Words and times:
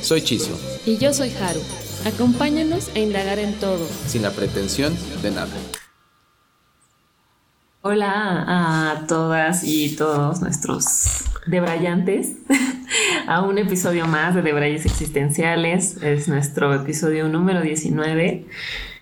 Soy 0.00 0.22
Chiso. 0.22 0.58
Y 0.86 0.96
yo 0.96 1.12
soy 1.12 1.30
Haru. 1.30 1.60
Acompáñanos 2.06 2.88
a 2.94 2.98
indagar 3.00 3.38
en 3.38 3.52
todo. 3.54 3.86
Sin 4.06 4.22
la 4.22 4.30
pretensión 4.30 4.96
de 5.22 5.30
nada. 5.32 5.50
Hola 7.82 8.44
a 8.46 9.06
todas 9.06 9.64
y 9.64 9.96
todos 9.96 10.40
nuestros 10.40 11.24
debrayantes 11.46 12.36
a 13.26 13.42
un 13.42 13.58
episodio 13.58 14.06
más 14.06 14.34
de 14.34 14.42
Debrayes 14.42 14.86
Existenciales. 14.86 16.00
Es 16.02 16.28
nuestro 16.28 16.74
episodio 16.74 17.28
número 17.28 17.60
19, 17.60 18.46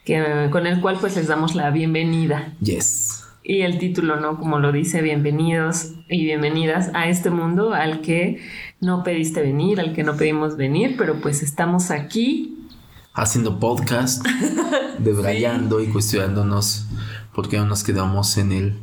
que, 0.05 0.49
con 0.51 0.67
el 0.67 0.81
cual 0.81 0.97
pues 1.01 1.15
les 1.17 1.27
damos 1.27 1.55
la 1.55 1.71
bienvenida. 1.71 2.55
Yes. 2.61 3.23
Y 3.43 3.63
el 3.63 3.79
título, 3.79 4.19
¿no? 4.19 4.39
Como 4.39 4.59
lo 4.59 4.73
dice, 4.73 5.03
bienvenidos 5.03 5.93
y 6.09 6.25
bienvenidas 6.25 6.91
a 6.95 7.09
este 7.09 7.31
mundo 7.31 7.75
al 7.75 8.01
que 8.01 8.41
no 8.81 9.03
pediste 9.03 9.43
venir, 9.43 9.81
al 9.81 9.95
que 9.95 10.03
no 10.03 10.17
pedimos 10.17 10.57
venir, 10.57 10.97
pero 10.97 11.21
pues 11.21 11.43
estamos 11.43 11.91
aquí. 11.91 12.53
Haciendo 13.15 13.59
podcast, 13.59 14.25
debrayando 14.99 15.81
y 15.81 15.87
cuestionándonos 15.87 16.87
por 17.35 17.49
qué 17.49 17.57
no 17.57 17.67
nos 17.67 17.83
quedamos 17.83 18.37
en 18.37 18.53
el 18.53 18.79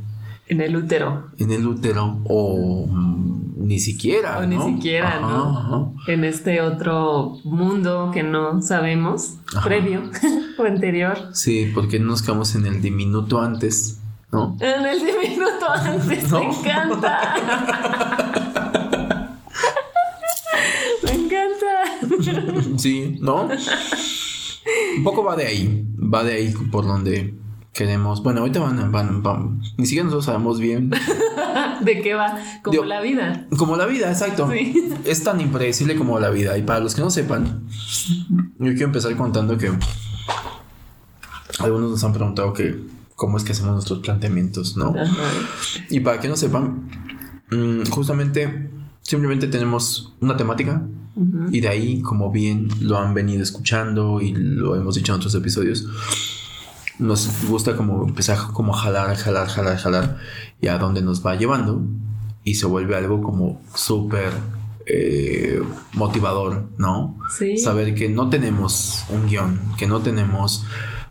en 0.47 0.61
el 0.61 0.75
útero. 0.75 1.31
En 1.39 1.51
el 1.51 1.65
útero 1.65 2.19
o 2.25 2.85
mm, 2.87 3.65
ni 3.65 3.79
siquiera. 3.79 4.39
O 4.39 4.45
ni 4.45 4.59
siquiera, 4.59 5.19
¿no? 5.21 5.95
En 6.07 6.23
este 6.25 6.61
otro 6.61 7.37
mundo 7.43 8.11
que 8.13 8.23
no 8.23 8.61
sabemos, 8.61 9.35
previo 9.63 10.01
o 10.57 10.63
anterior. 10.63 11.17
Sí, 11.33 11.71
porque 11.73 11.97
no 11.99 12.07
nos 12.07 12.21
quedamos 12.21 12.55
en 12.55 12.65
el 12.65 12.81
diminuto 12.81 13.41
antes, 13.41 14.01
¿no? 14.31 14.57
En 14.59 14.85
el 14.85 14.99
diminuto 14.99 15.69
antes, 15.69 16.31
me 16.31 16.43
encanta. 16.43 17.35
me 21.03 21.11
encanta. 21.11 22.59
Sí, 22.77 23.17
¿no? 23.21 23.49
Un 24.97 25.03
poco 25.03 25.23
va 25.23 25.35
de 25.35 25.45
ahí, 25.45 25.85
va 25.97 26.23
de 26.23 26.33
ahí 26.33 26.53
por 26.71 26.85
donde 26.85 27.33
queremos. 27.73 28.23
Bueno, 28.23 28.41
ahorita 28.41 28.59
van, 28.59 28.91
van, 28.91 29.23
van, 29.23 29.61
ni 29.77 29.85
siquiera 29.85 30.05
nosotros 30.05 30.25
sabemos 30.25 30.59
bien. 30.59 30.91
¿De 31.81 32.01
qué 32.01 32.13
va? 32.13 32.37
Como 32.61 32.83
la 32.83 33.01
vida. 33.01 33.47
Como 33.57 33.75
la 33.75 33.85
vida, 33.85 34.09
exacto. 34.09 34.49
Es 35.05 35.23
tan 35.23 35.41
impredecible 35.41 35.95
como 35.95 36.19
la 36.19 36.29
vida. 36.29 36.57
Y 36.57 36.61
para 36.61 36.79
los 36.79 36.95
que 36.95 37.01
no 37.01 37.09
sepan, 37.09 37.67
yo 38.59 38.71
quiero 38.71 38.85
empezar 38.85 39.15
contando 39.17 39.57
que 39.57 39.71
algunos 41.59 41.91
nos 41.91 42.03
han 42.03 42.13
preguntado 42.13 42.53
que 42.53 42.79
cómo 43.15 43.37
es 43.37 43.43
que 43.43 43.51
hacemos 43.51 43.73
nuestros 43.73 43.99
planteamientos, 43.99 44.77
¿no? 44.77 44.93
Y 45.89 45.99
para 45.99 46.19
que 46.19 46.27
no 46.27 46.37
sepan, 46.37 46.89
mm, 47.51 47.89
justamente 47.89 48.69
simplemente 49.03 49.47
tenemos 49.47 50.13
una 50.19 50.35
temática. 50.35 50.81
Y 51.51 51.61
de 51.61 51.67
ahí, 51.67 52.01
como 52.01 52.31
bien 52.31 52.69
lo 52.81 52.97
han 52.97 53.13
venido 53.13 53.43
escuchando 53.43 54.19
y 54.19 54.33
lo 54.33 54.75
hemos 54.75 54.95
dicho 54.95 55.13
en 55.13 55.17
otros 55.17 55.35
episodios, 55.35 55.85
nos 56.97 57.29
gusta 57.47 57.75
como 57.75 58.03
empezar 58.07 58.37
como 58.51 58.73
a 58.73 58.79
jalar, 58.79 59.15
jalar, 59.15 59.47
jalar, 59.47 59.77
jalar 59.77 60.17
y 60.59 60.69
a 60.69 60.79
dónde 60.79 61.03
nos 61.03 61.23
va 61.23 61.35
llevando 61.35 61.83
y 62.43 62.55
se 62.55 62.65
vuelve 62.65 62.95
algo 62.95 63.21
como 63.21 63.61
súper 63.75 64.31
eh, 64.87 65.61
motivador, 65.93 66.67
¿no? 66.77 67.17
Sí. 67.29 67.57
Saber 67.57 67.93
que 67.93 68.09
no 68.09 68.29
tenemos 68.29 69.05
un 69.09 69.27
guion, 69.27 69.59
que 69.77 69.85
no 69.85 70.01
tenemos 70.01 70.65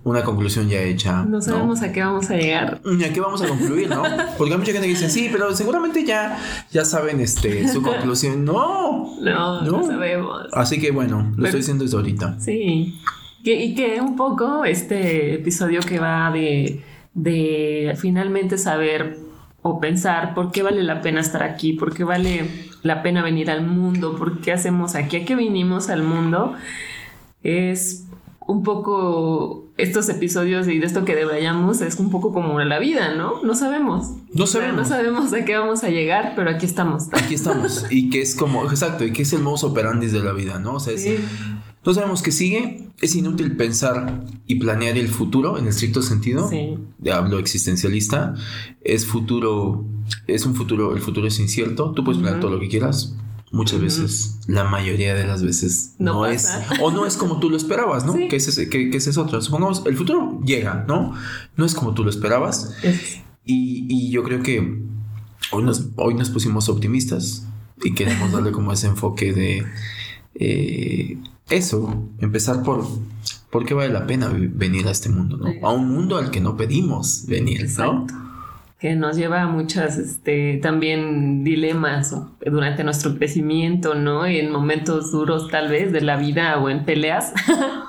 una 0.05 0.23
conclusión 0.25 0.69
ya 0.69 0.81
hecha. 0.81 1.25
No 1.25 1.41
sabemos 1.41 1.83
a 1.83 1.93
qué 1.93 2.01
vamos 2.03 2.31
a 2.31 2.37
llegar. 2.37 2.81
Ni 2.85 3.05
a 3.05 3.13
qué 3.13 3.21
vamos 3.21 3.43
a 3.43 3.49
concluir, 3.49 3.89
¿no? 3.89 4.03
Porque 4.37 4.53
hay 4.53 4.59
mucha 4.59 4.73
gente 4.73 4.87
que 4.87 4.95
dice, 4.95 5.09
sí, 5.09 5.29
pero 5.31 5.55
seguramente 5.55 6.05
ya, 6.05 6.39
ya 6.71 6.85
saben 6.85 7.21
este, 7.21 7.69
su 7.69 7.83
conclusión. 7.83 8.45
No, 8.45 9.21
no, 9.21 9.63
no, 9.63 9.87
sabemos. 9.87 10.49
Así 10.53 10.81
que 10.81 10.91
bueno, 10.91 11.33
lo 11.37 11.45
estoy 11.45 11.61
diciendo 11.61 11.85
desde 11.85 11.97
ahorita. 11.97 12.41
Sí 12.41 12.95
y 13.45 13.75
que 13.75 14.01
un 14.01 14.17
poco 14.17 14.65
este 14.65 15.35
episodio 15.35 15.81
que 15.81 15.99
va 15.99 16.31
de, 16.31 16.83
de 17.15 17.95
finalmente 17.99 18.57
saber 18.57 19.19
o 19.63 19.81
pensar 19.81 20.35
por 20.35 20.53
qué 20.53 20.63
vale 20.63 20.83
la 20.83 21.01
pena 21.03 21.21
estar 21.21 21.43
aquí, 21.43 21.73
por 21.73 21.95
qué 21.95 22.05
vale 22.05 22.49
la 22.83 23.03
pena 23.03 23.23
venir 23.23 23.51
al 23.51 23.67
mundo, 23.67 24.17
por 24.17 24.41
qué 24.41 24.53
hacemos 24.53 24.95
aquí, 24.95 25.17
a 25.17 25.25
qué 25.25 25.37
vinimos 25.37 25.89
al 25.89 26.03
mundo, 26.03 26.55
es 27.43 28.07
un 28.47 28.63
poco 28.63 29.62
estos 29.79 30.09
episodios 30.09 30.69
y 30.69 30.79
de 30.79 30.87
esto 30.87 31.05
que 31.05 31.15
debrayamos 31.15 31.81
es 31.81 31.97
un 31.99 32.11
poco 32.11 32.33
como 32.33 32.61
la 32.61 32.79
vida, 32.79 33.15
¿no? 33.15 33.43
No 33.43 33.55
sabemos. 33.55 34.11
No 34.33 34.47
sabemos. 34.47 34.77
no 34.77 34.85
sabemos 34.85 35.33
a 35.33 35.45
qué 35.45 35.57
vamos 35.57 35.83
a 35.83 35.89
llegar, 35.89 36.35
pero 36.37 36.51
aquí 36.51 36.67
estamos. 36.67 37.09
Aquí 37.13 37.35
estamos. 37.35 37.87
y 37.91 38.11
que 38.11 38.21
es 38.21 38.35
como, 38.35 38.65
exacto, 38.71 39.05
y 39.05 39.13
que 39.13 39.23
es 39.23 39.33
el 39.33 39.41
modus 39.43 39.65
operandi 39.65 40.09
de 40.09 40.21
la 40.21 40.33
vida, 40.33 40.59
¿no? 40.59 40.75
O 40.75 40.81
sea, 40.81 40.93
es, 40.93 41.07
no 41.85 41.95
sabemos 41.95 42.23
qué 42.23 42.33
sigue. 42.33 42.89
Es 43.01 43.17
inútil 43.17 43.57
pensar 43.57 44.25
y 44.47 44.57
planear 44.57 44.97
el 44.97 45.09
futuro 45.09 45.59
en 45.59 45.65
el 45.65 45.71
estricto 45.71 46.03
sentido. 46.03 46.49
Sí. 46.49 46.79
Hablo 47.11 47.39
existencialista. 47.39 48.35
Es 48.83 49.07
futuro, 49.07 49.85
es 50.29 50.47
un 50.47 50.55
futuro, 50.55 50.95
el 50.95 51.01
futuro 51.01 51.27
es 51.27 51.41
incierto. 51.41 51.93
Tú 51.93 52.05
puedes 52.05 52.21
planear 52.21 52.41
todo 52.41 52.53
lo 52.53 52.61
que 52.61 52.69
quieras. 52.69 53.17
Muchas 53.53 53.81
veces, 53.83 54.39
la 54.47 54.65
mayoría 54.65 55.15
de 55.15 55.27
las 55.27 55.43
veces 55.43 55.95
no, 55.99 56.25
es, 56.25 56.49
o 56.81 56.91
no 56.91 57.05
es 57.05 57.19
como 57.19 57.39
tú 57.39 57.51
lo 57.51 57.57
esperabas, 57.59 58.07
¿no? 58.07 58.15
Que, 58.15 58.37
ese, 58.37 58.71
que, 58.71 58.91
que 58.91 58.97
ese 58.97 59.11
es 59.11 59.19
otro. 59.19 59.43
Supongamos, 59.43 59.83
el 59.85 59.95
futuro 59.95 60.41
llega, 60.43 60.87
¿no? 60.89 61.15
No 61.57 61.65
es 61.67 61.75
como 61.75 61.93
tú 61.93 62.03
lo 62.03 62.09
esperabas. 62.09 62.75
Y, 63.45 63.87
y, 63.91 64.11
yo 64.11 64.23
creo 64.23 64.43
que 64.43 64.83
hoy 65.51 65.63
nos, 65.65 65.89
hoy 65.97 66.15
nos 66.15 66.31
pusimos 66.31 66.71
optimistas 66.71 67.47
y 67.83 67.93
queremos 67.93 68.33
darle 68.33 68.53
como 68.53 68.73
ese 68.73 68.87
enfoque 68.87 69.35
de 69.35 69.67
eh, 70.35 71.19
eso, 71.51 72.09
empezar 72.21 72.63
por 72.63 72.87
por 73.53 73.67
qué 73.67 73.75
vale 73.75 73.93
la 73.93 74.07
pena 74.07 74.33
venir 74.33 74.89
a 74.89 74.93
este 74.93 75.11
mundo, 75.11 75.37
¿no? 75.37 75.69
A 75.69 75.73
un 75.73 75.93
mundo 75.93 76.17
al 76.17 76.31
que 76.31 76.41
no 76.41 76.57
pedimos 76.57 77.27
venir, 77.27 77.69
¿no? 77.77 78.07
Que 78.83 78.97
nos 78.97 79.17
lleva 79.17 79.43
a 79.43 79.47
muchas, 79.47 79.97
este, 79.97 80.59
también 80.61 81.45
dilemas 81.45 82.15
durante 82.45 82.83
nuestro 82.83 83.17
crecimiento, 83.17 83.95
¿no? 83.95 84.29
Y 84.29 84.39
en 84.39 84.51
momentos 84.51 85.13
duros 85.13 85.49
tal 85.49 85.71
vez 85.71 85.93
de 85.93 86.01
la 86.01 86.17
vida 86.17 86.59
o 86.59 86.69
en 86.69 86.85
peleas, 86.85 87.33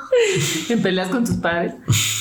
en 0.70 0.84
peleas 0.84 1.10
con 1.10 1.26
tus 1.26 1.38
padres. 1.38 1.74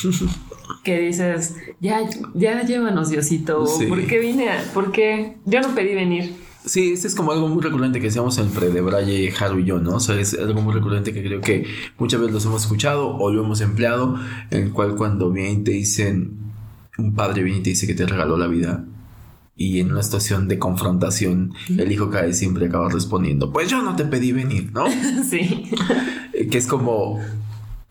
que 0.83 0.99
dices, 0.99 1.55
ya, 1.79 1.99
ya 2.33 2.63
llévanos 2.63 3.09
Diosito, 3.09 3.63
¿por 3.87 4.07
qué 4.07 4.17
vine? 4.17 4.49
¿Por 4.73 4.91
qué? 4.91 5.37
Yo 5.45 5.61
no 5.61 5.75
pedí 5.75 5.93
venir. 5.93 6.33
Sí, 6.65 6.93
este 6.93 7.07
es 7.07 7.15
como 7.15 7.31
algo 7.33 7.49
muy 7.49 7.61
recurrente 7.61 7.99
que 7.99 8.05
decíamos 8.05 8.37
en 8.37 8.53
de 8.53 8.81
Braille, 8.81 9.33
Haru 9.37 9.59
y 9.59 9.65
yo, 9.65 9.79
¿no? 9.79 9.97
O 9.97 9.99
sea, 9.99 10.19
es 10.19 10.33
algo 10.33 10.61
muy 10.61 10.73
recurrente 10.73 11.13
que 11.13 11.21
creo 11.21 11.41
que 11.41 11.67
muchas 11.97 12.21
veces 12.21 12.33
los 12.33 12.45
hemos 12.45 12.63
escuchado 12.63 13.17
o 13.17 13.31
lo 13.31 13.43
hemos 13.43 13.59
empleado, 13.61 14.15
en 14.49 14.63
el 14.63 14.71
cual 14.71 14.95
cuando 14.95 15.29
vienen 15.29 15.63
te 15.63 15.71
dicen, 15.71 16.42
un 16.97 17.13
padre 17.15 17.43
viene 17.43 17.59
y 17.59 17.63
te 17.63 17.69
dice 17.71 17.87
que 17.87 17.95
te 17.95 18.05
regaló 18.05 18.37
la 18.37 18.47
vida, 18.47 18.85
y 19.55 19.79
en 19.79 19.91
una 19.91 20.01
situación 20.01 20.47
de 20.47 20.57
confrontación, 20.57 21.53
el 21.69 21.91
hijo 21.91 22.09
cae 22.09 22.33
siempre 22.33 22.67
acaba 22.67 22.89
respondiendo, 22.89 23.51
pues 23.51 23.69
yo 23.69 23.81
no 23.83 23.95
te 23.95 24.05
pedí 24.05 24.31
venir, 24.31 24.71
¿no? 24.73 24.85
Sí. 25.29 25.69
que 26.49 26.57
es 26.57 26.67
como 26.67 27.19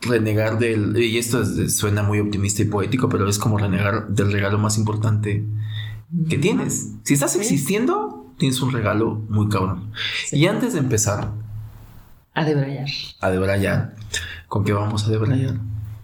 renegar 0.00 0.58
del, 0.58 0.96
y 0.96 1.19
esto 1.19 1.44
suena 1.69 2.02
muy 2.02 2.19
optimista 2.19 2.62
y 2.62 2.64
poético, 2.64 3.08
pero 3.08 3.28
es 3.28 3.38
como 3.38 3.58
renegar 3.58 4.08
del 4.08 4.32
regalo 4.32 4.58
más 4.58 4.76
importante 4.76 5.44
que 6.28 6.38
tienes. 6.38 6.90
Si 7.05 7.14
estás 7.14 7.37
existiendo, 7.37 8.34
tienes 8.38 8.60
un 8.60 8.72
regalo 8.72 9.22
muy 9.28 9.48
cabrón. 9.48 9.93
Y 10.31 10.46
antes 10.46 10.72
de 10.72 10.81
empezar... 10.81 11.31
A 12.34 12.44
debrayar. 12.44 12.88
A 13.20 13.31
debrayar. 13.31 13.94
¿Con 14.48 14.64
qué 14.64 14.72
vamos 14.72 15.06
a 15.06 15.10
debrayar? 15.10 15.55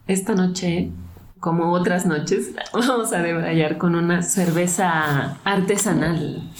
Esta 0.07 0.35
noche, 0.35 0.91
como 1.41 1.73
otras 1.73 2.07
noches, 2.07 2.51
vamos 2.73 3.13
a 3.13 3.23
debrayar 3.23 3.79
con 3.79 3.95
una 3.95 4.23
cerveza 4.23 5.39
artesanal. 5.45 6.51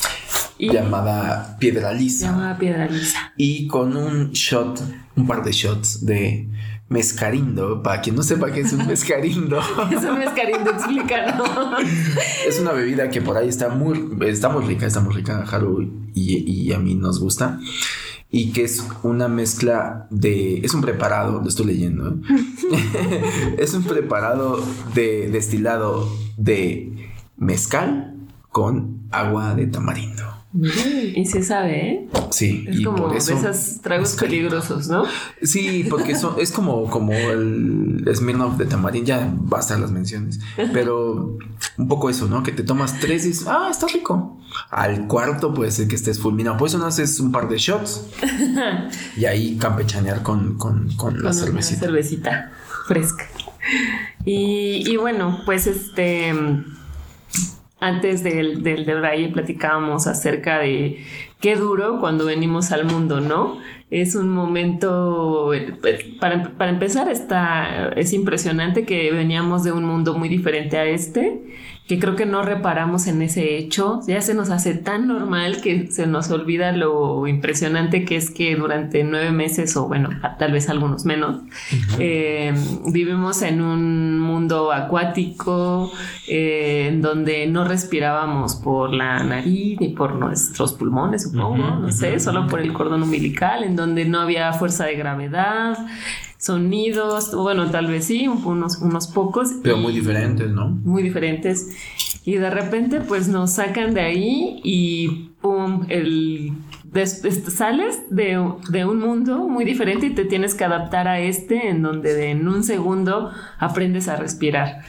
llamada 0.59 1.57
Piedra 1.59 1.93
Lisa. 1.93 2.27
Llamada 2.27 2.59
Piedra 2.59 2.87
Lisa. 2.87 3.33
Y 3.37 3.67
con 3.67 3.97
un 3.97 4.33
shot, 4.33 4.81
un 5.17 5.27
par 5.27 5.43
de 5.43 5.53
shots 5.53 6.05
de 6.05 6.49
Mezcarindo, 6.91 7.83
para 7.83 8.01
quien 8.01 8.17
no 8.17 8.23
sepa 8.23 8.51
qué 8.51 8.61
es 8.61 8.73
un 8.73 8.87
mezcarindo. 8.87 9.61
es 9.91 10.03
un 10.05 10.19
mezcarindo, 10.19 10.71
explícalo. 10.71 11.45
es 12.49 12.59
una 12.61 12.73
bebida 12.73 13.11
que 13.11 13.21
por 13.21 13.37
ahí 13.37 13.49
está 13.49 13.69
muy, 13.69 14.09
está 14.23 14.49
muy 14.49 14.65
rica, 14.65 14.87
está 14.87 15.01
muy 15.01 15.15
rica, 15.15 15.45
Haru, 15.51 15.83
y, 16.15 16.51
y 16.51 16.73
a 16.73 16.79
mí 16.79 16.95
nos 16.95 17.21
gusta. 17.21 17.61
Y 18.31 18.53
que 18.53 18.65
es 18.65 18.87
una 19.03 19.29
mezcla 19.29 20.07
de... 20.11 20.59
Es 20.59 20.75
un 20.75 20.83
preparado, 20.83 21.41
lo 21.41 21.49
estoy 21.49 21.67
leyendo. 21.67 22.11
¿eh? 22.11 23.55
es 23.59 23.73
un 23.75 23.85
preparado 23.85 24.63
de 24.95 25.29
destilado 25.31 26.09
de 26.37 27.11
mezcal 27.37 28.15
con 28.51 29.07
agua 29.11 29.55
de 29.55 29.67
tamarindo. 29.67 30.38
Y 30.61 31.25
se 31.27 31.43
sabe, 31.43 31.91
¿eh? 31.91 32.09
Sí, 32.31 32.65
es 32.69 32.85
como 32.85 33.09
de 33.11 33.19
esos 33.19 33.81
tragos 33.81 34.15
peligrosos, 34.15 34.89
¿no? 34.89 35.05
Sí, 35.43 35.87
porque 35.89 36.13
es 36.13 36.53
como, 36.53 36.91
como 36.91 37.13
el 37.13 38.05
Smirnoff 38.15 38.57
de 38.59 38.67
tamarindo, 38.67 39.07
ya 39.07 39.33
bastan 39.35 39.81
las 39.81 39.93
menciones, 39.93 40.41
pero 40.73 41.39
un 41.77 41.89
poco 41.89 42.11
eso, 42.11 42.27
¿no? 42.27 42.43
Que 42.43 42.53
te 42.53 42.63
tomas 42.63 42.99
tres 42.99 43.25
y 43.25 43.29
dices, 43.29 43.47
ah, 43.47 43.69
está 43.71 43.87
rico. 43.87 44.41
Al 44.71 45.07
cuarto 45.07 45.55
puede 45.55 45.71
ser 45.71 45.89
que 45.89 45.95
estés 45.95 46.19
fulminado, 46.19 46.57
por 46.57 46.69
eso 46.69 46.79
no 46.79 46.87
haces 46.87 47.21
un 47.21 47.31
par 47.31 47.49
de 47.49 47.59
shots 47.59 48.07
y 49.17 49.27
ahí 49.27 49.57
campechanear 49.57 50.23
con, 50.23 50.57
con, 50.57 50.89
con, 50.97 51.23
la 51.23 51.33
cervecita. 51.33 51.81
cervecita 51.81 52.53
fresca. 52.87 53.27
Y, 54.25 54.91
y 54.91 54.97
bueno, 54.97 55.43
pues 55.45 55.67
este 55.67 56.33
antes 57.81 58.23
del, 58.23 58.63
del 58.63 58.85
de 58.85 58.95
Braille 58.95 59.29
platicábamos 59.29 60.07
acerca 60.07 60.59
de 60.59 61.05
qué 61.41 61.57
duro 61.57 62.01
cuando 62.01 62.25
venimos 62.27 62.73
al 62.73 62.85
mundo, 62.85 63.21
¿no? 63.21 63.59
Es 63.91 64.15
un 64.15 64.29
momento, 64.29 65.53
pues, 65.81 66.05
para, 66.21 66.51
para 66.59 66.71
empezar, 66.71 67.09
está, 67.09 67.91
es 67.97 68.13
impresionante 68.13 68.85
que 68.85 69.11
veníamos 69.13 69.65
de 69.65 69.73
un 69.73 69.85
mundo 69.85 70.15
muy 70.15 70.29
diferente 70.29 70.77
a 70.77 70.85
este 70.85 71.41
que 71.89 71.99
creo 71.99 72.17
que 72.17 72.27
no 72.27 72.43
reparamos 72.43 73.07
en 73.07 73.23
ese 73.23 73.57
hecho. 73.57 74.01
Ya 74.07 74.21
se 74.21 74.35
nos 74.35 74.51
hace 74.51 74.75
tan 74.75 75.09
normal 75.09 75.63
que 75.63 75.91
se 75.91 76.07
nos 76.07 76.31
olvida 76.31 76.71
lo 76.73 77.27
impresionante 77.27 78.05
que 78.05 78.17
es 78.17 78.31
que 78.31 78.55
durante 78.57 79.03
nueve 79.05 79.33
meses, 79.33 79.75
o 79.77 79.89
bueno, 79.89 80.11
tal 80.39 80.53
vez 80.53 80.69
algunos 80.69 81.07
menos, 81.07 81.41
eh, 81.99 82.53
vivimos 82.93 83.41
en 83.41 83.63
un 83.63 84.21
mundo 84.21 84.71
acuático 84.71 85.91
eh, 86.29 86.89
en 86.89 87.01
donde 87.01 87.47
no 87.47 87.65
respirábamos 87.65 88.57
por 88.57 88.93
la 88.93 89.25
nariz 89.25 89.81
ni 89.81 89.89
por 89.89 90.15
nuestros 90.15 90.75
pulmones, 90.75 91.23
supongo, 91.23 91.57
no 91.57 91.91
sé, 91.91 92.21
solo 92.21 92.47
por 92.49 92.61
el 92.61 92.75
cordón 92.75 93.03
umbilical, 93.03 93.65
en 93.65 93.77
donde 93.77 94.05
no 94.05 94.21
había 94.21 94.53
fuerza 94.53 94.85
de 94.85 94.95
gravedad 94.95 95.79
sonidos, 96.39 97.35
bueno, 97.35 97.71
tal 97.71 97.89
vez 97.89 98.07
sí, 98.07 98.29
unos, 98.29 98.79
unos 98.79 99.09
pocos. 99.09 99.51
Pero 99.63 99.77
muy 99.77 99.93
diferentes, 99.93 100.49
¿no? 100.51 100.71
Muy 100.71 101.03
diferentes. 101.03 101.77
Y 102.25 102.37
de 102.37 102.51
repente, 102.51 103.01
pues 103.01 103.29
nos 103.29 103.53
sacan 103.53 103.95
de 103.95 104.01
ahí 104.01 104.61
y 104.63 105.31
pum, 105.41 105.87
el, 105.89 106.53
sales 107.51 108.03
de, 108.11 108.53
de, 108.71 108.85
un 108.85 108.99
mundo 109.01 109.49
muy 109.49 109.65
diferente 109.65 110.07
y 110.07 110.11
te 110.15 110.25
tienes 110.25 110.55
que 110.55 110.65
adaptar 110.65 111.09
a 111.09 111.21
este, 111.21 111.69
en 111.69 111.83
donde 111.83 112.31
en 112.31 112.47
un 112.47 112.65
segundo 112.65 113.33
aprendes 113.59 114.09
a 114.09 114.17
respirar. 114.17 114.83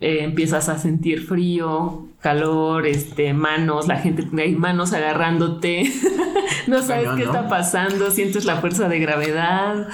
Eh, 0.00 0.18
empiezas 0.22 0.68
a 0.68 0.78
sentir 0.78 1.26
frío, 1.26 2.06
calor, 2.20 2.86
este, 2.86 3.32
manos, 3.34 3.88
la 3.88 3.96
gente, 3.96 4.28
hay 4.40 4.54
manos 4.54 4.92
agarrándote, 4.92 5.92
no 6.68 6.82
sabes 6.82 7.08
qué 7.16 7.24
está 7.24 7.48
pasando, 7.48 8.12
sientes 8.12 8.44
la 8.44 8.56
fuerza 8.58 8.88
de 8.88 9.00
gravedad. 9.00 9.88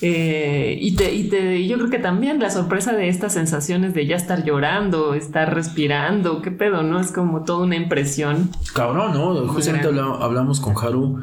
Eh, 0.00 0.76
y, 0.80 0.96
te, 0.96 1.14
y, 1.14 1.28
te, 1.28 1.66
yo 1.68 1.76
creo 1.76 1.88
que 1.88 2.00
también 2.00 2.40
la 2.40 2.50
sorpresa 2.50 2.94
de 2.94 3.08
estas 3.08 3.32
sensaciones 3.32 3.94
de 3.94 4.06
ya 4.06 4.16
estar 4.16 4.44
llorando, 4.44 5.14
estar 5.14 5.54
respirando, 5.54 6.42
qué 6.42 6.50
pedo, 6.50 6.82
¿no? 6.82 6.98
Es 6.98 7.12
como 7.12 7.44
toda 7.44 7.64
una 7.64 7.76
impresión. 7.76 8.50
Cabrón, 8.74 9.14
¿no? 9.14 9.46
Justamente 9.46 9.86
hablamos 9.86 10.58
con 10.58 10.74
Haru 10.76 11.20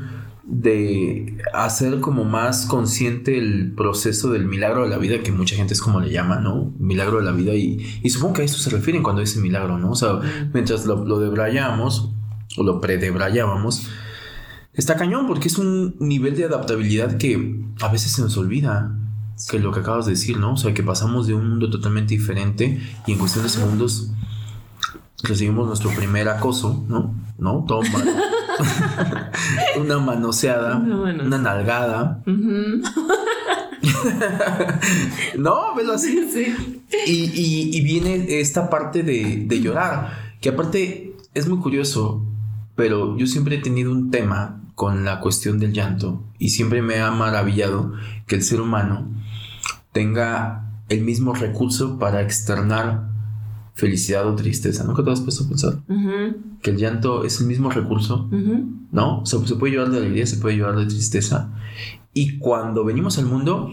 de 0.51 1.37
hacer 1.53 2.01
como 2.01 2.25
más 2.25 2.65
consciente 2.65 3.37
el 3.37 3.73
proceso 3.73 4.29
del 4.29 4.45
milagro 4.45 4.83
de 4.83 4.89
la 4.89 4.97
vida, 4.97 5.23
que 5.23 5.31
mucha 5.31 5.55
gente 5.55 5.73
es 5.73 5.81
como 5.81 6.01
le 6.01 6.11
llama, 6.11 6.39
¿no? 6.39 6.73
Milagro 6.77 7.19
de 7.19 7.23
la 7.23 7.31
vida. 7.31 7.53
Y, 7.53 7.99
y 8.03 8.09
supongo 8.09 8.33
que 8.33 8.41
a 8.41 8.45
eso 8.45 8.57
se 8.57 8.69
refieren 8.69 9.01
cuando 9.01 9.21
dice 9.21 9.39
milagro, 9.39 9.77
¿no? 9.77 9.91
O 9.91 9.95
sea, 9.95 10.19
mientras 10.53 10.85
lo, 10.85 11.05
lo 11.05 11.19
debrayamos, 11.19 12.11
o 12.57 12.63
lo 12.63 12.81
predebrayábamos, 12.81 13.87
está 14.73 14.97
cañón 14.97 15.25
porque 15.25 15.47
es 15.47 15.57
un 15.57 15.95
nivel 15.99 16.35
de 16.35 16.45
adaptabilidad 16.45 17.17
que 17.17 17.63
a 17.81 17.87
veces 17.87 18.11
se 18.11 18.21
nos 18.21 18.37
olvida. 18.37 18.97
Que 19.49 19.57
lo 19.57 19.71
que 19.71 19.79
acabas 19.79 20.05
de 20.05 20.11
decir, 20.11 20.37
¿no? 20.37 20.53
O 20.53 20.57
sea, 20.57 20.73
que 20.75 20.83
pasamos 20.83 21.25
de 21.25 21.33
un 21.33 21.49
mundo 21.49 21.67
totalmente 21.69 22.13
diferente 22.13 22.79
y 23.07 23.13
en 23.13 23.17
cuestión 23.17 23.43
de 23.43 23.49
segundos 23.49 24.11
recibimos 25.23 25.65
nuestro 25.65 25.89
primer 25.91 26.29
acoso, 26.29 26.85
¿no? 26.87 27.15
¿No? 27.39 27.65
Toma. 27.67 27.89
una 29.79 29.99
manoseada, 29.99 30.77
una 30.77 31.37
nalgada. 31.37 32.21
no, 35.37 35.75
velo 35.75 35.93
así. 35.93 36.19
Y, 37.07 37.81
viene 37.81 38.39
esta 38.41 38.69
parte 38.69 39.01
de, 39.01 39.45
de, 39.47 39.61
llorar, 39.61 40.35
que 40.39 40.49
aparte 40.49 41.15
es 41.33 41.47
muy 41.47 41.59
curioso, 41.59 42.21
pero 42.75 43.17
yo 43.17 43.25
siempre 43.27 43.55
he 43.55 43.59
tenido 43.59 43.91
un 43.91 44.11
tema 44.11 44.61
con 44.75 45.05
la 45.05 45.19
cuestión 45.19 45.57
del 45.57 45.73
llanto 45.73 46.23
y 46.37 46.49
siempre 46.49 46.81
me 46.81 46.99
ha 46.99 47.11
maravillado 47.11 47.93
que 48.27 48.35
el 48.35 48.43
ser 48.43 48.61
humano 48.61 49.07
tenga 49.93 50.71
el 50.89 51.01
mismo 51.01 51.33
recurso 51.33 51.97
para 51.97 52.21
externar 52.21 53.10
felicidad 53.73 54.27
o 54.27 54.35
tristeza. 54.35 54.83
¿Nunca 54.83 55.03
te 55.03 55.11
has 55.11 55.21
puesto 55.21 55.43
a 55.43 55.47
pensar? 55.47 55.79
Que 56.61 56.71
el 56.71 56.77
llanto 56.77 57.23
es 57.23 57.39
el 57.41 57.47
mismo 57.47 57.69
recurso, 57.69 58.29
¿no? 58.91 59.25
se 59.25 59.55
puede 59.55 59.73
llorar 59.73 59.91
de 59.91 59.97
alegría, 59.99 60.25
se 60.25 60.37
puede 60.37 60.57
llorar 60.57 60.77
de 60.77 60.85
tristeza. 60.85 61.53
Y 62.13 62.37
cuando 62.39 62.83
venimos 62.83 63.17
al 63.17 63.25
mundo, 63.25 63.71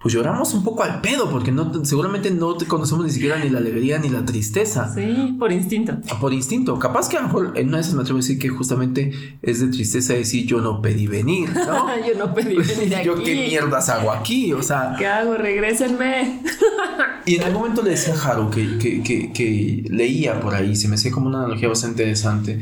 pues 0.00 0.14
lloramos 0.14 0.54
un 0.54 0.64
poco 0.64 0.82
al 0.82 1.02
pedo, 1.02 1.30
porque 1.30 1.52
no, 1.52 1.84
seguramente 1.84 2.30
no 2.30 2.56
te 2.56 2.64
conocemos 2.64 3.04
ni 3.04 3.10
siquiera 3.10 3.38
ni 3.38 3.50
la 3.50 3.58
alegría 3.58 3.98
ni 3.98 4.08
la 4.08 4.24
tristeza. 4.24 4.94
Sí, 4.94 5.36
por 5.38 5.52
instinto. 5.52 5.98
Por 6.18 6.32
instinto. 6.32 6.78
Capaz 6.78 7.10
que 7.10 7.18
a 7.18 7.20
lo 7.20 7.26
mejor 7.26 7.52
en 7.56 7.68
una 7.68 7.76
de 7.76 7.82
esas 7.82 7.94
me 7.94 8.00
atrevo 8.00 8.18
a 8.18 8.22
decir 8.22 8.38
que 8.38 8.48
justamente 8.48 9.12
es 9.42 9.60
de 9.60 9.66
tristeza 9.66 10.14
decir 10.14 10.46
yo 10.46 10.62
no 10.62 10.80
pedí 10.80 11.06
venir, 11.06 11.50
¿no? 11.52 11.86
yo 12.08 12.18
no 12.18 12.32
pedí 12.32 12.56
venir 12.56 12.96
aquí. 12.96 13.04
yo 13.06 13.22
qué 13.22 13.46
mierdas 13.46 13.90
hago 13.90 14.10
aquí, 14.10 14.54
o 14.54 14.62
sea. 14.62 14.94
¿Qué 14.98 15.06
hago? 15.06 15.34
Regrésenme. 15.34 16.40
y 17.26 17.36
en 17.36 17.42
algún 17.42 17.60
momento 17.60 17.82
le 17.82 17.90
decía 17.90 18.14
a 18.14 18.30
Haru 18.30 18.48
que, 18.48 18.78
que, 18.78 19.02
que, 19.02 19.32
que 19.32 19.84
leía 19.90 20.40
por 20.40 20.54
ahí, 20.54 20.76
se 20.76 20.88
me 20.88 20.94
hacía 20.94 21.10
como 21.10 21.28
una 21.28 21.40
analogía 21.40 21.68
bastante 21.68 22.04
interesante, 22.04 22.58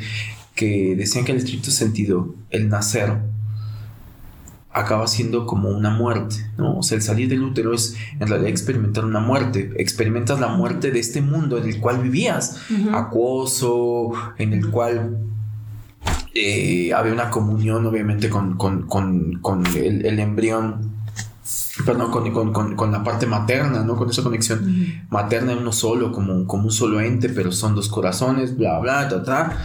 que 0.57 0.97
decían 0.97 1.25
que 1.25 1.31
en 1.31 1.39
el 1.39 1.45
estricto 1.45 1.71
sentido, 1.71 2.35
el 2.51 2.69
nacer 2.69 3.38
acaba 4.79 5.07
siendo 5.09 5.45
como 5.45 5.71
una 5.71 5.91
muerte, 5.91 6.37
¿no? 6.57 6.79
O 6.79 6.83
sea, 6.83 6.97
el 6.97 7.03
salir 7.03 7.29
del 7.29 7.43
útero 7.43 7.75
es 7.75 7.97
en 8.21 8.29
realidad 8.29 8.49
experimentar 8.49 9.05
una 9.05 9.21
muerte, 9.21 9.73
experimentas 9.77 10.39
la 10.39 10.49
muerte 10.49 10.93
de 10.93 11.01
este 11.01 11.21
mundo 11.21 11.59
en 11.59 11.69
el 11.69 11.81
cual 11.81 11.99
vivías, 12.01 12.61
acuoso, 12.93 14.13
en 14.39 14.53
el 14.53 14.71
cual 14.71 15.19
eh, 16.33 16.93
había 16.95 17.13
una 17.13 17.31
comunión 17.31 17.87
obviamente 17.87 18.31
con, 18.31 18.57
el, 19.75 20.19
embrión, 20.21 20.93
perdón, 21.85 22.77
con, 22.77 22.93
la 22.93 23.03
parte 23.03 23.27
materna, 23.27 23.83
¿no? 23.83 23.97
Con 23.97 24.11
esa 24.11 24.23
conexión 24.23 25.03
materna 25.11 25.53
en 25.53 25.59
uno 25.59 25.73
solo, 25.73 26.13
como, 26.13 26.47
como 26.47 26.65
un 26.65 26.73
solo 26.73 27.01
ente, 27.01 27.29
pero 27.29 27.51
son 27.51 27.75
dos 27.75 27.89
corazones, 27.89 28.57
bla, 28.57 28.79
bla, 28.79 29.09
ta, 29.09 29.25
ta 29.25 29.59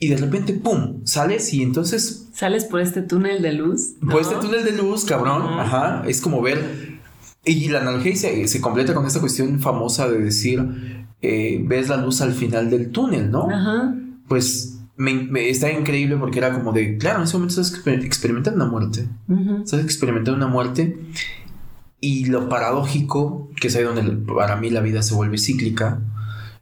y 0.00 0.08
de 0.08 0.16
repente, 0.16 0.52
¡pum! 0.54 1.04
Sales 1.04 1.52
y 1.52 1.62
entonces... 1.62 2.28
Sales 2.32 2.64
por 2.64 2.80
este 2.80 3.02
túnel 3.02 3.42
de 3.42 3.52
luz. 3.52 3.94
Por 4.00 4.20
este 4.20 4.36
túnel 4.36 4.64
de 4.64 4.72
luz, 4.72 5.04
cabrón. 5.04 5.42
Ajá. 5.58 6.02
Es 6.06 6.20
como 6.20 6.40
ver... 6.40 6.98
Y 7.44 7.68
la 7.68 7.80
analogía 7.80 8.14
se, 8.14 8.60
completa 8.60 8.94
con 8.94 9.06
esta 9.06 9.20
cuestión 9.20 9.58
famosa 9.58 10.08
de 10.08 10.18
decir, 10.18 11.06
eh, 11.22 11.62
ves 11.64 11.88
la 11.88 11.96
luz 11.96 12.20
al 12.20 12.32
final 12.34 12.68
del 12.68 12.90
túnel, 12.90 13.30
¿no? 13.30 13.48
Ajá. 13.50 13.94
Pues 14.28 14.78
me, 14.98 15.48
está 15.48 15.72
increíble 15.72 16.16
porque 16.16 16.38
era 16.38 16.52
como 16.52 16.72
de, 16.72 16.98
claro, 16.98 17.18
en 17.18 17.24
ese 17.24 17.34
momento 17.38 17.60
estás 17.60 17.86
experimentando 17.86 18.62
una 18.62 18.70
muerte. 18.70 19.08
Estás 19.64 19.80
experimentando 19.80 20.36
una 20.36 20.48
muerte. 20.52 20.98
Y 22.00 22.26
lo 22.26 22.48
paradójico, 22.48 23.50
que 23.60 23.68
es 23.68 23.76
ahí 23.76 23.84
donde 23.84 24.02
para 24.32 24.56
mí 24.56 24.70
la 24.70 24.80
vida 24.80 25.02
se 25.02 25.14
vuelve 25.14 25.38
cíclica, 25.38 26.00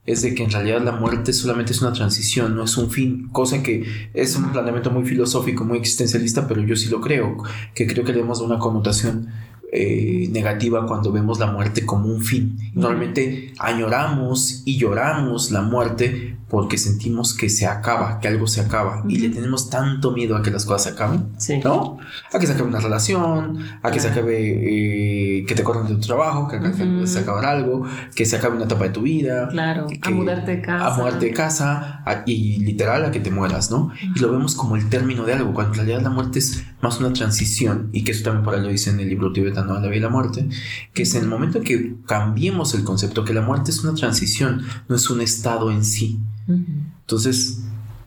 es 0.06 0.22
de 0.22 0.34
que 0.34 0.44
en 0.44 0.50
realidad 0.50 0.80
la 0.82 0.92
muerte 0.92 1.32
solamente 1.32 1.72
es 1.72 1.82
una 1.82 1.92
transición, 1.92 2.56
no 2.56 2.64
es 2.64 2.76
un 2.76 2.90
fin, 2.90 3.28
cosa 3.32 3.62
que 3.62 3.84
es 4.14 4.36
un 4.36 4.52
planteamiento 4.52 4.90
muy 4.90 5.04
filosófico, 5.04 5.64
muy 5.64 5.78
existencialista, 5.78 6.46
pero 6.46 6.62
yo 6.62 6.76
sí 6.76 6.88
lo 6.88 7.00
creo, 7.00 7.42
que 7.75 7.86
creo 7.86 8.04
que 8.04 8.12
le 8.12 8.20
damos 8.20 8.40
una 8.40 8.58
connotación 8.58 9.28
eh, 9.72 10.28
negativa 10.30 10.86
cuando 10.86 11.10
vemos 11.10 11.40
la 11.40 11.46
muerte 11.46 11.84
como 11.84 12.06
un 12.06 12.22
fin. 12.22 12.56
Normalmente 12.72 13.52
añoramos 13.58 14.62
y 14.64 14.78
lloramos 14.78 15.50
la 15.50 15.62
muerte 15.62 16.36
porque 16.49 16.79
sentimos 16.79 17.35
que 17.35 17.49
se 17.49 17.67
acaba, 17.67 18.21
que 18.21 18.29
algo 18.29 18.47
se 18.47 18.61
acaba 18.61 19.03
y 19.09 19.19
le 19.19 19.31
tenemos 19.31 19.69
tanto 19.69 20.12
miedo 20.12 20.37
a 20.37 20.43
que 20.43 20.50
las 20.50 20.65
cosas 20.65 20.85
se 20.85 20.88
acaben, 20.91 21.33
¿no? 21.65 21.99
A 22.33 22.38
que 22.38 22.47
se 22.47 22.53
acabe 22.53 22.69
una 22.69 22.79
relación, 22.79 23.59
a 23.83 23.91
que 23.91 23.99
se 23.99 24.09
acabe 24.09 25.41
eh, 25.41 25.45
que 25.45 25.55
te 25.57 25.65
corran 25.65 25.88
de 25.88 25.95
tu 25.95 26.00
trabajo, 26.00 26.47
que, 26.47 27.07
se 27.07 27.19
acabe 27.19 27.45
algo, 27.45 27.87
que 28.15 28.25
se 28.25 28.37
acabe 28.37 28.57
una 28.57 28.67
etapa 28.67 28.85
de 28.85 28.91
tu 28.91 29.03
vida, 29.03 29.49
claro, 29.49 29.88
a 30.03 30.11
mudarte 30.11 30.57
de 30.57 30.62
casa, 30.62 30.87
a 30.87 30.97
mudarte 30.97 31.26
de 31.26 31.33
casa 31.33 32.05
y 32.26 32.59
literal 32.61 33.05
a 33.05 33.11
que 33.11 33.19
te 33.19 33.31
mueras, 33.31 33.71
¿no? 33.73 33.91
Y 34.15 34.19
lo 34.21 34.31
vemos 34.31 34.55
como 34.55 34.76
el 34.76 34.88
término 34.88 35.25
de 35.25 35.35
algo, 35.35 35.53
cuando 35.53 35.73
en 35.73 35.79
realidad 35.79 36.03
la 36.03 36.11
muerte 36.11 36.38
es 36.38 36.65
más 36.87 37.00
una 37.00 37.12
transición, 37.12 37.90
y 37.93 38.05
que 38.05 38.12
eso 38.12 38.25
también 38.25 38.45
por 38.45 38.55
ahí 38.55 38.62
lo 38.62 38.69
dice 38.69 38.90
en 38.90 39.00
el 39.00 39.09
libro 39.09 39.33
tibetano 39.33 39.75
de 39.75 39.81
la 39.81 39.87
vida 39.88 39.97
y 39.97 40.00
la 40.00 40.09
muerte, 40.09 40.49
que 40.95 41.02
es 41.02 41.14
en 41.14 41.23
el 41.25 41.28
momento 41.28 41.59
en 41.59 41.64
que 41.64 41.95
cambiemos 42.07 42.75
el 42.75 42.85
concepto, 42.85 43.25
que 43.25 43.35
la 43.35 43.43
muerte 43.43 43.71
es 43.71 43.83
una 43.83 43.95
transición, 43.95 44.62
no 44.88 44.97
es 44.97 45.11
un 45.11 45.21
estado 45.21 45.71
en 45.71 45.85
sí. 45.85 46.19
Entonces, 46.49 47.62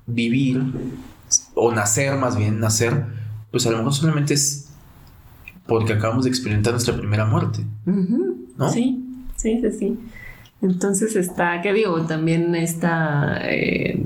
vivir, 0.07 0.63
o 1.53 1.71
nacer 1.71 2.17
más 2.17 2.37
bien, 2.37 2.59
nacer, 2.59 3.05
pues 3.51 3.65
a 3.67 3.71
lo 3.71 3.77
mejor 3.77 3.93
solamente 3.93 4.33
es 4.33 4.69
porque 5.67 5.93
acabamos 5.93 6.23
de 6.23 6.29
experimentar 6.29 6.73
nuestra 6.73 6.97
primera 6.97 7.25
muerte. 7.25 7.65
¿no? 7.85 8.69
Sí, 8.69 9.05
sí, 9.35 9.59
sí, 9.61 9.71
sí. 9.77 9.99
Entonces 10.61 11.15
está, 11.15 11.61
¿qué 11.61 11.71
digo? 11.73 12.01
También 12.01 12.55
está, 12.55 13.39
eh, 13.43 14.03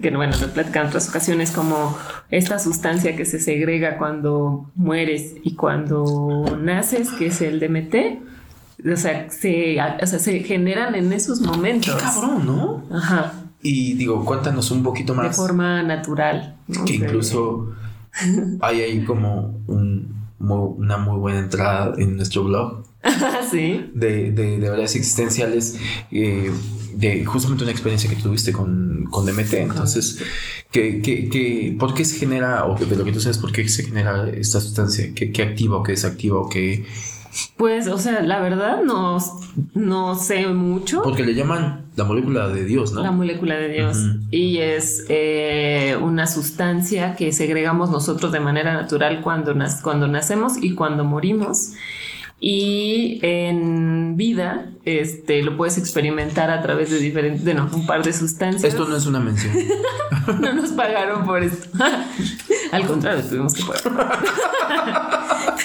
que 0.00 0.10
bueno, 0.10 0.36
lo 0.40 0.48
platican 0.48 0.82
en 0.82 0.88
otras 0.88 1.08
ocasiones, 1.08 1.50
como 1.50 1.96
esta 2.30 2.58
sustancia 2.58 3.16
que 3.16 3.24
se 3.24 3.40
segrega 3.40 3.98
cuando 3.98 4.70
mueres 4.74 5.34
y 5.42 5.54
cuando 5.54 6.58
naces, 6.60 7.10
que 7.10 7.26
es 7.26 7.40
el 7.40 7.60
DMT. 7.60 8.92
O 8.92 8.96
sea, 8.96 9.30
se, 9.30 9.78
o 9.80 10.06
sea, 10.06 10.18
se 10.18 10.40
generan 10.40 10.94
en 10.94 11.12
esos 11.12 11.40
momentos. 11.40 11.94
Qué 11.94 12.00
cabrón, 12.00 12.46
¿no? 12.46 12.84
Ajá. 12.94 13.32
Y 13.62 13.94
digo, 13.94 14.24
cuéntanos 14.24 14.70
un 14.70 14.82
poquito 14.82 15.14
más. 15.14 15.28
De 15.28 15.32
forma 15.32 15.82
natural. 15.82 16.56
Que 16.84 16.94
incluso 16.94 17.74
hay 18.60 18.80
ahí 18.82 19.04
como 19.04 19.60
una 20.38 20.96
muy 20.98 21.18
buena 21.18 21.38
entrada 21.38 21.94
en 21.96 22.16
nuestro 22.16 22.44
blog 22.44 22.86
sí. 23.50 23.90
De, 23.94 24.30
de, 24.30 24.58
de 24.58 24.70
verdades 24.70 24.96
existenciales, 24.96 25.78
eh, 26.10 26.52
de 26.96 27.24
justamente 27.26 27.62
una 27.64 27.72
experiencia 27.72 28.08
que 28.08 28.16
tuviste 28.16 28.52
con, 28.52 29.04
con 29.10 29.26
DMT. 29.26 29.52
Entonces, 29.54 30.22
¿qué, 30.70 31.02
qué, 31.02 31.28
qué, 31.28 31.76
por 31.78 31.94
qué 31.94 32.04
se 32.04 32.18
genera, 32.18 32.64
o 32.66 32.74
de 32.74 32.96
lo 32.96 33.04
que 33.04 33.12
tú 33.12 33.20
sabes, 33.20 33.38
por 33.38 33.52
qué 33.52 33.68
se 33.68 33.84
genera 33.84 34.28
esta 34.30 34.60
sustancia? 34.60 35.12
¿Qué, 35.14 35.30
qué 35.30 35.42
activa 35.42 35.76
o 35.76 35.82
qué 35.82 35.92
desactiva 35.92 36.38
o 36.38 36.48
qué...? 36.48 36.84
Pues, 37.58 37.86
o 37.88 37.98
sea, 37.98 38.22
la 38.22 38.40
verdad 38.40 38.82
no, 38.82 39.18
no 39.74 40.14
sé 40.14 40.46
mucho. 40.46 41.02
Porque 41.02 41.22
le 41.22 41.34
llaman 41.34 41.84
la 41.94 42.04
molécula 42.04 42.48
de 42.48 42.64
Dios, 42.64 42.92
¿no? 42.92 43.02
La 43.02 43.10
molécula 43.10 43.56
de 43.56 43.68
Dios. 43.68 43.98
Y 44.30 44.56
es 44.58 45.04
eh, 45.10 45.98
una 46.00 46.26
sustancia 46.26 47.14
que 47.14 47.32
segregamos 47.32 47.90
nosotros 47.90 48.32
de 48.32 48.40
manera 48.40 48.72
natural 48.72 49.20
cuando, 49.20 49.54
cuando 49.82 50.08
nacemos 50.08 50.54
y 50.62 50.74
cuando 50.74 51.04
morimos. 51.04 51.72
Y 52.38 53.18
en 53.22 54.16
vida, 54.16 54.70
este, 54.84 55.42
lo 55.42 55.56
puedes 55.56 55.78
experimentar 55.78 56.50
a 56.50 56.60
través 56.60 56.90
de 56.90 56.98
diferentes, 56.98 57.44
de 57.44 57.54
no, 57.54 57.68
un 57.72 57.86
par 57.86 58.02
de 58.02 58.12
sustancias. 58.12 58.64
Esto 58.64 58.86
no 58.86 58.96
es 58.96 59.06
una 59.06 59.20
mención. 59.20 59.54
no 60.40 60.52
nos 60.52 60.70
pagaron 60.72 61.24
por 61.24 61.42
esto. 61.42 61.66
Al 62.72 62.86
contrario, 62.86 63.24
tuvimos 63.24 63.54
que 63.54 63.62
pagar. 63.64 64.18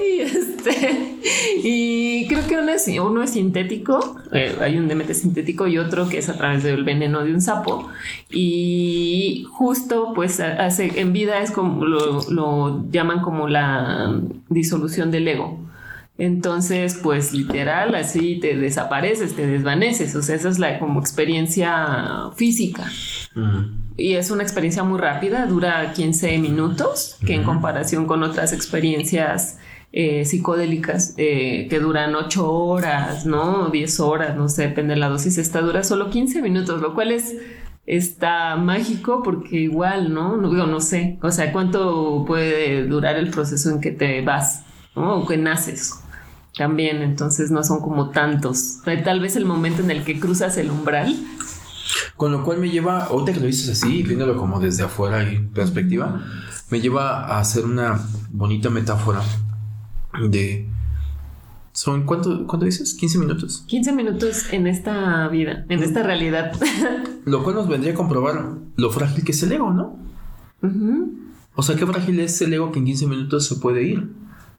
y 0.00 0.20
este, 0.20 1.18
y 1.62 2.28
creo 2.28 2.46
que 2.46 2.58
uno 2.58 2.72
es, 2.72 2.86
uno 2.88 3.22
es 3.22 3.30
sintético, 3.30 4.16
eh, 4.32 4.54
hay 4.60 4.76
un 4.76 4.88
DMT 4.88 5.12
sintético 5.12 5.66
y 5.66 5.78
otro 5.78 6.10
que 6.10 6.18
es 6.18 6.28
a 6.28 6.36
través 6.36 6.62
del 6.62 6.84
veneno 6.84 7.24
de 7.24 7.32
un 7.32 7.40
sapo. 7.40 7.88
Y 8.30 9.46
justo, 9.50 10.12
pues, 10.14 10.40
hace, 10.40 11.00
en 11.00 11.14
vida 11.14 11.40
es 11.40 11.52
como 11.52 11.86
lo, 11.86 12.20
lo 12.30 12.84
llaman 12.90 13.22
como 13.22 13.48
la 13.48 14.20
disolución 14.50 15.10
del 15.10 15.26
ego. 15.28 15.66
Entonces, 16.18 16.98
pues 17.02 17.32
literal, 17.32 17.94
así 17.94 18.38
te 18.40 18.56
desapareces, 18.56 19.36
te 19.36 19.46
desvaneces. 19.46 20.14
O 20.16 20.22
sea, 20.22 20.34
esa 20.34 20.48
es 20.48 20.58
la 20.58 20.78
como 20.78 21.00
experiencia 21.00 22.30
física. 22.36 22.90
Y 23.98 24.14
es 24.14 24.30
una 24.30 24.42
experiencia 24.42 24.82
muy 24.82 24.98
rápida, 24.98 25.46
dura 25.46 25.92
15 25.92 26.38
minutos, 26.38 27.18
que 27.24 27.34
en 27.34 27.44
comparación 27.44 28.06
con 28.06 28.22
otras 28.22 28.52
experiencias 28.52 29.58
eh, 29.92 30.24
psicodélicas 30.24 31.14
eh, 31.16 31.66
que 31.68 31.80
duran 31.80 32.14
8 32.14 32.50
horas, 32.50 33.26
¿no? 33.26 33.68
10 33.68 34.00
horas, 34.00 34.36
no 34.36 34.48
sé, 34.48 34.68
depende 34.68 34.94
de 34.94 35.00
la 35.00 35.08
dosis, 35.08 35.38
esta 35.38 35.60
dura 35.60 35.82
solo 35.82 36.10
15 36.10 36.42
minutos, 36.42 36.80
lo 36.80 36.94
cual 36.94 37.12
es 37.12 37.36
está 37.86 38.56
mágico 38.56 39.22
porque 39.22 39.56
igual, 39.60 40.12
¿no? 40.12 40.36
No, 40.36 40.66
no 40.66 40.80
sé, 40.80 41.18
o 41.22 41.30
sea, 41.30 41.52
¿cuánto 41.52 42.24
puede 42.26 42.84
durar 42.86 43.16
el 43.16 43.30
proceso 43.30 43.70
en 43.70 43.80
que 43.80 43.92
te 43.92 44.20
vas, 44.22 44.64
¿no? 44.94 45.18
O 45.18 45.26
que 45.26 45.36
naces? 45.36 46.02
También, 46.56 47.02
entonces 47.02 47.50
no 47.50 47.62
son 47.62 47.80
como 47.80 48.10
tantos. 48.10 48.78
Tal 49.04 49.20
vez 49.20 49.36
el 49.36 49.44
momento 49.44 49.82
en 49.82 49.90
el 49.90 50.04
que 50.04 50.18
cruzas 50.18 50.56
el 50.56 50.70
umbral. 50.70 51.14
Con 52.16 52.32
lo 52.32 52.42
cual 52.42 52.58
me 52.58 52.70
lleva, 52.70 53.04
ahorita 53.04 53.34
que 53.34 53.40
lo 53.40 53.46
dices 53.46 53.68
así, 53.68 54.02
viéndolo 54.02 54.36
como 54.36 54.58
desde 54.58 54.82
afuera 54.82 55.22
y 55.30 55.38
perspectiva, 55.38 56.22
me 56.70 56.80
lleva 56.80 57.26
a 57.26 57.40
hacer 57.40 57.64
una 57.64 58.00
bonita 58.30 58.70
metáfora 58.70 59.20
de... 60.28 60.68
¿Son 61.72 62.04
cuánto, 62.04 62.46
cuánto 62.46 62.64
dices? 62.64 62.98
¿15 62.98 63.18
minutos? 63.18 63.64
15 63.66 63.92
minutos 63.92 64.50
en 64.50 64.66
esta 64.66 65.28
vida, 65.28 65.66
en 65.68 65.82
esta 65.82 66.02
realidad. 66.02 66.52
lo 67.26 67.44
cual 67.44 67.56
nos 67.56 67.68
vendría 67.68 67.92
a 67.92 67.96
comprobar 67.96 68.42
lo 68.76 68.90
frágil 68.90 69.24
que 69.24 69.32
es 69.32 69.42
el 69.42 69.52
ego, 69.52 69.72
¿no? 69.72 69.98
O 71.54 71.62
sea, 71.62 71.76
qué 71.76 71.86
frágil 71.86 72.18
es 72.20 72.40
el 72.40 72.54
ego 72.54 72.72
que 72.72 72.78
en 72.78 72.86
15 72.86 73.06
minutos 73.06 73.46
se 73.46 73.56
puede 73.56 73.82
ir. 73.82 74.08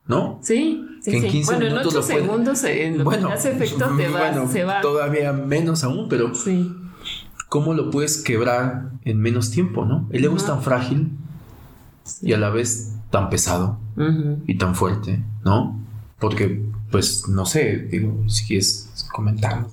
¿no? 0.08 0.40
Sí, 0.42 0.86
sí, 1.12 1.20
que 1.20 1.28
en 1.28 1.32
15 1.32 1.56
bueno, 1.56 1.76
minutos 1.76 2.10
en 2.10 2.16
8 2.16 2.22
segundos 2.26 2.64
en 2.64 2.98
lo 3.00 3.04
bueno, 3.04 3.28
que 3.28 3.34
hace 3.34 3.52
efecto 3.52 3.86
te 3.96 4.08
va, 4.10 4.48
se 4.48 4.64
va. 4.64 4.82
Todavía 4.82 5.34
menos 5.34 5.84
aún, 5.84 6.08
pero 6.10 6.34
sí. 6.36 6.76
¿cómo 7.50 7.74
lo 7.74 7.90
puedes 7.90 8.22
quebrar 8.22 8.92
en 9.06 9.20
menos 9.20 9.52
tiempo, 9.52 9.86
no? 9.86 10.08
El 10.12 10.24
ego 10.26 10.36
es 10.36 10.46
tan 10.46 10.62
frágil 10.62 11.12
y 12.22 12.34
a 12.34 12.38
la 12.38 12.50
vez 12.50 12.94
tan 13.10 13.30
pesado 13.30 13.80
y 14.46 14.58
tan 14.58 14.76
fuerte, 14.76 15.24
¿no? 15.44 15.80
Porque, 16.20 16.64
pues, 16.92 17.28
no 17.28 17.46
sé, 17.46 17.78
digo, 17.78 18.24
si 18.28 18.46
quieres 18.46 18.87
comentar. 19.04 19.66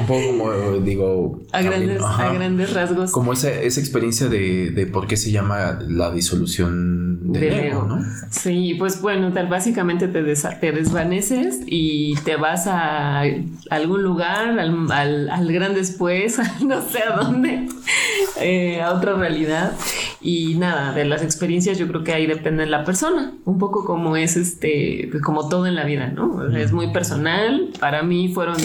un 0.00 0.06
poco 0.06 0.26
como, 0.26 0.52
digo... 0.78 1.40
A, 1.52 1.62
grandes, 1.62 2.72
rasgos. 2.72 3.12
Como 3.12 3.32
esa, 3.32 3.50
esa 3.50 3.80
experiencia 3.80 4.28
de, 4.28 4.70
de, 4.70 4.86
por 4.86 5.06
qué 5.06 5.16
se 5.16 5.30
llama 5.30 5.78
la 5.86 6.10
disolución 6.10 7.32
del 7.32 7.54
ego, 7.54 7.84
¿no? 7.84 8.04
Sí, 8.30 8.74
pues 8.78 9.00
bueno, 9.00 9.32
tal 9.32 9.48
básicamente 9.48 10.08
te, 10.08 10.22
te 10.22 10.72
desvaneces 10.72 11.60
y 11.66 12.14
te 12.24 12.36
vas 12.36 12.66
a 12.66 13.22
algún 13.70 14.02
lugar, 14.02 14.58
al, 14.58 14.92
al, 14.92 15.30
al 15.30 15.52
gran 15.52 15.74
después, 15.74 16.38
no 16.64 16.82
sé 16.82 17.02
a 17.02 17.16
dónde, 17.16 17.68
eh, 18.40 18.80
a 18.80 18.92
otra 18.92 19.14
realidad. 19.14 19.72
Y 20.20 20.54
nada, 20.54 20.92
de 20.92 21.04
las 21.04 21.22
experiencias 21.22 21.78
yo 21.78 21.86
creo 21.86 22.02
que 22.02 22.12
ahí 22.12 22.26
depende 22.26 22.64
de 22.64 22.70
la 22.70 22.84
persona, 22.84 23.32
un 23.44 23.58
poco 23.58 23.84
como 23.84 24.16
es 24.16 24.36
este, 24.36 25.10
como 25.22 25.48
todo 25.48 25.66
en 25.66 25.74
la 25.74 25.84
vida, 25.84 26.08
¿no? 26.08 26.44
Es 26.56 26.72
muy 26.72 26.92
personal, 26.92 27.70
para 27.78 28.02
mí 28.02 28.15
fueron 28.32 28.56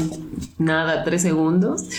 nada, 0.57 1.03
tres 1.03 1.21
segundos. 1.21 1.89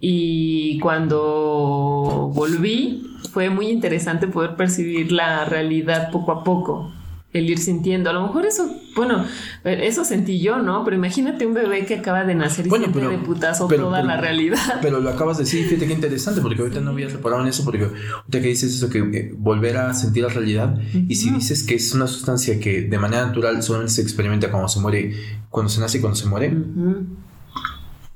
Y 0.00 0.78
cuando 0.80 2.30
volví, 2.34 3.02
fue 3.32 3.50
muy 3.50 3.68
interesante 3.68 4.28
poder 4.28 4.56
percibir 4.56 5.12
la 5.12 5.44
realidad 5.44 6.10
poco 6.10 6.32
a 6.32 6.44
poco 6.44 6.92
el 7.38 7.50
ir 7.50 7.58
sintiendo. 7.58 8.10
A 8.10 8.12
lo 8.12 8.22
mejor 8.22 8.46
eso, 8.46 8.68
bueno, 8.94 9.24
eso 9.64 10.04
sentí 10.04 10.40
yo, 10.40 10.58
¿no? 10.58 10.84
Pero 10.84 10.96
imagínate 10.96 11.46
un 11.46 11.54
bebé 11.54 11.84
que 11.84 11.96
acaba 11.96 12.24
de 12.24 12.34
nacer 12.34 12.66
y 12.66 12.70
siente 12.70 13.00
de 13.00 13.18
putazo 13.18 13.68
toda 13.68 14.02
la 14.02 14.16
realidad. 14.16 14.58
Pero 14.82 15.00
lo 15.00 15.10
acabas 15.10 15.38
de 15.38 15.44
decir, 15.44 15.66
fíjate 15.66 15.86
qué 15.86 15.92
interesante, 15.92 16.40
porque 16.40 16.62
ahorita 16.62 16.80
no 16.80 16.90
había 16.90 17.08
reparado 17.08 17.42
en 17.42 17.48
eso, 17.48 17.64
porque 17.64 17.84
ahorita 17.84 18.40
que 18.40 18.48
dices 18.48 18.74
eso, 18.74 18.88
que 18.88 18.98
eh, 18.98 19.34
volver 19.36 19.76
a 19.76 19.94
sentir 19.94 20.22
la 20.22 20.30
realidad, 20.30 20.78
y 20.92 21.14
si 21.14 21.30
dices 21.30 21.62
que 21.62 21.74
es 21.74 21.92
una 21.94 22.06
sustancia 22.06 22.58
que 22.58 22.82
de 22.82 22.98
manera 22.98 23.26
natural 23.26 23.62
solamente 23.62 23.94
se 23.94 24.02
experimenta 24.02 24.50
cuando 24.50 24.68
se 24.68 24.80
muere, 24.80 25.14
cuando 25.50 25.68
se 25.68 25.80
nace 25.80 25.98
y 25.98 26.00
cuando 26.00 26.16
se 26.16 26.26
muere. 26.26 26.46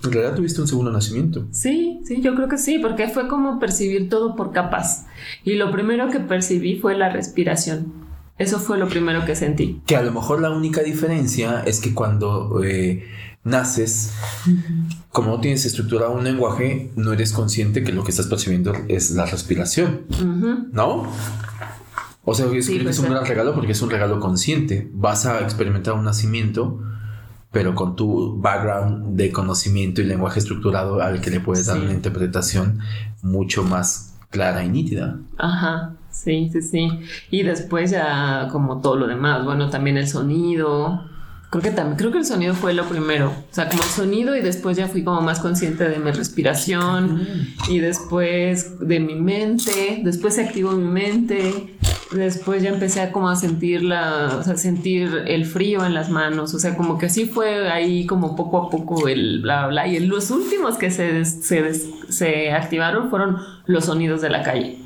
En 0.02 0.12
realidad 0.12 0.34
tuviste 0.34 0.62
un 0.62 0.66
segundo 0.66 0.90
nacimiento. 0.90 1.46
Sí, 1.50 2.00
sí, 2.04 2.22
yo 2.22 2.34
creo 2.34 2.48
que 2.48 2.56
sí, 2.56 2.78
porque 2.78 3.08
fue 3.08 3.28
como 3.28 3.58
percibir 3.58 4.08
todo 4.08 4.34
por 4.34 4.52
capas. 4.52 5.06
Y 5.44 5.56
lo 5.56 5.70
primero 5.70 6.08
que 6.08 6.20
percibí 6.20 6.78
fue 6.78 6.96
la 6.96 7.10
respiración. 7.10 8.09
Eso 8.40 8.58
fue 8.58 8.78
lo 8.78 8.88
primero 8.88 9.26
que 9.26 9.36
sentí. 9.36 9.82
Que 9.86 9.96
a 9.96 10.02
lo 10.02 10.12
mejor 10.12 10.40
la 10.40 10.48
única 10.48 10.80
diferencia 10.80 11.62
es 11.66 11.78
que 11.78 11.92
cuando 11.92 12.64
eh, 12.64 13.06
naces, 13.44 14.14
como 15.10 15.32
no 15.32 15.40
tienes 15.42 15.66
estructurado 15.66 16.12
un 16.12 16.24
lenguaje, 16.24 16.90
no 16.96 17.12
eres 17.12 17.32
consciente 17.34 17.84
que 17.84 17.92
lo 17.92 18.02
que 18.02 18.12
estás 18.12 18.28
percibiendo 18.28 18.72
es 18.88 19.10
la 19.10 19.26
respiración. 19.26 20.06
¿No? 20.72 21.06
O 22.24 22.34
sea, 22.34 22.46
es, 22.46 22.66
que 22.70 22.88
es 22.88 22.98
un 22.98 23.10
gran 23.10 23.26
regalo 23.26 23.54
porque 23.54 23.72
es 23.72 23.82
un 23.82 23.90
regalo 23.90 24.20
consciente. 24.20 24.88
Vas 24.94 25.26
a 25.26 25.40
experimentar 25.40 25.92
un 25.92 26.04
nacimiento, 26.04 26.80
pero 27.52 27.74
con 27.74 27.94
tu 27.94 28.40
background 28.40 29.18
de 29.18 29.32
conocimiento 29.32 30.00
y 30.00 30.04
lenguaje 30.04 30.38
estructurado 30.38 31.02
al 31.02 31.20
que 31.20 31.28
le 31.28 31.40
puedes 31.40 31.66
dar 31.66 31.78
una 31.78 31.92
interpretación 31.92 32.78
mucho 33.20 33.64
más 33.64 34.14
clara 34.30 34.64
y 34.64 34.70
nítida. 34.70 35.18
Ajá. 35.36 35.99
Sí, 36.22 36.50
sí, 36.52 36.60
sí. 36.60 36.88
Y 37.30 37.42
después 37.42 37.90
ya 37.90 38.48
como 38.52 38.80
todo 38.80 38.96
lo 38.96 39.06
demás, 39.06 39.44
bueno, 39.44 39.70
también 39.70 39.96
el 39.96 40.06
sonido, 40.06 41.04
Creo 41.50 41.62
que 41.64 41.70
también, 41.72 41.96
creo 41.96 42.12
que 42.12 42.18
el 42.18 42.24
sonido 42.24 42.54
fue 42.54 42.74
lo 42.74 42.84
primero. 42.84 43.30
O 43.30 43.54
sea, 43.54 43.68
como 43.68 43.82
el 43.82 43.88
sonido 43.88 44.36
y 44.36 44.40
después 44.40 44.76
ya 44.76 44.86
fui 44.86 45.02
como 45.02 45.20
más 45.20 45.40
consciente 45.40 45.88
de 45.88 45.98
mi 45.98 46.12
respiración 46.12 47.26
y 47.68 47.80
después 47.80 48.78
de 48.78 49.00
mi 49.00 49.16
mente. 49.16 50.00
Después 50.04 50.36
se 50.36 50.44
activó 50.44 50.70
mi 50.70 50.86
mente. 50.86 51.76
Después 52.12 52.62
ya 52.62 52.70
empecé 52.70 53.00
a 53.00 53.10
como 53.10 53.28
a 53.28 53.34
sentir 53.34 53.82
la, 53.82 54.36
o 54.38 54.44
sea, 54.44 54.56
sentir 54.56 55.24
el 55.26 55.44
frío 55.44 55.84
en 55.84 55.92
las 55.92 56.08
manos. 56.08 56.54
O 56.54 56.60
sea, 56.60 56.76
como 56.76 56.98
que 56.98 57.06
así 57.06 57.24
fue 57.24 57.68
ahí 57.68 58.06
como 58.06 58.36
poco 58.36 58.58
a 58.58 58.70
poco 58.70 59.08
el 59.08 59.40
bla 59.42 59.66
bla. 59.66 59.88
Y 59.88 59.98
los 59.98 60.30
últimos 60.30 60.78
que 60.78 60.92
se, 60.92 61.24
se, 61.24 61.74
se 62.12 62.52
activaron 62.52 63.10
fueron 63.10 63.38
los 63.66 63.86
sonidos 63.86 64.20
de 64.20 64.30
la 64.30 64.44
calle. 64.44 64.78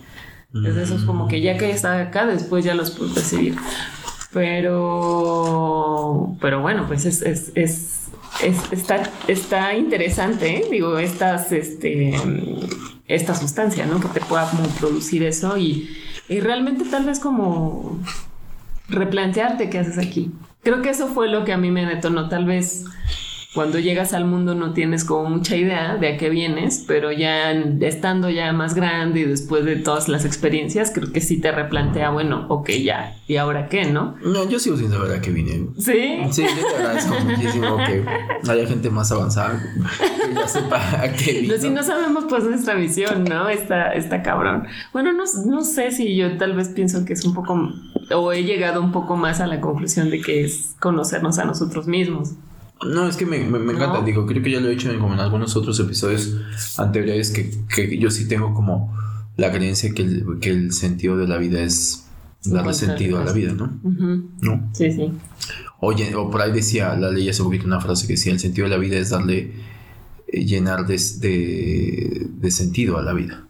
Entonces 0.54 0.84
eso 0.84 0.96
es 0.96 1.02
como 1.02 1.26
que 1.26 1.40
ya 1.40 1.58
que 1.58 1.70
estaba 1.70 2.00
acá, 2.00 2.26
después 2.26 2.64
ya 2.64 2.74
los 2.74 2.92
pude 2.92 3.12
percibir. 3.12 3.56
Pero, 4.32 6.36
pero 6.40 6.62
bueno, 6.62 6.86
pues 6.86 7.06
es, 7.06 7.22
es, 7.22 7.50
es, 7.56 8.04
está, 8.70 9.02
está 9.28 9.74
interesante, 9.74 10.58
¿eh? 10.58 10.64
digo, 10.70 10.98
estas, 10.98 11.52
este, 11.52 12.14
esta 13.06 13.34
sustancia, 13.34 13.86
¿no? 13.86 14.00
Que 14.00 14.08
te 14.08 14.20
pueda 14.20 14.50
producir 14.78 15.22
eso 15.24 15.56
y, 15.56 15.96
y 16.28 16.40
realmente 16.40 16.84
tal 16.84 17.04
vez 17.04 17.20
como 17.20 17.98
replantearte 18.88 19.70
qué 19.70 19.78
haces 19.78 19.98
aquí. 19.98 20.32
Creo 20.62 20.82
que 20.82 20.90
eso 20.90 21.08
fue 21.08 21.28
lo 21.28 21.44
que 21.44 21.52
a 21.52 21.58
mí 21.58 21.70
me 21.70 21.84
detonó, 21.84 22.28
tal 22.28 22.44
vez 22.44 22.84
cuando 23.54 23.78
llegas 23.78 24.12
al 24.14 24.24
mundo 24.24 24.56
no 24.56 24.72
tienes 24.72 25.04
como 25.04 25.30
mucha 25.30 25.56
idea 25.56 25.96
de 25.96 26.08
a 26.08 26.16
qué 26.16 26.28
vienes, 26.28 26.84
pero 26.88 27.12
ya 27.12 27.52
estando 27.52 28.28
ya 28.28 28.52
más 28.52 28.74
grande 28.74 29.20
y 29.20 29.24
después 29.24 29.64
de 29.64 29.76
todas 29.76 30.08
las 30.08 30.24
experiencias, 30.24 30.90
creo 30.92 31.12
que 31.12 31.20
sí 31.20 31.40
te 31.40 31.52
replantea, 31.52 32.10
bueno, 32.10 32.46
ok, 32.48 32.70
ya, 32.70 33.16
¿y 33.28 33.36
ahora 33.36 33.68
qué, 33.68 33.84
no? 33.84 34.16
No, 34.24 34.48
yo 34.48 34.58
sigo 34.58 34.76
sin 34.76 34.90
saber 34.90 35.12
a 35.12 35.20
qué 35.20 35.30
vine. 35.30 35.68
¿Sí? 35.78 36.18
Sí, 36.32 36.42
yo 36.42 36.66
te 36.68 36.76
agradezco 36.76 37.14
muchísimo 37.24 37.76
que 37.76 38.04
haya 38.50 38.66
gente 38.66 38.90
más 38.90 39.12
avanzada 39.12 39.62
que 40.26 40.34
ya 40.34 40.48
sepa 40.48 41.02
a 41.02 41.12
qué 41.12 41.40
vine. 41.42 41.58
si 41.58 41.70
no 41.70 41.84
sabemos, 41.84 42.24
pues 42.28 42.42
nuestra 42.42 42.74
visión, 42.74 43.22
¿no? 43.22 43.48
Está, 43.48 43.92
está 43.92 44.22
cabrón. 44.22 44.66
Bueno, 44.92 45.12
no, 45.12 45.24
no 45.46 45.64
sé 45.64 45.92
si 45.92 46.16
yo 46.16 46.36
tal 46.38 46.54
vez 46.54 46.70
pienso 46.70 47.04
que 47.04 47.12
es 47.12 47.24
un 47.24 47.34
poco, 47.34 47.72
o 48.12 48.32
he 48.32 48.42
llegado 48.42 48.80
un 48.80 48.90
poco 48.90 49.16
más 49.16 49.40
a 49.40 49.46
la 49.46 49.60
conclusión 49.60 50.10
de 50.10 50.20
que 50.20 50.44
es 50.44 50.74
conocernos 50.80 51.38
a 51.38 51.44
nosotros 51.44 51.86
mismos. 51.86 52.34
No, 52.82 53.08
es 53.08 53.16
que 53.16 53.24
me, 53.24 53.38
me, 53.38 53.72
encanta, 53.72 54.02
digo, 54.02 54.26
creo 54.26 54.42
que 54.42 54.50
ya 54.50 54.60
lo 54.60 54.68
he 54.68 54.72
dicho 54.72 54.90
en, 54.90 54.98
como 55.00 55.14
en 55.14 55.20
algunos 55.20 55.56
otros 55.56 55.78
episodios 55.80 56.36
anteriores 56.76 57.30
que, 57.30 57.50
que 57.74 57.98
yo 57.98 58.10
sí 58.10 58.28
tengo 58.28 58.52
como 58.52 58.94
la 59.36 59.50
creencia 59.50 59.92
que 59.94 60.02
el, 60.02 60.38
que 60.40 60.50
el 60.50 60.72
sentido 60.72 61.16
de 61.16 61.26
la 61.26 61.38
vida 61.38 61.60
es 61.60 62.06
darle 62.44 62.74
sentido 62.74 63.18
a 63.18 63.24
la 63.24 63.32
vida, 63.32 63.52
¿no? 63.52 63.80
¿No? 63.82 64.70
Sí, 64.72 64.92
sí. 64.92 65.10
Oye, 65.80 66.14
o 66.14 66.30
por 66.30 66.42
ahí 66.42 66.52
decía, 66.52 66.94
la 66.94 67.10
ley 67.10 67.28
hace 67.28 67.42
poquito 67.42 67.66
una 67.66 67.80
frase 67.80 68.06
que 68.06 68.14
decía, 68.14 68.32
el 68.32 68.40
sentido 68.40 68.66
de 68.66 68.70
la 68.70 68.78
vida 68.78 68.96
es 68.96 69.10
darle, 69.10 69.52
eh, 70.28 70.44
llenar 70.44 70.86
de, 70.86 70.98
de, 72.30 72.50
sentido 72.50 72.98
a 72.98 73.02
la 73.02 73.12
vida. 73.12 73.46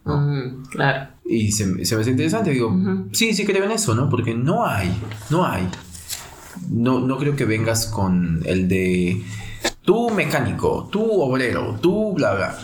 claro. 0.71 1.09
Y 1.26 1.52
se, 1.52 1.85
se 1.85 1.95
me 1.95 2.02
hace 2.02 2.11
interesante, 2.11 2.50
digo, 2.50 2.76
sí, 3.12 3.33
sí 3.35 3.45
creo 3.45 3.64
en 3.64 3.73
eso, 3.73 3.95
¿no? 3.95 4.09
Porque 4.09 4.35
no 4.35 4.66
hay, 4.66 4.90
no 5.31 5.45
hay 5.45 5.66
no, 6.70 7.00
no 7.00 7.18
creo 7.18 7.37
que 7.37 7.44
vengas 7.44 7.87
con 7.87 8.42
el 8.44 8.68
de 8.68 9.23
tú 9.82 10.11
mecánico, 10.11 10.88
tú 10.90 11.04
obrero, 11.20 11.78
tú 11.80 12.12
bla 12.14 12.34
bla. 12.34 12.58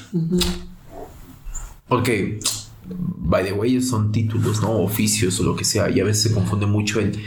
Porque, 1.89 2.39
by 2.87 3.45
the 3.45 3.53
way, 3.53 3.81
son 3.83 4.13
títulos, 4.13 4.63
¿no? 4.63 4.79
Oficios 4.79 5.39
o 5.41 5.43
lo 5.43 5.57
que 5.57 5.65
sea. 5.65 5.91
Y 5.91 6.01
a 6.01 6.05
veces 6.05 6.25
se 6.25 6.35
confunde 6.35 6.67
mucho 6.67 7.01
el, 7.01 7.21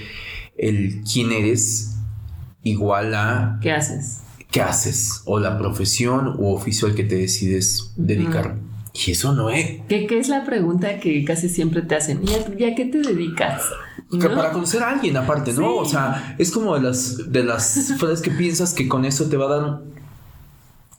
el 0.57 1.03
quién 1.03 1.31
eres 1.31 1.95
igual 2.63 3.13
a... 3.13 3.59
¿Qué 3.61 3.71
haces? 3.71 4.21
¿Qué 4.51 4.61
haces? 4.61 5.21
O 5.25 5.39
la 5.39 5.57
profesión 5.57 6.35
u 6.37 6.53
oficio 6.53 6.87
al 6.87 6.95
que 6.95 7.03
te 7.03 7.15
decides 7.15 7.91
dedicar. 7.95 8.57
Y 8.93 9.11
eso 9.11 9.33
no 9.33 9.49
es. 9.49 9.81
¿Qué, 9.89 10.05
¿Qué, 10.05 10.19
es 10.19 10.29
la 10.29 10.45
pregunta 10.45 10.99
que 10.99 11.25
casi 11.25 11.49
siempre 11.49 11.81
te 11.81 11.95
hacen? 11.95 12.21
¿Y 12.23 12.63
a, 12.63 12.75
qué 12.75 12.85
te 12.85 12.99
dedicas? 12.99 13.63
Para 14.21 14.51
conocer 14.51 14.83
a 14.83 14.91
alguien 14.91 15.17
aparte, 15.17 15.51
¿no? 15.53 15.77
O 15.77 15.85
sea, 15.85 16.35
es 16.37 16.51
como 16.51 16.75
de 16.75 16.81
las, 16.81 17.31
de 17.31 17.43
las 17.43 17.93
frases 17.97 18.21
que 18.21 18.29
piensas 18.29 18.73
que 18.73 18.87
con 18.87 19.05
eso 19.05 19.25
te 19.25 19.37
va 19.37 19.45
a 19.45 19.59
dar 19.59 19.81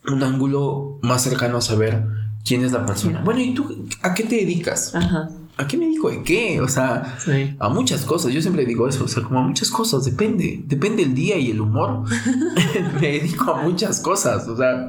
un, 0.08 0.22
ángulo 0.22 0.98
más 1.02 1.22
cercano 1.22 1.58
a 1.58 1.60
saber 1.60 2.04
quién 2.44 2.64
es 2.64 2.72
la 2.72 2.84
persona. 2.84 3.22
Bueno, 3.24 3.40
¿y 3.40 3.54
tú 3.54 3.86
a 4.02 4.12
qué 4.12 4.24
te 4.24 4.36
dedicas? 4.36 4.92
Ajá. 4.94 5.30
¿A 5.56 5.68
qué 5.68 5.76
me 5.76 5.84
dedico 5.84 6.10
de 6.10 6.24
qué? 6.24 6.60
O 6.60 6.66
sea, 6.66 7.16
a 7.60 7.68
muchas 7.68 8.04
cosas. 8.04 8.32
Yo 8.32 8.42
siempre 8.42 8.66
digo 8.66 8.88
eso. 8.88 9.04
O 9.04 9.08
sea, 9.08 9.22
como 9.22 9.38
a 9.38 9.42
muchas 9.42 9.70
cosas. 9.70 10.04
Depende. 10.04 10.64
Depende 10.66 11.04
el 11.04 11.14
día 11.14 11.36
y 11.36 11.52
el 11.52 11.60
humor. 11.60 12.02
me 13.00 13.12
dedico 13.12 13.52
a 13.52 13.62
muchas 13.62 14.00
cosas. 14.00 14.48
O 14.48 14.56
sea, 14.56 14.88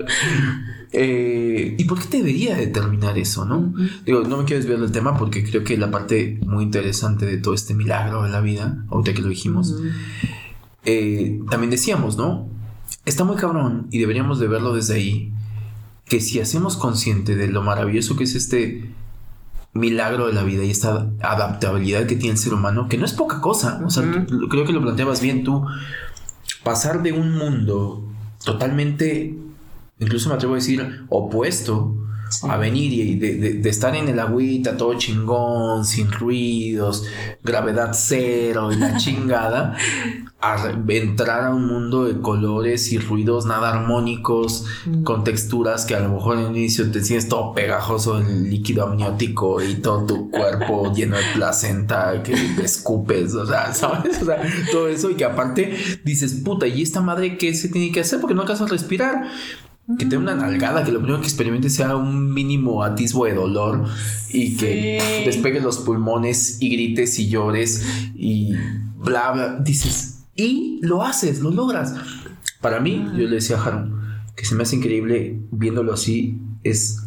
eh, 0.91 1.75
¿Y 1.77 1.83
por 1.85 1.99
qué 1.99 2.07
te 2.07 2.17
debería 2.17 2.55
determinar 2.55 3.17
eso, 3.17 3.45
no? 3.45 3.73
Digo, 4.05 4.21
no 4.21 4.37
me 4.37 4.45
quiero 4.45 4.61
desviar 4.61 4.79
del 4.79 4.91
tema 4.91 5.17
porque 5.17 5.43
creo 5.43 5.63
que 5.63 5.77
la 5.77 5.91
parte 5.91 6.39
muy 6.45 6.63
interesante 6.63 7.25
de 7.25 7.37
todo 7.37 7.53
este 7.53 7.73
milagro 7.73 8.23
de 8.23 8.29
la 8.29 8.41
vida, 8.41 8.85
ahorita 8.89 9.13
que 9.13 9.21
lo 9.21 9.29
dijimos, 9.29 9.75
eh, 10.85 11.39
también 11.49 11.71
decíamos, 11.71 12.17
¿no? 12.17 12.47
Está 13.05 13.23
muy 13.23 13.35
cabrón 13.35 13.87
y 13.91 13.99
deberíamos 13.99 14.39
de 14.39 14.47
verlo 14.47 14.73
desde 14.73 14.95
ahí, 14.95 15.33
que 16.05 16.21
si 16.21 16.39
hacemos 16.39 16.77
consciente 16.77 17.35
de 17.35 17.47
lo 17.47 17.61
maravilloso 17.61 18.15
que 18.15 18.25
es 18.25 18.35
este 18.35 18.93
milagro 19.73 20.27
de 20.27 20.33
la 20.33 20.43
vida 20.43 20.63
y 20.63 20.71
esta 20.71 21.09
adaptabilidad 21.21 22.05
que 22.05 22.15
tiene 22.15 22.31
el 22.31 22.37
ser 22.37 22.53
humano, 22.53 22.87
que 22.87 22.97
no 22.97 23.05
es 23.05 23.13
poca 23.13 23.41
cosa, 23.41 23.81
o 23.85 23.89
sea, 23.89 24.25
creo 24.49 24.65
que 24.65 24.71
lo 24.71 24.81
planteabas 24.81 25.21
bien 25.21 25.43
tú, 25.43 25.65
pasar 26.63 27.03
de 27.03 27.11
un 27.11 27.35
mundo 27.35 28.07
totalmente 28.43 29.35
incluso 29.99 30.29
me 30.29 30.35
atrevo 30.35 30.53
a 30.53 30.57
decir, 30.57 31.05
opuesto 31.09 32.05
a 32.43 32.57
venir 32.57 32.91
y 32.93 33.15
de, 33.15 33.69
estar 33.69 33.95
en 33.95 34.07
el 34.07 34.19
agüita 34.19 34.77
todo 34.77 34.95
chingón, 34.95 35.85
sin 35.85 36.11
ruidos, 36.11 37.05
gravedad 37.43 37.91
cero 37.93 38.71
y 38.71 38.77
la 38.77 38.97
chingada, 38.97 39.75
a 40.41 40.57
entrar 40.89 41.45
a 41.45 41.55
un 41.55 41.65
mundo 41.65 42.05
de 42.05 42.21
colores 42.21 42.91
y 42.91 42.99
ruidos 42.99 43.45
nada 43.45 43.69
armónicos, 43.73 44.65
mm. 44.85 45.03
con 45.03 45.23
texturas 45.23 45.85
que 45.85 45.95
a 45.95 45.99
lo 45.99 46.09
mejor 46.09 46.37
en 46.37 46.45
el 46.45 46.57
inicio 46.57 46.91
te 46.91 47.03
sientes 47.03 47.29
todo 47.29 47.53
pegajoso 47.53 48.17
el 48.17 48.49
líquido 48.49 48.83
amniótico 48.83 49.61
y 49.61 49.75
todo 49.75 50.05
tu 50.05 50.29
cuerpo 50.29 50.91
lleno 50.95 51.17
de 51.17 51.23
placenta 51.33 52.21
que 52.21 52.33
escupes, 52.63 53.33
o 53.33 53.45
sea, 53.45 53.73
¿sabes? 53.73 54.21
O 54.21 54.25
sea, 54.25 54.41
todo 54.71 54.87
eso 54.87 55.09
y 55.09 55.15
que 55.15 55.25
aparte 55.25 55.77
dices, 56.03 56.33
puta, 56.43 56.67
¿y 56.67 56.81
esta 56.81 57.01
madre 57.01 57.37
qué 57.37 57.53
se 57.53 57.69
tiene 57.69 57.91
que 57.91 58.01
hacer? 58.01 58.19
Porque 58.19 58.35
no 58.35 58.41
alcanzas 58.41 58.67
a 58.67 58.71
respirar 58.71 59.23
que 59.87 60.05
te 60.05 60.11
dé 60.11 60.17
una 60.17 60.35
nalgada, 60.35 60.83
que 60.83 60.91
lo 60.91 60.99
primero 60.99 61.21
que 61.21 61.27
experimente 61.27 61.69
sea 61.69 61.95
un 61.95 62.33
mínimo 62.33 62.83
atisbo 62.83 63.25
de 63.25 63.35
dolor 63.35 63.85
y 64.29 64.57
que 64.57 65.23
despegues 65.25 65.63
los 65.63 65.77
pulmones 65.77 66.57
y 66.59 66.69
grites 66.69 67.19
y 67.19 67.29
llores 67.29 67.85
y 68.15 68.53
bla, 68.97 69.31
bla. 69.31 69.59
Dices, 69.59 70.23
y 70.35 70.79
lo 70.81 71.03
haces, 71.03 71.39
lo 71.39 71.51
logras. 71.51 71.93
Para 72.61 72.79
mí, 72.79 73.05
yo 73.15 73.27
le 73.27 73.35
decía 73.35 73.57
a 73.57 73.63
Haru, 73.63 73.95
que 74.35 74.45
se 74.45 74.55
me 74.55 74.63
hace 74.63 74.77
increíble 74.77 75.39
viéndolo 75.51 75.93
así, 75.93 76.39
es 76.63 77.03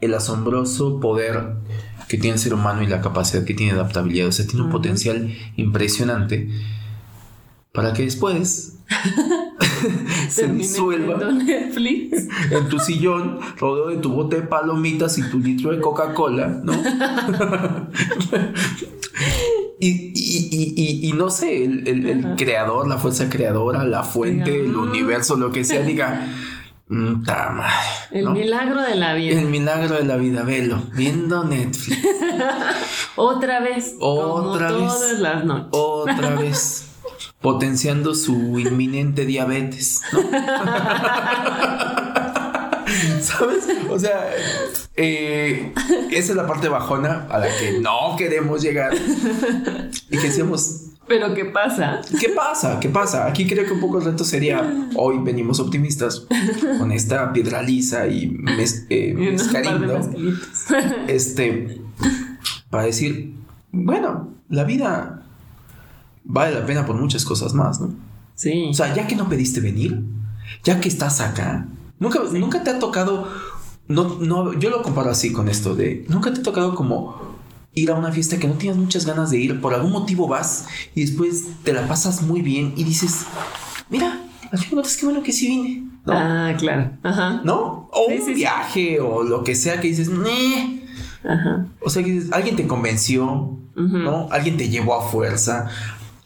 el 0.00 0.14
asombroso 0.14 1.00
poder 1.00 1.56
que 2.08 2.16
tiene 2.16 2.34
el 2.34 2.40
ser 2.40 2.54
humano 2.54 2.82
y 2.82 2.86
la 2.86 3.00
capacidad 3.00 3.44
que 3.44 3.52
tiene 3.52 3.74
de 3.74 3.80
adaptabilidad. 3.80 4.28
O 4.28 4.32
sea, 4.32 4.46
tiene 4.46 4.64
un 4.64 4.70
potencial 4.70 5.34
impresionante 5.56 6.48
para 7.72 7.92
que 7.92 8.04
después 8.04 8.78
se 10.28 10.48
disuelva 10.48 11.30
Netflix. 11.32 12.28
en 12.50 12.68
tu 12.68 12.78
sillón, 12.78 13.38
rodeado 13.58 13.90
de 13.90 13.96
tu 13.98 14.12
bote 14.12 14.36
de 14.36 14.42
palomitas 14.42 15.18
y 15.18 15.22
tu 15.30 15.38
litro 15.38 15.72
de 15.72 15.80
Coca-Cola, 15.80 16.60
¿no? 16.62 16.72
y, 19.80 21.12
no 21.14 21.30
sé, 21.30 21.64
el, 21.64 22.34
creador, 22.36 22.86
la 22.88 22.98
fuerza 22.98 23.28
creadora, 23.28 23.84
la 23.84 24.02
fuente, 24.02 24.60
el 24.60 24.76
universo, 24.76 25.36
lo 25.36 25.50
que 25.50 25.64
sea, 25.64 25.82
diga. 25.82 26.26
Mm, 26.88 27.24
el 28.12 28.30
milagro 28.30 28.80
de 28.80 28.94
la 28.94 29.14
vida. 29.14 29.40
El 29.40 29.48
milagro 29.48 29.96
de 29.96 30.04
la 30.04 30.16
vida, 30.16 30.44
velo, 30.44 30.80
viendo 30.94 31.42
Netflix. 31.42 31.98
Otra 33.16 33.58
vez. 33.58 33.96
Otra 33.98 34.70
vez. 34.70 34.86
Todas 34.86 35.18
las 35.18 35.44
noches. 35.44 35.68
Otra 35.72 36.36
vez 36.36 36.85
potenciando 37.46 38.12
su 38.16 38.58
inminente 38.58 39.24
diabetes, 39.24 40.00
¿no? 40.12 40.20
¿Sabes? 43.20 43.68
O 43.88 43.96
sea, 43.96 44.32
eh, 44.96 45.72
esa 46.10 46.32
es 46.32 46.36
la 46.36 46.44
parte 46.44 46.68
bajona 46.68 47.28
a 47.30 47.38
la 47.38 47.46
que 47.46 47.78
no 47.80 48.16
queremos 48.18 48.62
llegar. 48.62 48.92
Y 50.10 50.18
que 50.18 50.26
decíamos... 50.26 50.86
Pero 51.06 51.34
¿qué 51.34 51.44
pasa? 51.44 52.00
¿Qué 52.20 52.30
pasa? 52.30 52.80
¿Qué 52.80 52.88
pasa? 52.88 53.28
Aquí 53.28 53.46
creo 53.46 53.64
que 53.64 53.74
un 53.74 53.80
poco 53.80 53.98
el 53.98 54.06
reto 54.06 54.24
sería, 54.24 54.88
hoy 54.96 55.18
venimos 55.22 55.60
optimistas 55.60 56.26
con 56.80 56.90
esta 56.90 57.32
piedra 57.32 57.62
lisa 57.62 58.08
y, 58.08 58.26
mez, 58.26 58.86
eh, 58.90 59.36
este, 61.06 61.80
para 62.70 62.86
decir, 62.86 63.34
bueno, 63.70 64.32
la 64.48 64.64
vida 64.64 65.25
vale 66.26 66.54
la 66.54 66.66
pena 66.66 66.84
por 66.84 66.96
muchas 66.96 67.24
cosas 67.24 67.54
más, 67.54 67.80
¿no? 67.80 67.94
Sí. 68.34 68.68
O 68.70 68.74
sea, 68.74 68.94
ya 68.94 69.06
que 69.06 69.16
no 69.16 69.28
pediste 69.28 69.60
venir, 69.60 70.02
ya 70.62 70.80
que 70.80 70.88
estás 70.88 71.20
acá, 71.20 71.66
nunca, 71.98 72.20
nunca 72.32 72.62
te 72.62 72.70
ha 72.70 72.78
tocado. 72.78 73.28
No, 73.88 74.18
no, 74.20 74.52
yo 74.52 74.68
lo 74.68 74.82
comparo 74.82 75.10
así 75.10 75.32
con 75.32 75.48
esto 75.48 75.76
de 75.76 76.04
nunca 76.08 76.32
te 76.32 76.40
ha 76.40 76.42
tocado 76.42 76.74
como 76.74 77.36
ir 77.72 77.90
a 77.90 77.94
una 77.94 78.10
fiesta 78.10 78.38
que 78.38 78.48
no 78.48 78.54
tienes 78.54 78.78
muchas 78.78 79.06
ganas 79.06 79.30
de 79.30 79.38
ir, 79.38 79.60
por 79.60 79.74
algún 79.74 79.92
motivo 79.92 80.26
vas 80.26 80.66
y 80.94 81.02
después 81.02 81.44
te 81.62 81.72
la 81.72 81.86
pasas 81.86 82.22
muy 82.22 82.42
bien 82.42 82.72
y 82.76 82.84
dices, 82.84 83.26
mira, 83.90 84.22
al 84.50 84.58
final 84.58 84.84
es 84.84 84.96
que 84.96 85.06
bueno 85.06 85.22
que 85.22 85.32
sí 85.32 85.46
vine. 85.46 85.88
Ah, 86.06 86.54
claro. 86.58 86.92
Ajá. 87.02 87.42
¿No? 87.44 87.88
O 87.92 88.06
un 88.06 88.34
viaje 88.34 89.00
o 89.00 89.22
lo 89.22 89.44
que 89.44 89.54
sea 89.54 89.80
que 89.80 89.88
dices, 89.88 90.08
Meh. 90.08 90.82
Ajá. 91.24 91.66
O 91.80 91.90
sea, 91.90 92.02
que 92.02 92.22
alguien 92.32 92.56
te 92.56 92.66
convenció, 92.66 93.58
¿no? 93.74 94.28
Alguien 94.30 94.56
te 94.56 94.68
llevó 94.68 94.94
a 94.94 95.08
fuerza, 95.08 95.68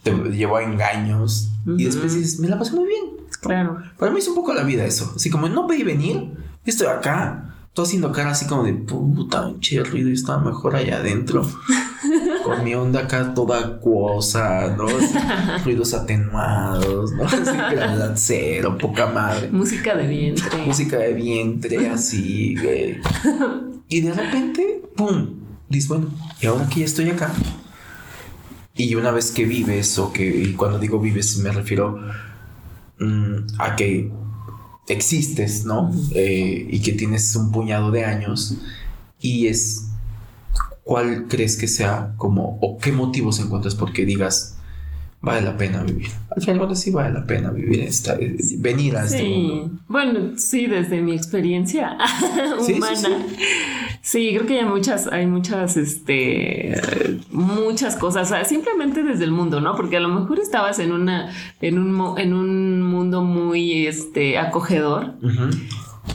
te 0.03 0.11
llevó 0.31 0.57
a 0.57 0.63
engaños 0.63 1.49
y 1.65 1.85
después 1.85 2.15
dices, 2.15 2.39
me 2.39 2.47
la 2.47 2.57
pasé 2.57 2.73
muy 2.73 2.87
bien. 2.87 3.03
Claro. 3.39 3.81
Para 3.97 4.11
mí 4.11 4.19
es 4.19 4.27
un 4.27 4.35
poco 4.35 4.53
la 4.53 4.63
vida 4.63 4.85
eso. 4.85 5.13
Así 5.15 5.29
como 5.29 5.49
no 5.49 5.67
pedí 5.67 5.83
venir, 5.83 6.31
estoy 6.65 6.87
acá. 6.87 7.47
Estoy 7.67 7.85
haciendo 7.85 8.11
cara 8.11 8.31
así 8.31 8.47
como 8.47 8.63
de 8.63 8.73
puta, 8.73 9.47
un 9.47 9.59
el 9.61 9.85
ruido 9.85 10.09
y 10.09 10.13
estaba 10.13 10.43
mejor 10.43 10.75
allá 10.75 10.97
adentro. 10.97 11.47
con 12.43 12.63
mi 12.63 12.75
onda 12.75 13.01
acá 13.01 13.33
toda 13.33 13.59
acuosa, 13.59 14.75
¿no? 14.75 14.85
ruidos 15.63 15.93
atenuados, 15.93 17.11
¿no? 17.13 17.23
Así 17.23 17.49
cero, 18.15 18.77
poca 18.79 19.07
madre. 19.07 19.49
Música 19.51 19.95
de 19.95 20.07
vientre. 20.07 20.57
Música 20.65 20.97
de 20.97 21.13
vientre, 21.13 21.89
así, 21.89 22.55
güey. 22.61 22.99
Y 23.87 24.01
de 24.01 24.13
repente, 24.13 24.81
¡pum! 24.95 25.27
Dices, 25.69 25.87
bueno, 25.87 26.07
y 26.41 26.47
ahora 26.47 26.67
que 26.67 26.81
ya 26.81 26.85
estoy 26.85 27.09
acá. 27.09 27.31
Y 28.75 28.95
una 28.95 29.11
vez 29.11 29.31
que 29.31 29.45
vives, 29.45 29.99
o 29.99 30.13
que, 30.13 30.25
y 30.25 30.53
cuando 30.53 30.79
digo 30.79 30.99
vives, 30.99 31.37
me 31.37 31.51
refiero 31.51 31.99
mm, 32.99 33.35
a 33.59 33.75
que 33.75 34.11
existes, 34.87 35.65
¿no? 35.65 35.91
Eh, 36.15 36.67
y 36.69 36.81
que 36.81 36.93
tienes 36.93 37.35
un 37.35 37.51
puñado 37.51 37.91
de 37.91 38.05
años. 38.05 38.57
Y 39.19 39.47
es 39.47 39.91
¿cuál 40.83 41.27
crees 41.27 41.57
que 41.57 41.67
sea 41.67 42.13
como, 42.17 42.57
o 42.61 42.77
qué 42.77 42.91
motivos 42.91 43.39
encuentras 43.39 43.75
porque 43.75 44.05
digas, 44.05 44.57
vale 45.21 45.41
la 45.41 45.57
pena 45.57 45.83
vivir? 45.83 46.09
Al 46.35 46.41
final, 46.41 46.75
sí 46.75 46.91
vale 46.91 47.13
la 47.13 47.25
pena 47.25 47.51
vivir, 47.51 47.81
esta, 47.81 48.15
eh, 48.15 48.35
venir 48.57 48.97
a 48.97 49.05
este 49.05 49.23
mundo. 49.23 49.79
Bueno, 49.87 50.37
sí, 50.37 50.67
desde 50.67 51.01
mi 51.01 51.13
experiencia 51.13 51.97
humana. 52.59 52.95
Sí, 52.95 53.07
creo 54.03 54.45
que 54.45 54.59
hay 54.59 54.65
muchas, 54.65 55.07
hay 55.07 55.27
muchas, 55.27 55.77
este, 55.77 56.75
muchas 57.31 57.95
cosas, 57.95 58.47
simplemente 58.47 59.03
desde 59.03 59.25
el 59.25 59.31
mundo, 59.31 59.61
¿no? 59.61 59.75
Porque 59.75 59.97
a 59.97 59.99
lo 59.99 60.09
mejor 60.09 60.39
estabas 60.39 60.79
en 60.79 60.91
una, 60.91 61.31
en 61.61 61.77
un, 61.77 62.19
en 62.19 62.33
un 62.33 62.81
mundo 62.81 63.21
muy, 63.23 63.85
este, 63.87 64.37
acogedor 64.37 65.13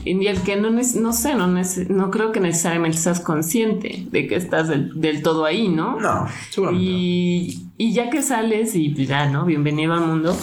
y 0.06 0.26
el 0.28 0.40
que 0.42 0.56
no, 0.56 0.70
no 0.70 1.12
sé, 1.12 1.34
no, 1.34 1.48
no 1.48 2.10
creo 2.10 2.32
que 2.32 2.40
necesariamente 2.40 2.96
seas 2.96 3.20
consciente 3.20 4.06
de 4.10 4.26
que 4.28 4.36
estás 4.36 4.68
del, 4.68 5.22
todo 5.22 5.44
ahí, 5.44 5.68
¿no? 5.68 6.00
No, 6.00 6.26
seguramente. 6.50 6.88
Y, 6.88 7.68
y, 7.76 7.92
ya 7.92 8.08
que 8.08 8.22
sales 8.22 8.74
y 8.76 8.94
ya, 9.04 9.26
¿no? 9.26 9.44
Bienvenido 9.44 9.94
al 9.94 10.06
mundo. 10.06 10.36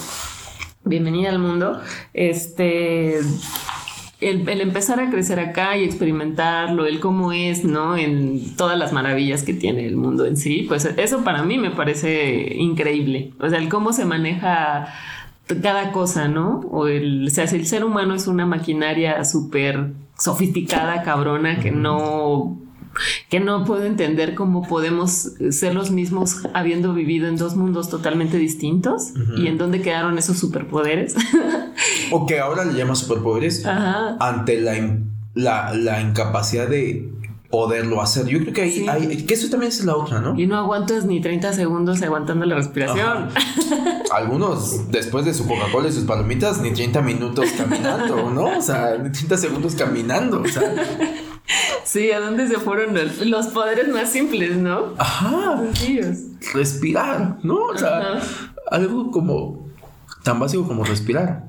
Bienvenida 0.84 1.30
al 1.30 1.40
mundo. 1.40 1.80
Este. 2.14 3.22
El, 4.30 4.48
el, 4.48 4.62
empezar 4.62 5.00
a 5.00 5.10
crecer 5.10 5.40
acá 5.40 5.78
y 5.78 5.84
experimentarlo, 5.84 6.86
el 6.86 7.00
cómo 7.00 7.32
es, 7.32 7.64
¿no? 7.64 7.98
En 7.98 8.56
todas 8.56 8.78
las 8.78 8.94
maravillas 8.94 9.44
que 9.44 9.54
tiene 9.54 9.86
el 9.86 9.96
mundo 9.96 10.26
en 10.26 10.38
sí, 10.38 10.66
pues 10.68 10.86
eso 10.86 11.24
para 11.24 11.44
mí 11.44 11.58
me 11.58 11.72
parece 11.72 12.56
increíble. 12.56 13.34
O 13.40 13.50
sea, 13.50 13.60
el 13.60 13.70
cómo 13.70 13.94
se 13.94 14.06
maneja 14.06 14.88
cada 15.62 15.92
cosa, 15.92 16.28
¿no? 16.28 16.62
O 16.72 16.88
el, 16.88 17.28
o 17.28 17.30
sea, 17.30 17.46
el 17.46 17.66
ser 17.66 17.84
humano 17.84 18.16
es 18.16 18.28
una 18.28 18.46
maquinaria 18.46 19.24
súper 19.26 19.92
sofisticada, 20.18 21.04
cabrona, 21.04 21.60
que 21.60 21.72
no 21.72 22.58
que 23.30 23.40
no 23.40 23.66
puedo 23.66 23.84
entender 23.84 24.36
cómo 24.36 24.68
podemos 24.68 25.32
ser 25.50 25.74
los 25.74 25.92
mismos 25.92 26.38
habiendo 26.54 26.94
vivido 26.94 27.28
en 27.28 27.38
dos 27.38 27.56
mundos 27.56 27.90
totalmente 27.90 28.38
distintos 28.38 29.14
y 29.38 29.48
en 29.48 29.58
dónde 29.58 29.82
quedaron 29.82 30.18
esos 30.18 30.38
superpoderes. 30.38 31.16
o 32.12 32.26
que 32.26 32.40
ahora 32.40 32.66
le 32.66 32.74
llaman 32.74 32.96
superpoderes 32.96 33.66
ante 33.66 34.62
la, 34.62 34.98
la, 35.34 35.74
la 35.74 36.02
incapacidad 36.02 36.68
de 36.68 37.14
poderlo 37.54 38.02
hacer. 38.02 38.26
Yo 38.26 38.40
creo 38.40 38.52
que 38.52 38.62
ahí 38.64 38.88
hay, 38.90 39.26
que 39.26 39.34
eso 39.36 39.48
también 39.48 39.72
es 39.72 39.86
la 39.86 39.96
otra, 39.96 40.20
¿no? 40.20 40.40
Y 40.40 40.48
no 40.48 40.58
aguantas 40.58 41.06
ni 41.06 41.22
30 41.22 41.54
segundos 41.54 42.02
aguantando 42.02 42.48
la 42.48 42.56
respiración. 42.56 43.30
Algunos, 44.12 44.90
después 44.90 45.24
de 45.26 45.36
su 45.36 45.48
Coca-Cola 45.48 45.88
y 45.90 45.92
sus 45.92 46.06
palomitas, 46.06 46.60
ni 46.62 46.74
30 46.74 47.02
minutos 47.04 47.50
caminando, 47.56 48.32
¿no? 48.32 48.58
O 48.58 48.62
sea, 48.62 48.98
ni 48.98 49.12
30 49.12 49.38
segundos 49.38 49.76
caminando, 49.76 50.42
o 50.42 50.48
sea. 50.48 50.74
Sí, 51.94 52.12
¿a 52.12 52.20
dónde 52.20 52.48
se 52.48 52.56
fueron 52.56 52.98
los, 53.30 53.48
poderes 53.50 53.88
más 53.90 54.10
simples, 54.10 54.58
no? 54.58 54.96
Ajá. 54.98 55.62
Respirar, 56.52 57.38
¿no? 57.44 57.66
O 57.66 57.78
sea, 57.78 58.20
algo 58.72 59.12
como 59.12 59.68
tan 60.24 60.40
básico 60.40 60.68
como 60.68 60.84
respirar. 60.86 61.44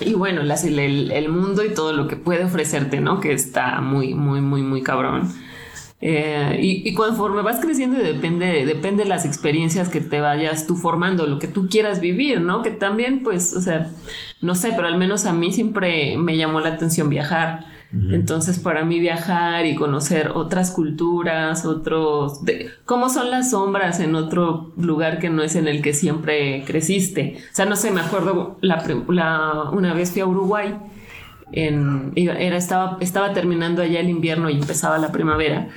Y 0.00 0.12
bueno, 0.12 0.42
el, 0.42 1.28
mundo 1.30 1.64
y 1.64 1.72
todo 1.72 1.94
lo 1.94 2.08
que 2.08 2.16
puede 2.16 2.44
ofrecerte, 2.44 3.00
¿no? 3.00 3.20
Que 3.20 3.32
está 3.32 3.80
muy, 3.80 4.12
muy, 4.12 4.42
muy, 4.42 4.60
muy 4.60 4.82
cabrón. 4.82 5.32
Eh, 6.02 6.58
y, 6.60 6.92
conforme 6.92 7.40
vas 7.40 7.58
creciendo 7.58 7.96
depende, 7.96 8.66
depende 8.66 9.04
de 9.04 9.08
las 9.08 9.24
experiencias 9.24 9.88
que 9.88 10.02
te 10.02 10.20
vayas 10.20 10.66
tú 10.66 10.76
formando, 10.76 11.26
lo 11.26 11.38
que 11.38 11.48
tú 11.48 11.70
quieras 11.70 12.00
vivir, 12.00 12.42
¿no? 12.42 12.60
Que 12.60 12.70
también, 12.70 13.22
pues, 13.22 13.54
o 13.56 13.62
sea, 13.62 13.90
no 14.42 14.54
sé, 14.54 14.74
pero 14.76 14.88
al 14.88 14.98
menos 14.98 15.24
a 15.24 15.32
mí 15.32 15.54
siempre 15.54 16.18
me 16.18 16.36
llamó 16.36 16.60
la 16.60 16.68
atención 16.68 17.08
viajar. 17.08 17.71
Entonces, 17.92 18.58
para 18.58 18.86
mí 18.86 19.00
viajar 19.00 19.66
y 19.66 19.74
conocer 19.74 20.30
otras 20.34 20.70
culturas, 20.70 21.66
otros, 21.66 22.42
de, 22.42 22.70
cómo 22.86 23.10
son 23.10 23.30
las 23.30 23.50
sombras 23.50 24.00
en 24.00 24.14
otro 24.14 24.72
lugar 24.78 25.18
que 25.18 25.28
no 25.28 25.42
es 25.42 25.56
en 25.56 25.68
el 25.68 25.82
que 25.82 25.92
siempre 25.92 26.64
creciste. 26.66 27.36
O 27.52 27.54
sea, 27.54 27.66
no 27.66 27.76
sé, 27.76 27.90
me 27.90 28.00
acuerdo 28.00 28.56
la, 28.62 28.82
una 29.72 29.92
vez 29.92 30.10
fui 30.10 30.22
a 30.22 30.26
Uruguay. 30.26 30.74
Era, 31.52 32.56
estaba, 32.56 32.96
estaba 33.00 33.34
terminando 33.34 33.82
allá 33.82 34.00
el 34.00 34.08
invierno 34.08 34.48
y 34.48 34.54
empezaba 34.54 34.96
la 34.96 35.12
primavera. 35.12 35.68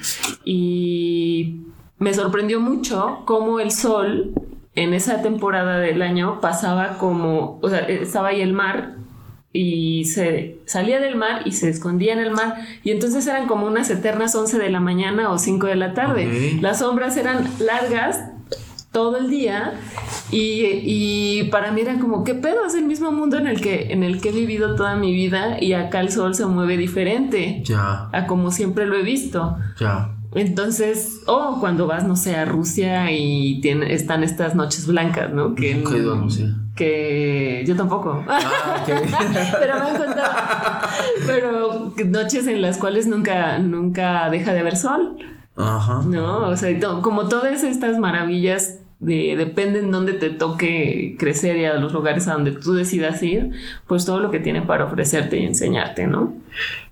Y 0.45 1.65
me 1.99 2.13
sorprendió 2.13 2.61
mucho 2.61 3.23
cómo 3.25 3.59
el 3.59 3.71
sol 3.71 4.31
en 4.75 4.93
esa 4.93 5.21
temporada 5.21 5.79
del 5.79 6.01
año 6.01 6.39
pasaba 6.39 6.97
como, 6.97 7.59
o 7.61 7.69
sea, 7.69 7.79
estaba 7.79 8.29
ahí 8.29 8.39
el 8.39 8.53
mar 8.53 8.95
y 9.55 10.03
se 10.05 10.57
salía 10.65 10.99
del 10.99 11.15
mar 11.15 11.43
y 11.45 11.53
se 11.53 11.69
escondía 11.69 12.11
en 12.11 12.19
el 12.19 12.31
mar 12.31 12.57
y 12.83 12.91
entonces 12.91 13.25
eran 13.25 13.47
como 13.47 13.67
unas 13.67 13.89
eternas 13.89 14.35
11 14.35 14.57
de 14.57 14.69
la 14.69 14.81
mañana 14.81 15.31
o 15.31 15.37
5 15.37 15.67
de 15.67 15.75
la 15.75 15.93
tarde. 15.93 16.57
Las 16.61 16.79
sombras 16.79 17.15
eran 17.15 17.47
largas 17.59 18.19
todo 18.91 19.17
el 19.17 19.29
día 19.29 19.73
y, 20.31 21.43
para 21.51 21.71
mí 21.71 21.81
era 21.81 21.99
como, 21.99 22.23
¿qué 22.23 22.33
pedo? 22.33 22.65
Es 22.65 22.75
el 22.75 22.85
mismo 22.85 23.11
mundo 23.11 23.37
en 23.37 23.47
el, 23.47 23.61
que, 23.61 23.93
en 23.93 24.03
el 24.03 24.19
que 24.19 24.29
he 24.29 24.31
vivido 24.31 24.75
toda 24.75 24.95
mi 24.95 25.13
vida 25.13 25.61
y 25.61 25.73
acá 25.73 26.01
el 26.01 26.11
sol 26.11 26.35
se 26.35 26.45
mueve 26.45 26.77
diferente 26.77 27.63
a 28.11 28.25
como 28.27 28.51
siempre 28.51 28.85
lo 28.85 28.95
he 28.95 29.03
visto. 29.03 29.57
Entonces, 30.33 31.21
o 31.27 31.57
cuando 31.61 31.87
vas, 31.87 32.05
no 32.05 32.17
sé, 32.17 32.35
a 32.35 32.43
Rusia 32.43 33.09
y 33.11 33.61
tiene, 33.61 33.93
están 33.93 34.21
estas 34.21 34.53
noches 34.53 34.85
blancas, 34.85 35.31
¿no? 35.31 35.55
Que, 35.55 35.81
¿Qué 35.81 36.01
Rusia? 36.01 36.55
Que 36.75 37.63
yo 37.65 37.75
tampoco. 37.75 38.23
Ah, 38.27 38.83
pero 38.85 39.75
me 39.79 39.89
han 39.89 39.97
contado. 39.97 40.33
Pero 41.25 41.93
noches 42.05 42.47
en 42.47 42.61
las 42.61 42.77
cuales 42.77 43.07
nunca, 43.07 43.59
nunca 43.59 44.29
deja 44.29 44.53
de 44.53 44.59
haber 44.59 44.75
sol. 44.75 45.17
Ajá. 45.55 46.01
No, 46.05 46.49
o 46.49 46.57
sea, 46.57 46.77
como 47.01 47.29
todas 47.29 47.63
estas 47.63 47.97
maravillas 47.97 48.79
de, 48.99 49.35
dependen 49.37 49.91
dónde 49.91 50.13
te 50.13 50.29
toque 50.29 51.15
crecer 51.17 51.57
y 51.57 51.65
a 51.65 51.75
los 51.75 51.93
lugares 51.93 52.27
a 52.27 52.33
donde 52.33 52.51
tú 52.51 52.73
decidas 52.73 53.23
ir, 53.23 53.51
pues 53.87 54.05
todo 54.05 54.19
lo 54.19 54.31
que 54.31 54.39
tiene 54.39 54.61
para 54.61 54.85
ofrecerte 54.85 55.39
y 55.39 55.45
enseñarte, 55.45 56.07
¿no? 56.07 56.33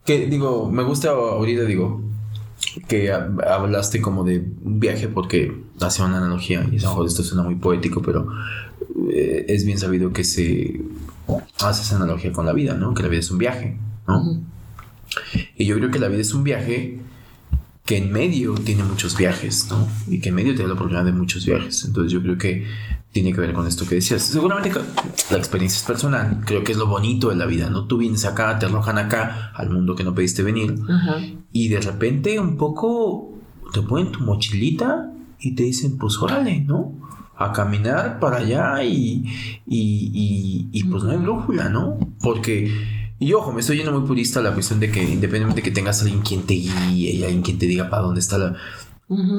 Que 0.05 0.27
digo, 0.27 0.69
me 0.69 0.83
gusta 0.83 1.09
ahorita, 1.09 1.63
digo, 1.63 2.01
que 2.87 3.11
hablaste 3.11 4.01
como 4.01 4.23
de 4.23 4.45
un 4.63 4.79
viaje 4.79 5.07
porque 5.07 5.53
hace 5.81 6.01
una 6.01 6.17
analogía 6.17 6.65
y 6.71 6.77
esto 6.77 7.23
suena 7.23 7.43
muy 7.43 7.55
poético, 7.55 8.01
pero 8.01 8.27
eh, 9.11 9.45
es 9.47 9.65
bien 9.65 9.77
sabido 9.77 10.13
que 10.13 10.23
se 10.23 10.81
hace 11.59 11.81
esa 11.81 11.95
analogía 11.95 12.31
con 12.31 12.45
la 12.45 12.53
vida, 12.53 12.75
¿no? 12.75 12.93
Que 12.93 13.03
la 13.03 13.09
vida 13.09 13.19
es 13.19 13.31
un 13.31 13.37
viaje, 13.37 13.77
¿no? 14.07 14.41
Y 15.55 15.65
yo 15.65 15.75
creo 15.77 15.91
que 15.91 15.99
la 15.99 16.07
vida 16.07 16.21
es 16.21 16.33
un 16.33 16.43
viaje 16.43 16.99
que 17.85 17.97
en 17.97 18.11
medio 18.11 18.53
tiene 18.53 18.83
muchos 18.83 19.17
viajes, 19.17 19.67
¿no? 19.69 19.87
Y 20.07 20.19
que 20.19 20.29
en 20.29 20.35
medio 20.35 20.53
tiene 20.53 20.67
la 20.67 20.73
oportunidad 20.75 21.05
de 21.05 21.11
muchos 21.11 21.45
viajes. 21.45 21.83
Entonces 21.85 22.11
yo 22.11 22.21
creo 22.21 22.37
que 22.37 22.65
tiene 23.11 23.33
que 23.33 23.41
ver 23.41 23.53
con 23.53 23.67
esto 23.67 23.85
que 23.85 23.95
decías. 23.95 24.23
Seguramente 24.23 24.71
la 25.29 25.37
experiencia 25.37 25.77
es 25.77 25.83
personal, 25.83 26.41
creo 26.45 26.63
que 26.63 26.71
es 26.71 26.77
lo 26.77 26.87
bonito 26.87 27.29
de 27.29 27.35
la 27.35 27.45
vida, 27.45 27.69
¿no? 27.69 27.85
Tú 27.85 27.97
vienes 27.97 28.25
acá, 28.25 28.57
te 28.57 28.65
arrojan 28.65 28.97
acá 28.97 29.51
al 29.53 29.69
mundo 29.69 29.95
que 29.95 30.03
no 30.03 30.15
pediste 30.15 30.43
venir 30.43 30.75
y 31.51 31.67
de 31.69 31.81
repente 31.81 32.39
un 32.39 32.57
poco 32.57 33.37
te 33.73 33.81
ponen 33.81 34.11
tu 34.11 34.21
mochilita 34.21 35.11
y 35.39 35.55
te 35.55 35.63
dicen, 35.63 35.97
pues 35.97 36.17
órale, 36.19 36.61
¿no? 36.61 36.93
A 37.35 37.51
caminar 37.51 38.19
para 38.19 38.37
allá 38.37 38.83
y, 38.83 39.25
y, 39.65 40.69
y, 40.71 40.83
pues 40.85 41.03
no 41.03 41.11
hay 41.11 41.17
brújula, 41.17 41.69
¿no? 41.69 41.97
Porque, 42.21 42.71
y 43.19 43.33
ojo, 43.33 43.51
me 43.51 43.61
estoy 43.61 43.77
yendo 43.77 43.91
muy 43.91 44.07
purista 44.07 44.39
a 44.39 44.43
la 44.43 44.53
cuestión 44.53 44.79
de 44.79 44.91
que 44.91 45.01
independientemente 45.01 45.61
de 45.61 45.63
que 45.63 45.71
tengas 45.71 45.99
a 45.99 46.03
alguien 46.03 46.21
quien 46.21 46.43
te 46.43 46.53
guíe 46.53 47.11
y 47.11 47.23
alguien 47.23 47.41
quien 47.41 47.57
te 47.57 47.65
diga 47.65 47.89
para 47.89 48.03
dónde 48.03 48.19
está 48.19 48.37
la... 48.37 48.55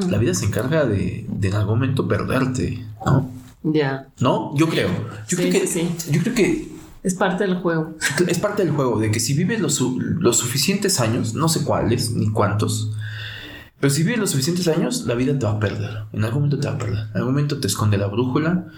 La 0.09 0.19
vida 0.19 0.35
se 0.35 0.45
encarga 0.45 0.85
de, 0.85 1.27
de 1.29 1.49
en 1.49 1.55
algún 1.55 1.81
momento 1.81 2.07
perderte, 2.07 2.87
¿no? 3.05 3.29
Ya. 3.65 4.09
¿No? 4.21 4.55
Yo 4.57 4.69
creo. 4.69 4.89
Yo 5.27 5.37
creo 5.37 5.51
que, 5.51 5.67
sí. 5.67 5.89
Yo 6.11 6.21
creo 6.23 6.35
que 6.35 6.69
es 7.03 7.15
parte 7.15 7.45
del 7.45 7.57
juego. 7.57 7.95
Es 8.27 8.39
parte 8.39 8.65
del 8.65 8.73
juego, 8.73 8.99
de 8.99 9.11
que 9.11 9.21
si 9.21 9.35
vives 9.35 9.61
los, 9.61 9.81
los, 9.81 10.37
suficientes 10.37 11.01
años, 11.01 11.35
no 11.35 11.49
sé 11.49 11.65
cuáles 11.65 12.13
ni 12.13 12.31
cuántos, 12.31 12.93
pero 13.85 13.93
si 13.93 14.03
vives 14.03 14.19
los 14.19 14.31
suficientes 14.31 14.67
años, 14.67 15.05
la 15.05 15.15
vida 15.15 15.39
te 15.39 15.45
va 15.45 15.53
a 15.53 15.61
perder. 15.61 16.05
En 16.15 16.25
algún 16.25 16.45
momento 16.45 16.59
te 16.59 16.69
va 16.69 16.73
a 16.73 16.79
perder. 16.79 17.01
En 17.11 17.17
algún 17.19 17.35
momento 17.35 17.61
te 17.61 17.67
esconde 17.67 17.99
la 17.99 18.07
brújula 18.07 18.69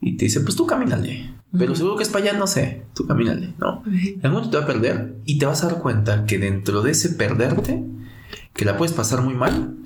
y 0.00 0.16
te 0.16 0.24
dice, 0.24 0.40
pues 0.40 0.56
tú 0.56 0.66
camínale. 0.66 1.36
Pero 1.56 1.76
seguro 1.76 1.94
que 1.94 2.02
es 2.02 2.08
para 2.08 2.24
allá, 2.24 2.36
no 2.36 2.48
sé. 2.48 2.82
Tú 2.92 3.06
camínale, 3.06 3.54
¿no? 3.60 3.84
En 3.86 4.18
algún 4.24 4.40
momento 4.40 4.50
te 4.50 4.56
va 4.56 4.64
a 4.64 4.66
perder 4.66 5.18
y 5.24 5.38
te 5.38 5.46
vas 5.46 5.62
a 5.62 5.68
dar 5.68 5.78
cuenta 5.78 6.26
que 6.26 6.38
dentro 6.38 6.82
de 6.82 6.90
ese 6.90 7.10
perderte, 7.10 7.84
que 8.54 8.64
la 8.64 8.76
puedes 8.76 8.92
pasar 8.92 9.22
muy 9.22 9.34
mal, 9.34 9.76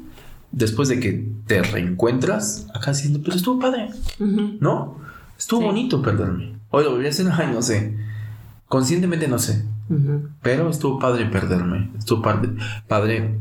después 0.51 0.89
de 0.89 0.99
que 0.99 1.31
te 1.47 1.63
reencuentras, 1.63 2.67
acá 2.73 2.93
diciendo, 2.93 3.21
pero 3.23 3.37
estuvo 3.37 3.61
padre, 3.61 3.91
¿no? 4.19 4.97
Estuvo 5.39 5.61
bonito 5.61 6.01
perderme. 6.01 6.59
Hoy 6.71 6.85
lo 6.85 6.93
volví 6.93 7.05
a 7.05 7.11
hacer, 7.11 7.27
ay, 7.33 7.51
no 7.53 7.61
sé. 7.61 7.99
Conscientemente 8.67 9.29
no 9.29 9.39
sé. 9.39 9.63
Pero 10.41 10.71
estuvo 10.71 10.99
padre 10.99 11.27
perderme. 11.27 11.91
Estuvo 11.99 12.23
padre, 12.23 12.55
padre 12.89 13.39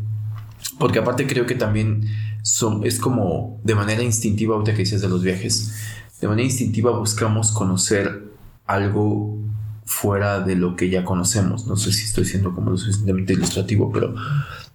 porque 0.77 0.99
aparte 0.99 1.27
creo 1.27 1.45
que 1.45 1.55
también 1.55 2.05
son, 2.43 2.85
es 2.85 2.99
como 2.99 3.59
de 3.63 3.75
manera 3.75 4.03
instintiva, 4.03 4.55
ahorita 4.55 4.73
que 4.73 4.79
decías 4.79 5.01
de 5.01 5.09
los 5.09 5.23
viajes, 5.23 5.75
de 6.21 6.27
manera 6.27 6.47
instintiva 6.47 6.97
buscamos 6.97 7.51
conocer 7.51 8.29
algo 8.65 9.37
fuera 9.85 10.39
de 10.39 10.55
lo 10.55 10.75
que 10.75 10.89
ya 10.89 11.03
conocemos. 11.03 11.65
No 11.65 11.75
sé 11.75 11.91
si 11.91 12.05
estoy 12.05 12.25
siendo 12.25 12.53
como 12.53 12.71
lo 12.71 12.77
suficientemente 12.77 13.33
ilustrativo, 13.33 13.91
pero 13.91 14.13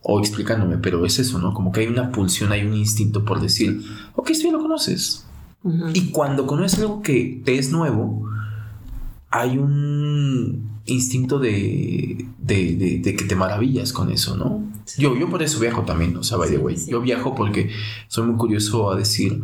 o 0.02 0.20
explicándome, 0.20 0.76
pero 0.78 1.06
es 1.06 1.18
eso, 1.18 1.38
¿no? 1.38 1.54
Como 1.54 1.72
que 1.72 1.80
hay 1.80 1.86
una 1.86 2.10
pulsión, 2.10 2.52
hay 2.52 2.64
un 2.64 2.74
instinto 2.74 3.24
por 3.24 3.40
decir, 3.40 3.82
ok, 4.16 4.32
sí 4.32 4.50
lo 4.50 4.60
conoces. 4.60 5.24
Y 5.94 6.10
cuando 6.10 6.46
conoces 6.46 6.80
algo 6.80 7.00
que 7.00 7.40
te 7.42 7.58
es 7.58 7.70
nuevo, 7.70 8.28
hay 9.30 9.56
un 9.56 10.73
instinto 10.86 11.38
de, 11.38 12.26
de, 12.38 13.00
de, 13.02 13.16
que 13.16 13.24
te 13.24 13.36
maravillas 13.36 13.92
con 13.92 14.10
eso, 14.10 14.36
¿no? 14.36 14.62
Yo, 14.98 15.16
yo 15.16 15.30
por 15.30 15.42
eso 15.42 15.58
viajo 15.58 15.82
también, 15.82 16.16
o 16.16 16.22
sea, 16.22 16.36
by 16.36 16.50
the 16.50 16.58
way. 16.58 16.76
Yo 16.86 17.00
viajo 17.00 17.34
porque 17.34 17.70
soy 18.08 18.26
muy 18.26 18.36
curioso 18.36 18.90
a 18.90 18.96
decir, 18.96 19.40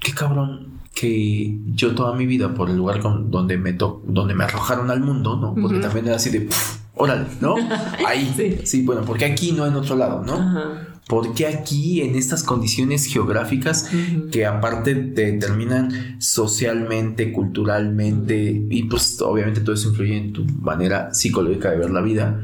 qué 0.00 0.12
cabrón 0.12 0.75
que 0.96 1.58
yo 1.74 1.94
toda 1.94 2.16
mi 2.16 2.24
vida 2.24 2.54
por 2.54 2.70
el 2.70 2.76
lugar 2.78 3.02
donde 3.02 3.58
me 3.58 3.74
donde 3.74 4.34
me 4.34 4.44
arrojaron 4.44 4.90
al 4.90 5.00
mundo, 5.00 5.36
¿no? 5.36 5.54
Porque 5.54 5.78
también 5.78 6.06
era 6.06 6.16
así 6.16 6.30
de, 6.30 6.48
órale, 6.94 7.26
¿no? 7.42 7.54
Ahí, 8.06 8.60
sí. 8.64 8.82
bueno, 8.82 9.02
porque 9.04 9.26
aquí 9.26 9.52
no 9.52 9.66
en 9.66 9.74
otro 9.74 9.94
lado, 9.94 10.24
¿no? 10.24 10.32
Ajá. 10.32 10.88
¿Por 11.06 11.34
qué 11.34 11.46
aquí 11.46 12.00
en 12.00 12.16
estas 12.16 12.42
condiciones 12.42 13.04
geográficas 13.06 13.88
que 14.32 14.44
aparte 14.44 14.94
te 14.94 15.32
determinan 15.32 16.16
socialmente, 16.18 17.30
culturalmente 17.30 18.66
y 18.68 18.82
pues 18.84 19.20
obviamente 19.20 19.60
todo 19.60 19.76
eso 19.76 19.90
influye 19.90 20.16
en 20.16 20.32
tu 20.32 20.44
manera 20.46 21.14
psicológica 21.14 21.70
de 21.70 21.78
ver 21.78 21.90
la 21.90 22.00
vida 22.00 22.42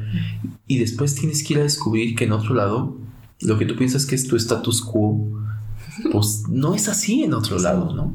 y 0.69 0.79
después 0.79 1.17
tienes 1.17 1.43
que 1.43 1.55
ir 1.55 1.59
a 1.59 1.65
descubrir 1.65 2.15
que 2.15 2.25
en 2.25 2.33
otro 2.33 2.55
lado 2.55 2.97
lo 3.41 3.59
que 3.59 3.67
tú 3.67 3.75
piensas 3.75 4.07
que 4.07 4.15
es 4.15 4.29
tu 4.29 4.37
status 4.37 4.81
quo 4.81 5.27
pues 6.13 6.45
no 6.49 6.77
es 6.77 6.89
así 6.89 7.25
en 7.25 7.35
otro 7.35 7.59
lado, 7.59 7.93
¿no? 7.93 8.13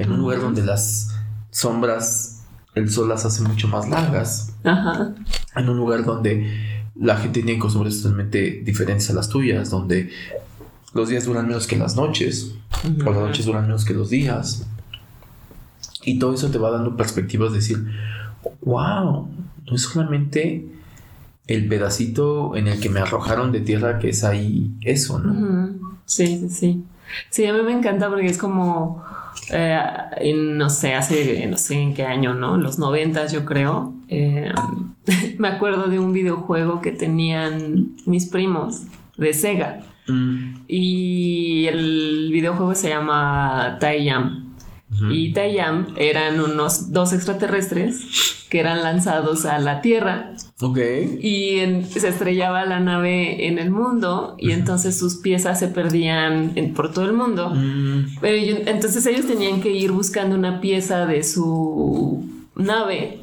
En 0.00 0.12
un 0.12 0.18
lugar 0.18 0.40
donde 0.40 0.62
las 0.62 1.14
sombras 1.50 2.40
el 2.74 2.90
sol 2.90 3.08
las 3.08 3.24
hace 3.24 3.42
mucho 3.42 3.68
más 3.68 3.88
largas. 3.88 4.52
Ajá. 4.64 5.14
En 5.56 5.68
un 5.68 5.76
lugar 5.76 6.04
donde 6.04 6.80
la 6.94 7.16
gente 7.16 7.42
tiene 7.42 7.58
costumbres 7.58 8.02
totalmente 8.02 8.62
diferentes 8.64 9.10
a 9.10 9.14
las 9.14 9.28
tuyas, 9.28 9.70
donde 9.70 10.10
los 10.92 11.08
días 11.08 11.24
duran 11.24 11.46
menos 11.46 11.66
que 11.66 11.76
las 11.76 11.96
noches, 11.96 12.54
o 12.84 13.10
las 13.10 13.20
noches 13.20 13.46
duran 13.46 13.62
menos 13.62 13.84
que 13.84 13.94
los 13.94 14.10
días. 14.10 14.66
Y 16.04 16.18
todo 16.18 16.34
eso 16.34 16.50
te 16.50 16.58
va 16.58 16.70
dando 16.70 16.96
perspectivas 16.96 17.50
de 17.52 17.58
decir, 17.58 17.86
wow, 18.62 19.28
no 19.66 19.74
es 19.74 19.82
solamente 19.82 20.66
el 21.46 21.68
pedacito 21.68 22.56
en 22.56 22.68
el 22.68 22.80
que 22.80 22.88
me 22.88 23.00
arrojaron 23.00 23.50
de 23.52 23.60
tierra 23.60 23.98
que 23.98 24.10
es 24.10 24.24
ahí 24.24 24.72
eso, 24.82 25.18
¿no? 25.18 25.74
Sí, 26.04 26.38
sí, 26.38 26.48
sí. 26.48 26.84
Sí, 27.28 27.44
a 27.44 27.52
mí 27.52 27.60
me 27.62 27.72
encanta 27.72 28.08
porque 28.08 28.26
es 28.26 28.38
como, 28.38 29.04
eh, 29.52 30.34
no 30.34 30.70
sé, 30.70 30.94
hace, 30.94 31.46
no 31.46 31.56
sé 31.56 31.74
en 31.74 31.94
qué 31.94 32.04
año, 32.04 32.34
¿no? 32.34 32.56
Los 32.56 32.78
noventas 32.78 33.32
yo 33.32 33.44
creo. 33.44 33.94
Eh, 34.08 34.52
me 35.38 35.48
acuerdo 35.48 35.88
de 35.88 35.98
un 35.98 36.12
videojuego 36.12 36.80
que 36.80 36.92
tenían 36.92 37.96
mis 38.06 38.26
primos 38.26 38.82
de 39.16 39.32
Sega. 39.34 39.80
Mm. 40.08 40.64
Y 40.68 41.66
el 41.66 42.30
videojuego 42.32 42.74
se 42.74 42.88
llama 42.88 43.78
Taiyam. 43.80 44.48
Y 45.08 45.32
Taiyam 45.32 45.94
eran 45.96 46.40
unos 46.40 46.92
dos 46.92 47.12
extraterrestres 47.12 48.46
que 48.50 48.58
eran 48.58 48.82
lanzados 48.82 49.46
a 49.46 49.60
la 49.60 49.80
Tierra 49.82 50.32
Ok. 50.62 50.78
Y 51.20 51.62
se 51.88 52.08
estrellaba 52.08 52.64
la 52.66 52.80
nave 52.80 53.46
en 53.46 53.58
el 53.58 53.70
mundo 53.70 54.36
y 54.38 54.52
entonces 54.52 54.98
sus 54.98 55.16
piezas 55.16 55.58
se 55.58 55.68
perdían 55.68 56.54
por 56.74 56.92
todo 56.92 57.06
el 57.06 57.14
mundo. 57.14 57.50
Mm. 57.50 58.16
Pero 58.20 58.60
entonces 58.66 59.06
ellos 59.06 59.26
tenían 59.26 59.62
que 59.62 59.70
ir 59.70 59.92
buscando 59.92 60.36
una 60.36 60.60
pieza 60.60 61.06
de 61.06 61.22
su 61.22 62.24
nave 62.54 63.20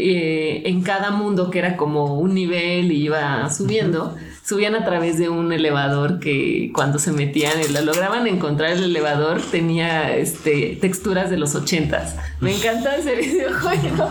eh, 0.00 0.62
en 0.66 0.82
cada 0.82 1.10
mundo 1.10 1.50
que 1.50 1.58
era 1.58 1.76
como 1.76 2.18
un 2.20 2.32
nivel 2.32 2.92
y 2.92 3.04
iba 3.04 3.50
subiendo. 3.50 4.14
Subían 4.42 4.74
a 4.74 4.84
través 4.84 5.18
de 5.18 5.28
un 5.28 5.52
elevador 5.52 6.20
que 6.20 6.70
cuando 6.72 6.98
se 6.98 7.12
metían 7.12 7.52
y 7.62 7.70
lo 7.70 7.82
lograban 7.82 8.26
encontrar 8.26 8.70
el 8.70 8.84
elevador 8.84 9.42
tenía 9.42 10.16
este, 10.16 10.78
texturas 10.80 11.28
de 11.28 11.36
los 11.36 11.54
ochentas. 11.54 12.16
Me 12.40 12.56
encanta 12.56 12.96
ese 12.96 13.16
videojuego. 13.20 14.08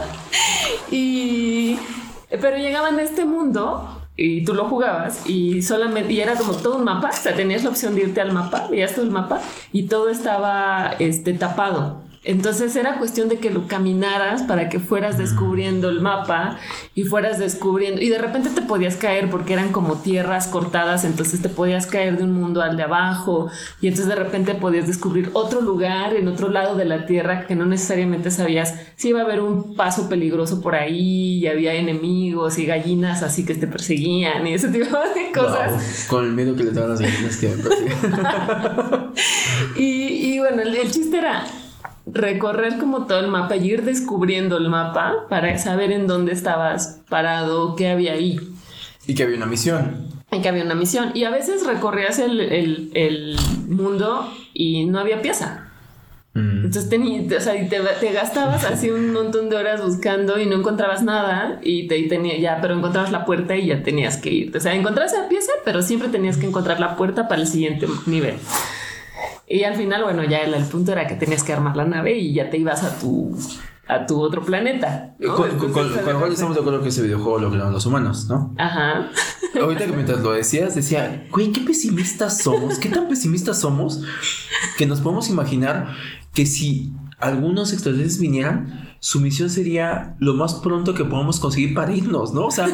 y 0.92 1.78
pero 2.30 2.58
llegaban 2.58 3.00
a 3.00 3.04
este 3.04 3.26
mundo 3.26 4.02
y 4.16 4.44
tú 4.44 4.54
lo 4.54 4.66
jugabas 4.66 5.30
y 5.30 5.62
solamente 5.62 6.12
y 6.12 6.20
era 6.20 6.36
como 6.36 6.54
todo 6.54 6.78
un 6.78 6.84
mapa, 6.84 7.10
o 7.10 7.14
sea, 7.14 7.36
tenías 7.36 7.64
la 7.64 7.70
opción 7.70 7.96
de 7.96 8.02
irte 8.02 8.20
al 8.20 8.34
mapa, 8.34 8.68
veías 8.70 8.94
todo 8.94 9.06
el 9.06 9.12
mapa 9.12 9.42
y 9.72 9.84
todo 9.84 10.10
estaba 10.10 10.96
este 11.00 11.34
tapado. 11.34 12.07
Entonces 12.28 12.76
era 12.76 12.98
cuestión 12.98 13.30
de 13.30 13.38
que 13.38 13.50
lo 13.50 13.68
caminaras 13.68 14.44
para 14.44 14.68
que 14.68 14.82
fueras 14.82 15.18
descubriendo 15.18 15.88
el 15.88 16.02
mapa 16.02 16.58
y 16.94 17.06
fueras 17.06 17.40
descubriendo. 17.40 18.02
Y 18.02 18.10
de 18.10 18.18
repente 18.18 18.50
te 18.50 18.62
podías 18.62 18.98
caer 18.98 19.30
porque 19.30 19.54
eran 19.54 19.72
como 19.72 20.02
tierras 20.02 20.48
cortadas, 20.48 21.06
entonces 21.06 21.42
te 21.42 21.48
podías 21.48 21.88
caer 21.88 22.18
de 22.18 22.26
un 22.26 22.34
mundo 22.34 22.62
al 22.62 22.76
de 22.76 22.84
abajo. 22.84 23.50
Y 23.80 23.88
entonces 23.88 24.10
de 24.14 24.22
repente 24.22 24.56
podías 24.56 24.88
descubrir 24.88 25.30
otro 25.32 25.62
lugar 25.62 26.18
en 26.18 26.28
otro 26.28 26.50
lado 26.50 26.76
de 26.76 26.84
la 26.84 27.06
tierra 27.06 27.48
que 27.48 27.56
no 27.56 27.66
necesariamente 27.66 28.30
sabías 28.30 28.76
si 28.98 29.08
iba 29.08 29.22
a 29.22 29.24
haber 29.24 29.40
un 29.40 29.78
paso 29.78 30.10
peligroso 30.10 30.60
por 30.60 30.76
ahí 30.76 31.38
y 31.38 31.48
había 31.48 31.76
enemigos 31.76 32.58
y 32.58 32.66
gallinas 32.66 33.24
así 33.24 33.46
que 33.46 33.56
te 33.56 33.68
perseguían 33.68 34.46
y 34.46 34.54
ese 34.54 34.68
tipo 34.68 34.98
de 34.98 35.32
cosas. 35.34 36.08
con 36.10 36.26
el 36.26 36.34
miedo 36.34 36.58
que 36.58 36.66
le 36.66 36.72
daban 36.72 36.90
las 36.90 37.00
gallinas 37.00 37.38
que 37.38 37.48
me 37.48 37.64
perseguían. 37.64 39.14
y, 39.78 40.40
bueno, 40.40 40.62
el 40.64 40.92
chiste 40.92 41.20
era 41.20 41.46
recorrer 42.12 42.78
como 42.78 43.06
todo 43.06 43.20
el 43.20 43.28
mapa 43.28 43.56
y 43.56 43.72
ir 43.72 43.84
descubriendo 43.84 44.58
el 44.58 44.70
mapa 44.70 45.26
para 45.30 45.58
saber 45.58 45.92
en 45.92 46.08
dónde 46.08 46.32
estabas 46.32 47.02
parado, 47.10 47.76
qué 47.76 47.90
había 47.90 48.14
ahí. 48.14 48.40
Y 49.06 49.16
que 49.16 49.24
había 49.24 49.38
una 49.38 49.46
misión. 49.46 50.08
Y 50.32 50.42
que 50.42 50.50
había 50.50 50.64
una 50.64 50.76
misión. 50.76 51.12
Y 51.14 51.24
a 51.24 51.30
veces 51.30 51.66
recorrías 51.66 52.20
el, 52.20 53.38
mundo 53.68 54.32
y 54.54 54.86
no 54.86 55.00
había 55.00 55.22
pieza. 55.22 55.70
Mm. 56.34 56.66
Entonces 56.66 56.86
o 56.86 57.42
sea, 57.42 57.70
te, 58.00 58.12
gastabas 58.12 58.64
así 58.72 58.90
un 58.90 59.14
montón 59.14 59.50
de 59.50 59.56
horas 59.56 59.84
buscando 59.84 60.40
y 60.40 60.46
no 60.46 60.56
encontrabas 60.56 61.04
nada 61.04 61.60
y 61.64 61.88
te 61.88 62.02
tenía 62.04 62.38
ya, 62.38 62.60
pero 62.62 62.76
encontrabas 62.76 63.12
la 63.12 63.26
puerta 63.26 63.56
y 63.56 63.68
ya 63.68 63.84
tenías 63.84 64.18
que 64.18 64.30
ir. 64.30 64.56
O 64.56 64.60
sea, 64.60 64.74
encontrabas 64.76 65.14
la 65.14 65.28
pieza, 65.28 65.52
pero 65.66 65.82
siempre 65.82 66.10
tenías 66.10 66.38
que 66.38 66.48
encontrar 66.48 66.80
la 66.80 66.96
puerta 66.96 67.28
para 67.28 67.42
el 67.42 67.48
siguiente 67.48 67.88
nivel. 68.06 68.36
Y 69.48 69.64
al 69.64 69.76
final, 69.76 70.04
bueno, 70.04 70.24
ya 70.26 70.40
el, 70.40 70.64
punto 70.66 70.92
era 70.92 71.08
que 71.08 71.16
tenías 71.16 71.44
que 71.44 71.54
armar 71.54 71.78
la 71.78 71.86
nave 71.86 72.18
y 72.18 72.34
ya 72.34 72.50
te 72.50 72.58
ibas 72.58 72.84
a 72.84 73.00
tu 73.00 73.38
a 73.88 74.06
tu 74.06 74.20
otro 74.20 74.44
planeta. 74.44 75.16
Con, 75.18 75.58
lo 75.58 75.72
cual 76.20 76.32
estamos 76.32 76.56
de 76.56 76.62
acuerdo 76.62 76.82
que 76.82 76.90
ese 76.90 77.02
videojuego 77.02 77.40
lo 77.40 77.50
crearon 77.50 77.72
los 77.72 77.86
humanos, 77.86 78.28
¿no? 78.28 78.54
Ajá. 78.58 79.10
Ahorita 79.62 79.86
que 79.86 79.94
mientras 79.94 80.20
lo 80.20 80.34
decías, 80.34 80.76
decía, 80.76 81.26
güey, 81.32 81.54
qué 81.54 81.62
pesimistas 81.62 82.40
somos, 82.40 82.80
qué 82.80 82.90
tan 82.90 83.08
pesimistas 83.08 83.60
somos 83.62 84.04
que 84.78 84.86
nos 84.86 85.00
podemos 85.00 85.30
imaginar 85.30 85.96
que 86.34 86.46
si 86.46 86.92
algunos 87.18 87.72
extraterrestres 87.72 88.20
vinieran, 88.20 88.87
su 89.00 89.20
misión 89.20 89.50
sería 89.50 90.16
lo 90.20 90.34
más 90.34 90.56
pronto 90.56 90.94
que 90.94 91.06
podamos 91.06 91.40
conseguir 91.40 91.74
para 91.74 91.94
irnos, 91.94 92.34
¿no? 92.34 92.48
O 92.48 92.52
sea, 92.52 92.68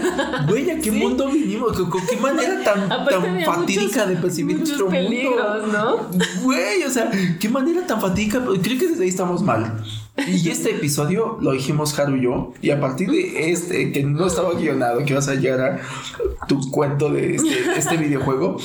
güey, 0.48 0.70
¿a 0.72 0.80
qué 0.80 0.92
mundo 0.92 1.30
vinimos? 1.30 1.74
¿Con, 1.78 2.06
qué 2.08 2.18
manera 2.18 2.64
tan, 2.64 2.90
tan 3.10 3.42
fatídica 3.46 4.06
de 4.06 4.16
percibir 4.16 4.58
nuestro 4.58 4.90
mundo? 4.90 5.68
¿no? 5.72 5.98
Güey, 6.44 6.84
o 6.84 6.90
sea, 6.90 7.12
¿qué 7.40 7.50
manera 7.50 7.86
tan 7.86 8.00
fatídica? 8.00 8.44
Creo 8.44 8.80
que 8.80 8.88
desde 8.88 9.04
ahí 9.04 9.10
estamos 9.10 9.42
mal. 9.42 9.84
Y 10.28 10.48
este 10.50 10.72
episodio 10.72 11.38
lo 11.42 11.52
dijimos 11.52 11.98
Haru 11.98 12.18
y 12.18 12.24
yo. 12.24 12.54
Y 12.62 12.70
a 12.70 12.80
partir 12.80 13.10
de 13.10 13.52
este, 13.52 13.92
que 13.92 14.04
no 14.04 14.28
estaba 14.28 14.54
guionado, 14.54 15.04
que 15.06 15.14
vas 15.14 15.28
a 15.28 15.36
llegar 15.36 15.82
a 16.40 16.48
tu 16.48 16.62
cuento 16.70 17.10
de 17.10 17.36
este, 17.36 17.78
este 17.78 17.98
videojuego, 17.98 18.58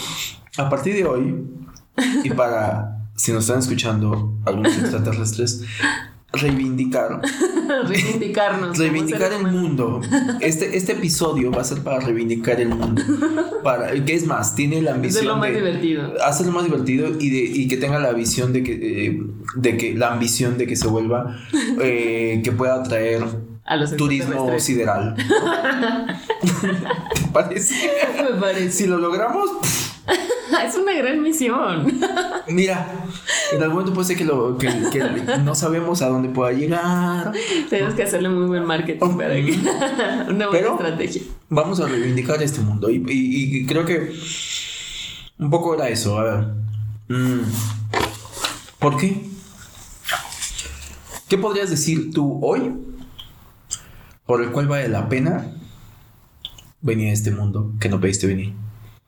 a 0.58 0.68
partir 0.68 0.94
de 0.94 1.04
hoy, 1.06 1.44
y 2.22 2.30
para 2.30 2.98
si 3.18 3.32
nos 3.32 3.44
están 3.44 3.58
escuchando 3.58 4.32
algunos 4.44 4.78
extraterrestres, 4.78 5.64
reivindicar. 6.32 7.20
Reivindicarnos. 7.86 8.76
reivindicar 8.76 9.32
el 9.32 9.46
mundo. 9.46 10.00
Este, 10.40 10.76
este 10.76 10.92
episodio 10.92 11.50
va 11.50 11.62
a 11.62 11.64
ser 11.64 11.82
para 11.82 12.00
reivindicar 12.00 12.60
el 12.60 12.68
mundo. 12.68 13.02
Para, 13.62 13.92
¿Qué 14.04 14.14
es 14.14 14.26
más? 14.26 14.54
Tiene 14.54 14.82
la 14.82 14.92
ambición. 14.92 15.24
Hacerlo 15.24 15.36
más 15.36 15.54
divertido. 15.54 16.14
Hacerlo 16.22 16.52
más 16.52 16.64
divertido 16.64 17.08
y, 17.18 17.30
de, 17.30 17.38
y 17.38 17.68
que 17.68 17.76
tenga 17.76 17.98
la 17.98 18.12
visión 18.12 18.52
de 18.52 18.62
que, 18.62 18.72
eh, 18.72 19.20
de 19.56 19.76
que. 19.76 19.94
La 19.94 20.12
ambición 20.12 20.58
de 20.58 20.66
que 20.66 20.76
se 20.76 20.86
vuelva. 20.86 21.36
Eh, 21.80 22.40
que 22.42 22.52
pueda 22.52 22.76
atraer. 22.76 23.22
turismo 23.96 24.58
sideral. 24.58 25.14
¿Te 25.14 27.20
parece? 27.32 27.74
Me 28.16 28.40
parece. 28.40 28.72
Si 28.72 28.86
lo 28.86 28.98
logramos. 28.98 29.48
es 30.66 30.74
una 30.76 30.94
gran 30.94 31.22
misión. 31.22 32.00
Mira, 32.48 32.92
en 33.52 33.62
algún 33.62 33.76
momento 33.76 33.94
puede 33.94 34.08
ser 34.08 34.16
que, 34.16 34.24
lo, 34.24 34.58
que, 34.58 34.68
no 35.42 35.54
sabemos 35.54 36.02
a 36.02 36.08
dónde 36.08 36.28
pueda 36.28 36.52
llegar. 36.52 37.32
Tenemos 37.68 37.94
que 37.94 38.02
hacerle 38.02 38.28
muy 38.28 38.46
buen 38.46 38.64
marketing 38.64 39.16
para 39.16 39.34
una 40.28 40.48
buena 40.48 40.68
estrategia. 40.68 41.22
Vamos 41.48 41.80
a 41.80 41.86
reivindicar 41.86 42.42
este 42.42 42.60
mundo 42.60 42.88
y, 42.90 43.66
creo 43.66 43.84
que 43.84 44.12
un 45.38 45.50
poco 45.50 45.74
era 45.74 45.88
eso. 45.88 46.18
A 46.18 46.24
ver, 46.24 46.46
mm, 47.08 47.40
¿por 48.78 48.96
qué? 48.96 49.28
¿Qué 51.28 51.36
podrías 51.36 51.68
decir 51.68 52.10
tú 52.12 52.40
hoy 52.42 52.72
por 54.24 54.42
el 54.42 54.50
cual 54.50 54.66
vale 54.66 54.88
la 54.88 55.08
pena 55.08 55.52
venir 56.80 57.10
a 57.10 57.12
este 57.12 57.30
mundo 57.30 57.72
que 57.78 57.88
no 57.88 58.00
pediste 58.00 58.26
venir? 58.26 58.54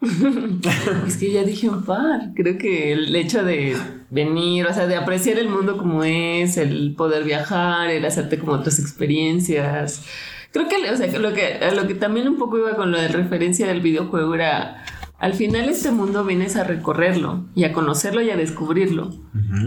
es 1.07 1.17
que 1.19 1.33
ya 1.33 1.45
dije 1.45 1.69
un 1.69 1.85
par. 1.85 2.33
Creo 2.35 2.57
que 2.57 2.93
el 2.93 3.15
hecho 3.15 3.45
de 3.45 3.77
venir, 4.11 4.67
o 4.67 4.73
sea, 4.73 4.87
de 4.87 4.97
apreciar 4.97 5.39
el 5.39 5.49
mundo 5.49 5.77
como 5.77 6.05
es, 6.05 6.57
el 6.57 6.95
poder 6.97 7.25
viajar, 7.25 7.91
el 7.91 8.05
hacerte 8.05 8.39
como 8.39 8.53
otras 8.53 8.79
experiencias. 8.79 10.05
Creo 10.53 10.69
que, 10.69 10.91
o 10.91 10.97
sea, 10.97 11.07
lo 11.19 11.33
que, 11.33 11.61
lo 11.75 11.87
que 11.87 11.95
también 11.95 12.29
un 12.29 12.39
poco 12.39 12.59
iba 12.59 12.75
con 12.77 12.91
lo 12.91 13.01
de 13.01 13.09
referencia 13.09 13.67
del 13.67 13.81
videojuego 13.81 14.35
era, 14.35 14.85
al 15.19 15.35
final 15.35 15.69
este 15.69 15.93
mundo 15.93 16.25
vienes 16.25 16.57
a 16.57 16.65
recorrerlo 16.65 17.45
y 17.55 17.65
a 17.65 17.73
conocerlo 17.73 18.23
y 18.23 18.31
a 18.31 18.37
descubrirlo. 18.37 19.13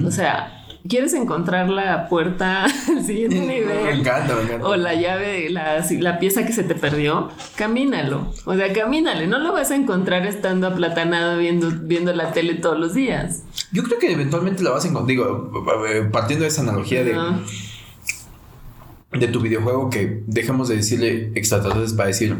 O 0.05 0.11
sea, 0.11 0.62
¿Quieres 0.87 1.13
encontrar 1.13 1.69
la 1.69 2.09
puerta 2.09 2.65
al 2.89 3.05
siguiente 3.05 3.39
nivel? 3.39 3.83
Me 3.83 3.91
encanta, 3.91 4.35
me 4.35 4.43
encanta. 4.43 4.67
O 4.67 4.75
la 4.75 4.93
llave, 4.93 5.49
la, 5.49 5.85
la, 5.99 6.19
pieza 6.19 6.45
que 6.45 6.51
se 6.51 6.63
te 6.63 6.75
perdió. 6.75 7.29
Camínalo. 7.55 8.33
O 8.45 8.55
sea, 8.55 8.73
camínale. 8.73 9.27
No 9.27 9.39
lo 9.39 9.53
vas 9.53 9.71
a 9.71 9.75
encontrar 9.75 10.25
estando 10.25 10.67
aplatanado 10.67 11.37
viendo, 11.37 11.71
viendo 11.71 12.13
la 12.13 12.33
tele 12.33 12.55
todos 12.55 12.77
los 12.77 12.93
días. 12.93 13.43
Yo 13.71 13.83
creo 13.83 13.97
que 13.97 14.11
eventualmente 14.11 14.61
la 14.61 14.71
vas 14.71 14.83
a 14.83 14.89
encontrar. 14.89 15.07
Digo, 15.07 15.65
partiendo 16.11 16.43
de 16.43 16.49
esa 16.49 16.61
analogía 16.61 17.03
de. 17.03 17.17
De 19.13 19.27
tu 19.27 19.41
videojuego 19.41 19.91
que 19.91 20.23
dejamos 20.25 20.69
de 20.69 20.77
decirle 20.77 21.31
extraterrestres 21.35 21.93
para 21.93 22.07
decir 22.07 22.35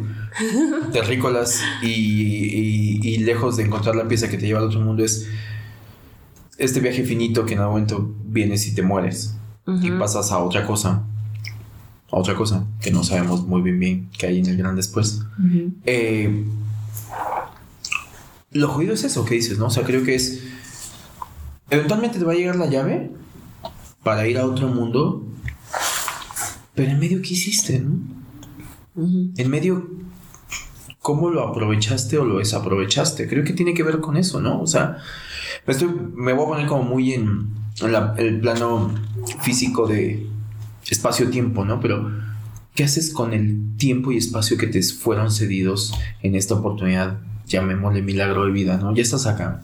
terrícolas 0.91 1.61
y, 1.83 1.87
y, 1.87 2.99
y 3.03 3.17
lejos 3.17 3.57
de 3.57 3.63
encontrar 3.63 3.95
la 3.95 4.07
pieza 4.07 4.27
que 4.27 4.39
te 4.39 4.47
lleva 4.47 4.57
al 4.57 4.65
otro 4.65 4.79
mundo 4.79 5.05
es 5.05 5.29
este 6.57 6.79
viaje 6.79 7.03
finito 7.03 7.45
que 7.45 7.53
en 7.53 7.59
algún 7.59 7.73
momento 7.73 8.15
vienes 8.25 8.67
y 8.67 8.75
te 8.75 8.81
mueres 8.81 9.35
y 9.81 9.91
pasas 9.91 10.31
a 10.31 10.39
otra 10.39 10.65
cosa, 10.65 11.03
a 12.11 12.17
otra 12.17 12.35
cosa 12.35 12.65
que 12.81 12.91
no 12.91 13.03
sabemos 13.03 13.47
muy 13.47 13.61
bien 13.61 13.79
bien 13.79 14.09
que 14.17 14.27
hay 14.27 14.39
en 14.39 14.47
el 14.47 14.57
gran 14.57 14.75
después. 14.75 15.21
Eh, 15.85 16.45
lo 18.51 18.67
jodido 18.67 18.93
es 18.93 19.03
eso 19.03 19.25
que 19.25 19.35
dices, 19.35 19.57
¿no? 19.57 19.67
O 19.67 19.69
sea, 19.69 19.83
creo 19.83 20.03
que 20.03 20.15
es... 20.15 20.43
Eventualmente 21.69 22.19
te 22.19 22.25
va 22.25 22.33
a 22.33 22.35
llegar 22.35 22.55
la 22.55 22.67
llave 22.67 23.11
para 24.03 24.27
ir 24.27 24.37
a 24.37 24.45
otro 24.45 24.67
mundo, 24.67 25.25
pero 26.75 26.91
en 26.91 26.99
medio, 26.99 27.21
¿qué 27.21 27.33
hiciste, 27.33 27.79
no? 27.79 27.97
En 28.95 29.49
medio, 29.49 29.89
¿cómo 31.01 31.31
lo 31.31 31.47
aprovechaste 31.47 32.19
o 32.19 32.25
lo 32.25 32.37
desaprovechaste? 32.37 33.27
Creo 33.27 33.43
que 33.43 33.53
tiene 33.53 33.73
que 33.73 33.81
ver 33.81 34.01
con 34.01 34.17
eso, 34.17 34.39
¿no? 34.39 34.61
O 34.61 34.67
sea, 34.67 34.97
me 35.65 36.33
voy 36.33 36.45
a 36.45 36.47
poner 36.47 36.67
como 36.67 36.83
muy 36.83 37.13
en, 37.13 37.49
el 38.17 38.39
plano 38.39 38.93
físico 39.41 39.87
de 39.87 40.27
espacio-tiempo, 40.89 41.65
¿no? 41.65 41.79
Pero, 41.79 42.11
¿qué 42.75 42.83
haces 42.83 43.11
con 43.11 43.33
el 43.33 43.75
tiempo 43.77 44.11
y 44.11 44.17
espacio 44.17 44.57
que 44.57 44.67
te 44.67 44.81
fueron 44.83 45.31
cedidos 45.31 45.93
en 46.21 46.35
esta 46.35 46.55
oportunidad? 46.55 47.19
Llamémosle 47.47 48.01
milagro 48.01 48.45
de 48.45 48.51
vida, 48.51 48.77
¿no? 48.77 48.93
Ya 48.95 49.01
estás 49.01 49.25
acá. 49.25 49.61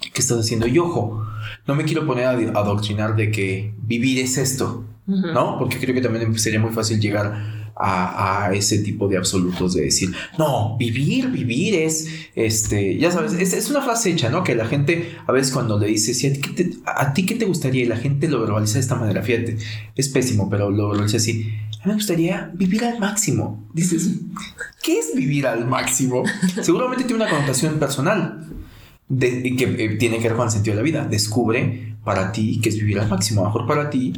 ¿Qué 0.00 0.20
estás 0.20 0.38
haciendo? 0.38 0.66
Y 0.66 0.78
ojo, 0.78 1.26
no 1.66 1.74
me 1.74 1.84
quiero 1.84 2.06
poner 2.06 2.26
a 2.26 2.30
adoctrinar 2.30 3.16
de 3.16 3.30
que 3.30 3.74
vivir 3.82 4.18
es 4.18 4.38
esto, 4.38 4.84
¿no? 5.06 5.58
Porque 5.58 5.78
creo 5.78 5.94
que 5.94 6.00
también 6.00 6.38
sería 6.38 6.60
muy 6.60 6.72
fácil 6.72 7.00
llegar 7.00 7.55
a, 7.76 8.50
ese 8.54 8.78
tipo 8.78 9.06
de 9.06 9.18
absolutos 9.18 9.74
de 9.74 9.82
decir, 9.82 10.10
no, 10.38 10.76
vivir, 10.78 11.28
vivir 11.28 11.74
es, 11.74 12.08
este, 12.34 12.96
ya 12.98 13.10
sabes, 13.10 13.34
es, 13.34 13.70
una 13.70 13.82
frase 13.82 14.10
hecha, 14.10 14.30
¿no? 14.30 14.42
Que 14.42 14.54
la 14.54 14.66
gente 14.66 15.16
a 15.26 15.32
veces 15.32 15.52
cuando 15.52 15.78
le 15.78 15.88
dice, 15.88 16.14
si 16.14 16.40
a, 16.86 17.12
ti, 17.12 17.26
qué 17.26 17.34
te 17.34 17.44
gustaría? 17.44 17.84
Y 17.84 17.86
la 17.86 17.96
gente 17.96 18.28
lo 18.28 18.40
verbaliza 18.40 18.74
de 18.74 18.80
esta 18.80 18.94
manera, 18.94 19.22
fíjate, 19.22 19.58
es 19.94 20.08
pésimo, 20.08 20.48
pero 20.48 20.70
lo 20.70 20.88
verbaliza 20.88 21.18
así. 21.18 21.52
A 21.82 21.88
me 21.88 21.94
gustaría 21.94 22.50
vivir 22.54 22.84
al 22.84 22.98
máximo. 22.98 23.68
Dices, 23.74 24.10
¿qué 24.82 24.98
es 24.98 25.14
vivir 25.14 25.46
al 25.46 25.66
máximo? 25.66 26.24
Seguramente 26.62 27.04
tiene 27.04 27.22
una 27.22 27.30
connotación 27.30 27.78
personal 27.78 28.46
de, 29.08 29.54
que 29.56 29.64
eh, 29.64 29.96
tiene 29.96 30.18
que 30.18 30.28
ver 30.28 30.36
con 30.36 30.46
el 30.46 30.52
sentido 30.52 30.74
de 30.74 30.82
la 30.82 30.84
vida. 30.84 31.04
Descubre 31.04 31.94
para 32.04 32.32
ti 32.32 32.58
qué 32.62 32.70
es 32.70 32.76
vivir 32.76 32.98
al 32.98 33.08
máximo. 33.08 33.42
A 33.42 33.46
mejor 33.46 33.66
para 33.66 33.90
ti 33.90 34.14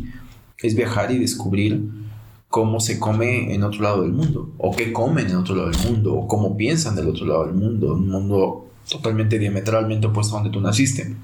es 0.59 0.75
viajar 0.75 1.11
y 1.11 1.18
descubrir 1.18 2.08
cómo 2.49 2.81
se 2.81 2.99
come 2.99 3.55
en 3.55 3.63
otro 3.63 3.83
lado 3.83 4.03
del 4.03 4.13
mundo, 4.13 4.51
o 4.59 4.75
qué 4.75 4.93
comen 4.93 5.29
en 5.29 5.37
otro 5.37 5.55
lado 5.55 5.71
del 5.71 5.79
mundo, 5.91 6.15
o 6.15 6.27
cómo 6.27 6.57
piensan 6.57 6.97
del 6.97 7.09
otro 7.09 7.27
lado 7.27 7.47
del 7.47 7.55
mundo, 7.55 7.95
un 7.95 8.09
mundo 8.09 8.69
totalmente 8.89 9.39
diametralmente 9.39 10.07
opuesto 10.07 10.35
a 10.35 10.41
donde 10.41 10.53
tú 10.53 10.61
naciste. 10.61 11.15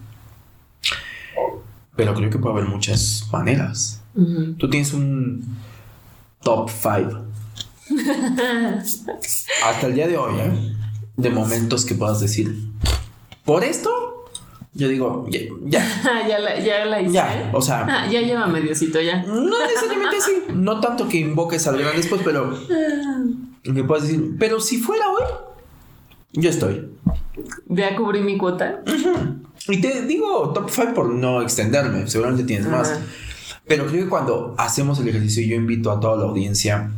Pero 1.97 2.15
creo 2.15 2.29
que 2.29 2.39
puede 2.39 2.57
haber 2.57 2.69
muchas 2.69 3.29
maneras. 3.33 4.03
Tú 4.59 4.69
tienes 4.69 4.93
un 4.93 5.57
top 6.43 6.69
5. 6.71 7.21
Hasta 9.65 9.87
el 9.87 9.95
día 9.95 10.07
de 10.07 10.17
hoy, 10.17 10.35
¿eh? 10.39 10.77
De 11.17 11.31
momentos 11.31 11.85
que 11.85 11.95
puedas 11.95 12.21
decir, 12.21 12.71
por 13.45 13.63
esto 13.63 14.14
yo 14.75 14.89
digo, 14.89 15.27
ya. 15.29 15.41
Ya, 15.65 15.85
ya, 16.29 16.39
la, 16.39 16.59
ya 16.59 16.85
la 16.85 17.01
hice. 17.01 17.13
Ya, 17.13 17.51
o 17.53 17.63
sea. 17.63 17.87
Ah, 17.89 18.07
ya 18.11 18.21
lleva 18.21 18.47
mediocito 18.47 19.01
ya. 19.01 19.23
No 19.23 19.67
necesariamente 19.67 20.17
así. 20.17 20.33
No 20.53 20.81
tanto 20.81 21.09
que 21.09 21.19
invoques 21.19 21.67
al 21.67 21.79
gran 21.79 21.97
después, 21.97 22.21
pero. 22.25 22.57
Ah. 22.71 23.25
puedes 23.87 24.05
decir, 24.05 24.37
pero 24.39 24.61
si 24.61 24.79
fuera 24.79 25.05
hoy, 25.11 25.23
yo 26.33 26.51
estoy. 26.51 26.89
Ya 27.69 27.97
cubrí 27.97 28.21
mi 28.21 28.37
cuota. 28.37 28.83
Y 29.69 29.81
te 29.81 30.03
digo 30.03 30.53
top 30.53 30.69
5 30.69 30.95
por 30.95 31.09
no 31.09 31.41
extenderme. 31.41 32.07
Seguramente 32.09 32.45
tienes 32.45 32.69
más. 32.69 32.99
Pero 33.67 33.87
creo 33.87 34.05
que 34.05 34.11
cuando 34.11 34.55
hacemos 34.59 34.99
el 34.99 35.09
ejercicio, 35.09 35.47
yo 35.47 35.55
invito 35.55 35.91
a 35.91 36.01
toda 36.01 36.17
la 36.17 36.25
audiencia 36.25 36.91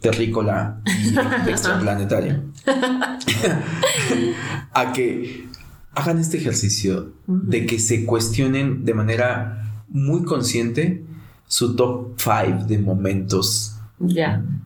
terrícola 0.00 0.80
y 0.86 1.18
extraplanetaria 1.48 2.42
a 4.72 4.92
que 4.92 5.49
hagan 5.92 6.18
este 6.18 6.38
ejercicio 6.38 7.12
de 7.26 7.66
que 7.66 7.78
se 7.78 8.04
cuestionen 8.04 8.84
de 8.84 8.94
manera 8.94 9.84
muy 9.88 10.24
consciente 10.24 11.04
su 11.46 11.74
top 11.74 12.18
5 12.18 12.66
de 12.66 12.78
momentos 12.78 13.76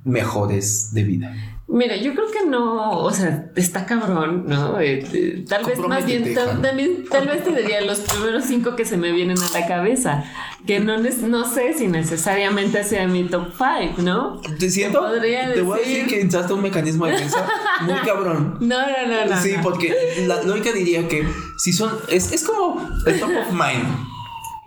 mejores 0.04 0.92
de 0.92 1.02
vida. 1.02 1.34
Mira, 1.74 1.96
yo 1.96 2.14
creo 2.14 2.26
que 2.30 2.48
no, 2.48 3.00
o 3.00 3.10
sea, 3.10 3.50
está 3.56 3.84
cabrón, 3.84 4.44
¿no? 4.46 4.78
Eh, 4.78 5.04
eh, 5.12 5.44
tal 5.48 5.64
vez 5.64 5.76
más 5.80 6.06
bien, 6.06 6.32
tal, 6.32 6.62
también, 6.62 7.04
tal 7.10 7.26
vez 7.26 7.42
te 7.42 7.50
diría 7.50 7.80
los 7.80 7.98
primeros 7.98 8.44
cinco 8.44 8.76
que 8.76 8.84
se 8.84 8.96
me 8.96 9.10
vienen 9.10 9.36
a 9.36 9.58
la 9.58 9.66
cabeza, 9.66 10.22
que 10.68 10.78
no, 10.78 10.98
no 10.98 11.52
sé 11.52 11.74
si 11.74 11.88
necesariamente 11.88 12.84
sea 12.84 13.08
mi 13.08 13.24
top 13.24 13.48
five, 13.58 13.94
¿no? 14.04 14.40
Te 14.56 14.70
siento, 14.70 15.00
te 15.20 15.62
voy 15.62 15.78
a 15.78 15.82
decir 15.82 16.06
que 16.06 16.20
entraste 16.20 16.52
un 16.52 16.62
mecanismo 16.62 17.06
de 17.06 17.12
defensa 17.14 17.44
muy 17.82 17.98
cabrón. 18.06 18.58
No, 18.64 18.78
no, 18.78 19.08
no, 19.08 19.34
no. 19.34 19.42
Sí, 19.42 19.56
porque 19.60 20.24
la 20.28 20.44
lógica 20.44 20.70
diría 20.72 21.08
que 21.08 21.26
si 21.58 21.72
son, 21.72 21.90
es, 22.08 22.30
es 22.30 22.44
como 22.44 22.88
el 23.04 23.18
top 23.18 23.30
of 23.30 23.50
mind. 23.50 23.84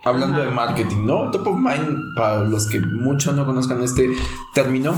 hablando 0.04 0.42
de 0.42 0.50
marketing, 0.50 1.06
¿no? 1.06 1.30
Top 1.30 1.46
of 1.46 1.56
mind, 1.56 2.14
para 2.14 2.44
los 2.44 2.66
que 2.66 2.80
muchos 2.80 3.34
no 3.34 3.46
conozcan 3.46 3.82
este 3.82 4.10
término, 4.52 4.94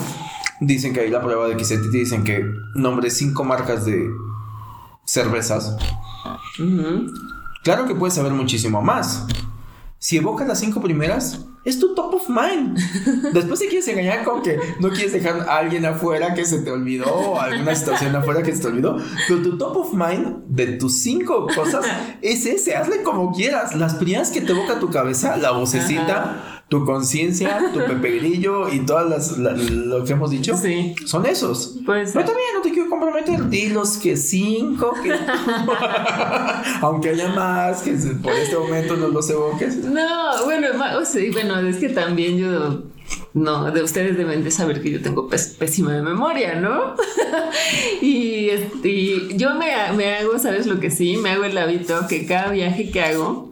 dicen 0.60 0.92
que 0.92 1.00
hay 1.00 1.10
la 1.10 1.22
prueba 1.22 1.48
de 1.48 1.62
XT, 1.62 1.90
dicen 1.90 2.24
que 2.24 2.44
nombre 2.74 3.10
cinco 3.10 3.44
marcas 3.44 3.84
de 3.84 4.08
cervezas. 5.04 5.76
Claro 7.64 7.86
que 7.86 7.94
puedes 7.94 8.14
saber 8.14 8.32
muchísimo 8.32 8.82
más. 8.82 9.26
Si 9.98 10.16
evocas 10.16 10.48
las 10.48 10.58
cinco 10.58 10.80
primeras, 10.80 11.44
es 11.62 11.78
tu 11.78 11.94
top 11.94 12.14
of 12.14 12.28
mind. 12.28 12.78
Después 13.34 13.60
te 13.60 13.68
quieres 13.68 13.86
engañar 13.88 14.24
con 14.24 14.40
que 14.40 14.58
no 14.80 14.88
quieres 14.88 15.12
dejar 15.12 15.40
a 15.40 15.58
alguien 15.58 15.84
afuera 15.84 16.32
que 16.32 16.46
se 16.46 16.60
te 16.60 16.70
olvidó 16.70 17.12
o 17.12 17.38
alguna 17.38 17.74
situación 17.74 18.16
afuera 18.16 18.42
que 18.42 18.54
se 18.54 18.62
te 18.62 18.68
olvidó. 18.68 18.96
Pero 19.28 19.42
tu 19.42 19.58
top 19.58 19.76
of 19.76 19.92
mind 19.92 20.44
de 20.46 20.68
tus 20.78 21.00
cinco 21.02 21.46
cosas 21.54 21.84
es 22.22 22.46
ese. 22.46 22.76
Hazle 22.76 23.02
como 23.02 23.32
quieras. 23.32 23.74
Las 23.74 23.94
primeras 23.94 24.30
que 24.30 24.40
te 24.40 24.52
evoca 24.52 24.78
tu 24.78 24.88
cabeza, 24.88 25.36
la 25.36 25.50
vocecita 25.50 26.59
tu 26.70 26.86
conciencia, 26.86 27.70
tu 27.74 27.80
Pepe 27.86 28.18
Grillo 28.18 28.72
y 28.72 28.86
todas 28.86 29.36
las, 29.36 29.60
lo 29.60 30.04
que 30.04 30.12
hemos 30.12 30.30
dicho 30.30 30.56
sí. 30.56 30.94
son 31.04 31.26
esos. 31.26 31.80
Pues, 31.84 32.12
Pero 32.12 32.24
también 32.24 32.46
no 32.54 32.62
te 32.62 32.70
quiero 32.70 32.88
comprometer. 32.88 33.48
Di 33.50 33.68
los 33.70 33.98
que 33.98 34.16
cinco, 34.16 34.94
que 35.02 35.12
aunque 36.80 37.10
haya 37.10 37.28
más, 37.30 37.82
que 37.82 37.92
por 38.22 38.32
este 38.32 38.56
momento 38.56 38.96
no 38.96 39.08
los 39.08 39.28
evoques. 39.28 39.76
No, 39.78 40.44
bueno, 40.44 40.68
bueno, 40.78 41.68
es 41.68 41.76
que 41.76 41.88
también 41.88 42.38
yo 42.38 42.82
no, 43.34 43.70
de 43.72 43.82
ustedes 43.82 44.16
deben 44.16 44.44
de 44.44 44.52
saber 44.52 44.80
que 44.80 44.92
yo 44.92 45.02
tengo 45.02 45.28
pésima 45.28 45.92
de 45.92 46.02
memoria, 46.02 46.54
¿no? 46.54 46.94
y, 48.00 48.50
y, 48.84 49.36
yo 49.36 49.54
me, 49.56 49.72
me, 49.96 50.14
hago, 50.14 50.38
¿sabes 50.38 50.66
lo 50.66 50.78
que 50.78 50.92
sí? 50.92 51.16
Me 51.16 51.30
hago 51.30 51.42
el 51.42 51.58
hábito 51.58 52.06
que 52.08 52.26
cada 52.26 52.52
viaje 52.52 52.92
que 52.92 53.00
hago, 53.02 53.49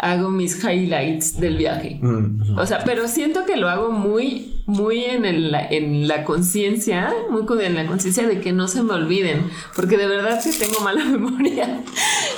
hago 0.00 0.30
mis 0.30 0.64
highlights 0.64 1.38
del 1.38 1.58
viaje. 1.58 1.98
Mm, 2.00 2.58
o 2.58 2.66
sea, 2.66 2.82
pero 2.84 3.06
siento 3.06 3.44
que 3.44 3.56
lo 3.56 3.68
hago 3.68 3.92
muy, 3.92 4.62
muy 4.66 5.04
en, 5.04 5.26
el, 5.26 5.54
en 5.70 6.08
la 6.08 6.24
conciencia, 6.24 7.12
muy 7.30 7.44
en 7.62 7.74
la 7.74 7.86
conciencia 7.86 8.26
de 8.26 8.40
que 8.40 8.52
no 8.52 8.66
se 8.66 8.82
me 8.82 8.94
olviden, 8.94 9.50
porque 9.76 9.98
de 9.98 10.06
verdad 10.06 10.42
que 10.42 10.52
tengo 10.52 10.80
mala 10.80 11.04
memoria. 11.16 11.82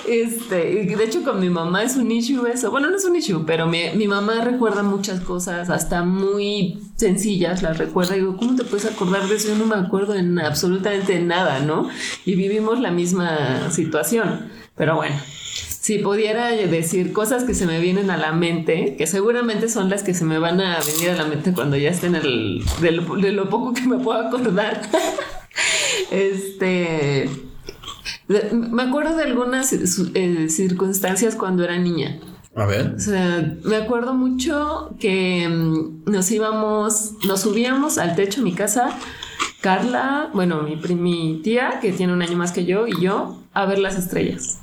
Este, 0.08 0.56
de 0.56 1.04
hecho 1.04 1.22
con 1.22 1.38
mi 1.38 1.50
mamá 1.50 1.84
es 1.84 1.96
un 1.96 2.10
issue 2.10 2.44
eso. 2.46 2.72
Bueno, 2.72 2.90
no 2.90 2.96
es 2.96 3.04
un 3.04 3.14
issue, 3.14 3.44
pero 3.46 3.66
mi, 3.66 3.90
mi 3.94 4.08
mamá 4.08 4.40
recuerda 4.42 4.82
muchas 4.82 5.20
cosas, 5.20 5.70
hasta 5.70 6.02
muy 6.02 6.80
sencillas, 6.96 7.62
las 7.62 7.78
recuerda. 7.78 8.16
Y 8.16 8.20
digo, 8.20 8.36
¿cómo 8.36 8.56
te 8.56 8.64
puedes 8.64 8.86
acordar 8.86 9.28
de 9.28 9.36
eso? 9.36 9.48
Yo 9.48 9.56
no 9.56 9.66
me 9.66 9.76
acuerdo 9.76 10.16
en 10.16 10.40
absolutamente 10.40 11.20
nada, 11.20 11.60
¿no? 11.60 11.88
Y 12.24 12.34
vivimos 12.34 12.80
la 12.80 12.90
misma 12.90 13.70
situación. 13.70 14.50
Pero 14.74 14.96
bueno, 14.96 15.14
si 15.82 15.98
pudiera 15.98 16.50
decir 16.50 17.12
cosas 17.12 17.42
que 17.42 17.54
se 17.54 17.66
me 17.66 17.80
vienen 17.80 18.08
a 18.10 18.16
la 18.16 18.30
mente, 18.30 18.94
que 18.96 19.08
seguramente 19.08 19.68
son 19.68 19.90
las 19.90 20.04
que 20.04 20.14
se 20.14 20.24
me 20.24 20.38
van 20.38 20.60
a 20.60 20.78
venir 20.78 21.10
a 21.10 21.16
la 21.16 21.24
mente 21.24 21.52
cuando 21.52 21.76
ya 21.76 21.90
esté 21.90 22.06
en 22.06 22.14
el, 22.14 22.62
de 22.80 23.32
lo, 23.32 23.48
poco 23.50 23.74
que 23.74 23.82
me 23.82 23.98
puedo 23.98 24.20
acordar. 24.20 24.80
este, 26.12 27.28
me 28.28 28.82
acuerdo 28.84 29.16
de 29.16 29.24
algunas 29.24 29.72
eh, 29.72 30.48
circunstancias 30.48 31.34
cuando 31.34 31.64
era 31.64 31.76
niña. 31.76 32.20
A 32.54 32.64
ver. 32.64 32.94
O 32.94 33.00
sea, 33.00 33.56
me 33.64 33.74
acuerdo 33.74 34.14
mucho 34.14 34.94
que 35.00 35.48
mm, 35.48 36.04
nos 36.08 36.30
íbamos, 36.30 37.14
nos 37.26 37.40
subíamos 37.40 37.98
al 37.98 38.14
techo 38.14 38.40
de 38.40 38.44
mi 38.44 38.54
casa, 38.54 38.96
Carla, 39.60 40.30
bueno, 40.32 40.62
mi, 40.62 40.76
mi 40.94 41.40
tía, 41.42 41.80
que 41.82 41.90
tiene 41.90 42.12
un 42.12 42.22
año 42.22 42.36
más 42.36 42.52
que 42.52 42.66
yo, 42.66 42.86
y 42.86 43.00
yo, 43.00 43.42
a 43.52 43.66
ver 43.66 43.80
las 43.80 43.98
estrellas. 43.98 44.61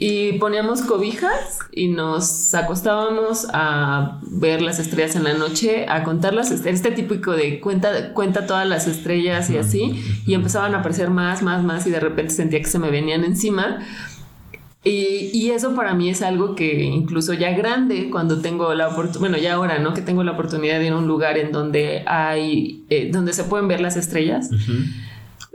Y 0.00 0.34
poníamos 0.34 0.82
cobijas 0.82 1.58
y 1.72 1.88
nos 1.88 2.54
acostábamos 2.54 3.48
a 3.52 4.20
ver 4.22 4.62
las 4.62 4.78
estrellas 4.78 5.16
en 5.16 5.24
la 5.24 5.34
noche, 5.34 5.86
a 5.88 6.04
contar 6.04 6.34
las 6.34 6.52
estrellas, 6.52 6.80
este 6.80 6.92
típico 6.92 7.32
de 7.32 7.58
cuenta, 7.58 8.12
cuenta 8.12 8.46
todas 8.46 8.64
las 8.64 8.86
estrellas 8.86 9.50
y 9.50 9.56
así, 9.56 10.00
y 10.24 10.34
empezaban 10.34 10.76
a 10.76 10.78
aparecer 10.78 11.10
más, 11.10 11.42
más, 11.42 11.64
más, 11.64 11.84
y 11.88 11.90
de 11.90 11.98
repente 11.98 12.32
sentía 12.32 12.60
que 12.60 12.66
se 12.66 12.78
me 12.78 12.92
venían 12.92 13.24
encima. 13.24 13.80
Y, 14.84 15.30
y, 15.32 15.50
eso 15.50 15.74
para 15.74 15.94
mí 15.94 16.08
es 16.08 16.22
algo 16.22 16.54
que 16.54 16.84
incluso 16.84 17.32
ya 17.32 17.50
grande, 17.50 18.08
cuando 18.08 18.40
tengo 18.40 18.72
la 18.74 18.86
oportunidad, 18.86 19.18
bueno, 19.18 19.36
ya 19.36 19.54
ahora, 19.54 19.80
¿no? 19.80 19.94
Que 19.94 20.02
tengo 20.02 20.22
la 20.22 20.30
oportunidad 20.30 20.78
de 20.78 20.86
ir 20.86 20.92
a 20.92 20.96
un 20.96 21.08
lugar 21.08 21.38
en 21.38 21.50
donde 21.50 22.04
hay, 22.06 22.84
eh, 22.88 23.10
donde 23.12 23.32
se 23.32 23.42
pueden 23.42 23.66
ver 23.66 23.80
las 23.80 23.96
estrellas, 23.96 24.48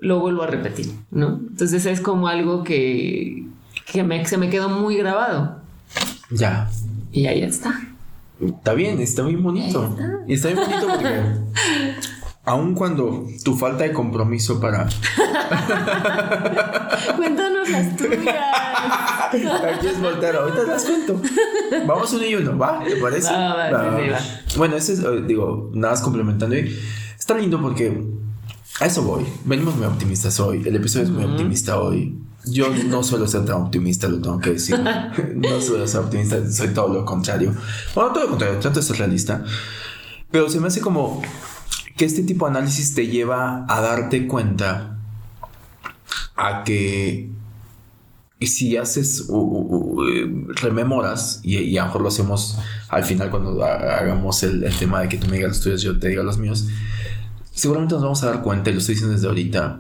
lo 0.02 0.20
vuelvo 0.20 0.44
a 0.44 0.48
repetir, 0.48 0.88
¿no? 1.12 1.40
Entonces 1.50 1.86
es 1.86 2.02
como 2.02 2.28
algo 2.28 2.66
que, 2.66 3.46
que 3.86 4.26
se 4.26 4.38
me 4.38 4.50
quedó 4.50 4.70
muy 4.70 4.98
grabado. 4.98 5.62
Ya. 6.30 6.70
Y 7.12 7.28
ahí 7.28 7.44
está. 7.44 7.80
Está 8.40 8.74
bien, 8.74 9.00
está 9.00 9.22
muy 9.24 9.36
bonito. 9.36 9.86
Está. 9.86 10.20
está 10.28 10.48
bien 10.50 10.60
bonito 10.60 10.88
porque 10.88 11.22
aun 12.46 12.76
cuando 12.76 13.26
tu 13.44 13.56
falta 13.56 13.84
de 13.84 13.94
compromiso 13.94 14.60
para... 14.60 14.90
Cuéntanos 17.16 17.70
las 17.70 17.96
tuyas. 17.96 18.36
Aquí 19.32 19.88
es 19.88 20.02
voltear, 20.02 20.36
ahorita 20.36 20.64
las 20.64 20.84
cuento. 20.84 21.22
Vamos 21.88 22.12
uno 22.14 22.26
y 22.26 22.36
uno, 22.36 22.58
¿va? 22.58 22.84
¿Te 22.84 22.98
parece? 22.98 23.32
Bueno, 24.58 24.76
ese 24.76 24.94
es, 24.94 25.00
eh, 25.00 25.24
digo, 25.26 25.72
nada 25.74 25.94
más 25.94 26.02
complementando. 26.02 26.56
Está 26.56 27.38
lindo 27.38 27.62
porque 27.62 28.04
a 28.80 28.86
eso 28.86 29.04
voy. 29.04 29.26
Venimos 29.46 29.76
muy 29.76 29.86
optimistas 29.86 30.40
hoy. 30.40 30.64
El 30.66 30.76
episodio 30.76 31.06
es 31.06 31.12
muy 31.12 31.24
optimista 31.24 31.80
hoy. 31.80 32.18
Yo 32.46 32.70
no 32.70 33.04
suelo 33.04 33.28
ser 33.28 33.46
tan 33.46 33.56
optimista, 33.56 34.08
lo 34.08 34.20
tengo 34.20 34.40
que 34.40 34.52
decir. 34.52 34.80
no 35.36 35.62
suelo 35.62 35.88
ser 35.88 36.02
optimista, 36.02 36.52
soy 36.52 36.70
todo 36.70 36.94
lo 36.94 37.06
contrario. 37.06 37.54
Bueno, 37.96 38.12
todo 38.12 38.24
lo 38.24 38.30
contrario, 38.30 38.60
trato 38.60 38.80
de 38.80 38.86
ser 38.86 38.98
realista. 38.98 39.44
Pero 40.32 40.50
se 40.50 40.60
me 40.60 40.68
hace 40.68 40.82
como 40.82 41.22
que 41.96 42.06
este 42.06 42.24
tipo 42.24 42.46
de 42.46 42.58
análisis 42.58 42.94
te 42.96 43.08
lleva 43.08 43.66
a 43.68 43.82
darte 43.82 44.28
cuenta 44.28 44.98
a 46.36 46.64
que 46.64 47.34
y 48.44 48.48
si 48.48 48.76
haces, 48.76 49.30
rememoras, 50.62 51.40
y, 51.44 51.78
a 51.78 51.84
lo 51.84 51.88
mejor 51.88 52.02
lo 52.02 52.08
hacemos 52.10 52.58
al 52.90 53.06
final 53.06 53.30
cuando 53.30 53.64
hagamos 53.64 54.44
el, 54.44 54.70
tema 54.78 55.00
de 55.00 55.08
que 55.08 55.18
tú 55.18 55.28
me 55.28 55.38
digas 55.38 55.52
los 55.52 55.62
tuyos, 55.62 55.82
yo 55.82 55.98
te 55.98 56.10
diga 56.10 56.24
los 56.24 56.38
míos, 56.38 56.68
seguramente 57.54 57.94
nos 57.94 58.04
vamos 58.04 58.22
a 58.24 58.32
dar 58.32 58.42
cuenta, 58.42 58.70
y 58.70 58.74
lo 58.74 58.80
estoy 58.80 58.96
diciendo 58.96 59.16
desde 59.16 59.30
ahorita, 59.30 59.80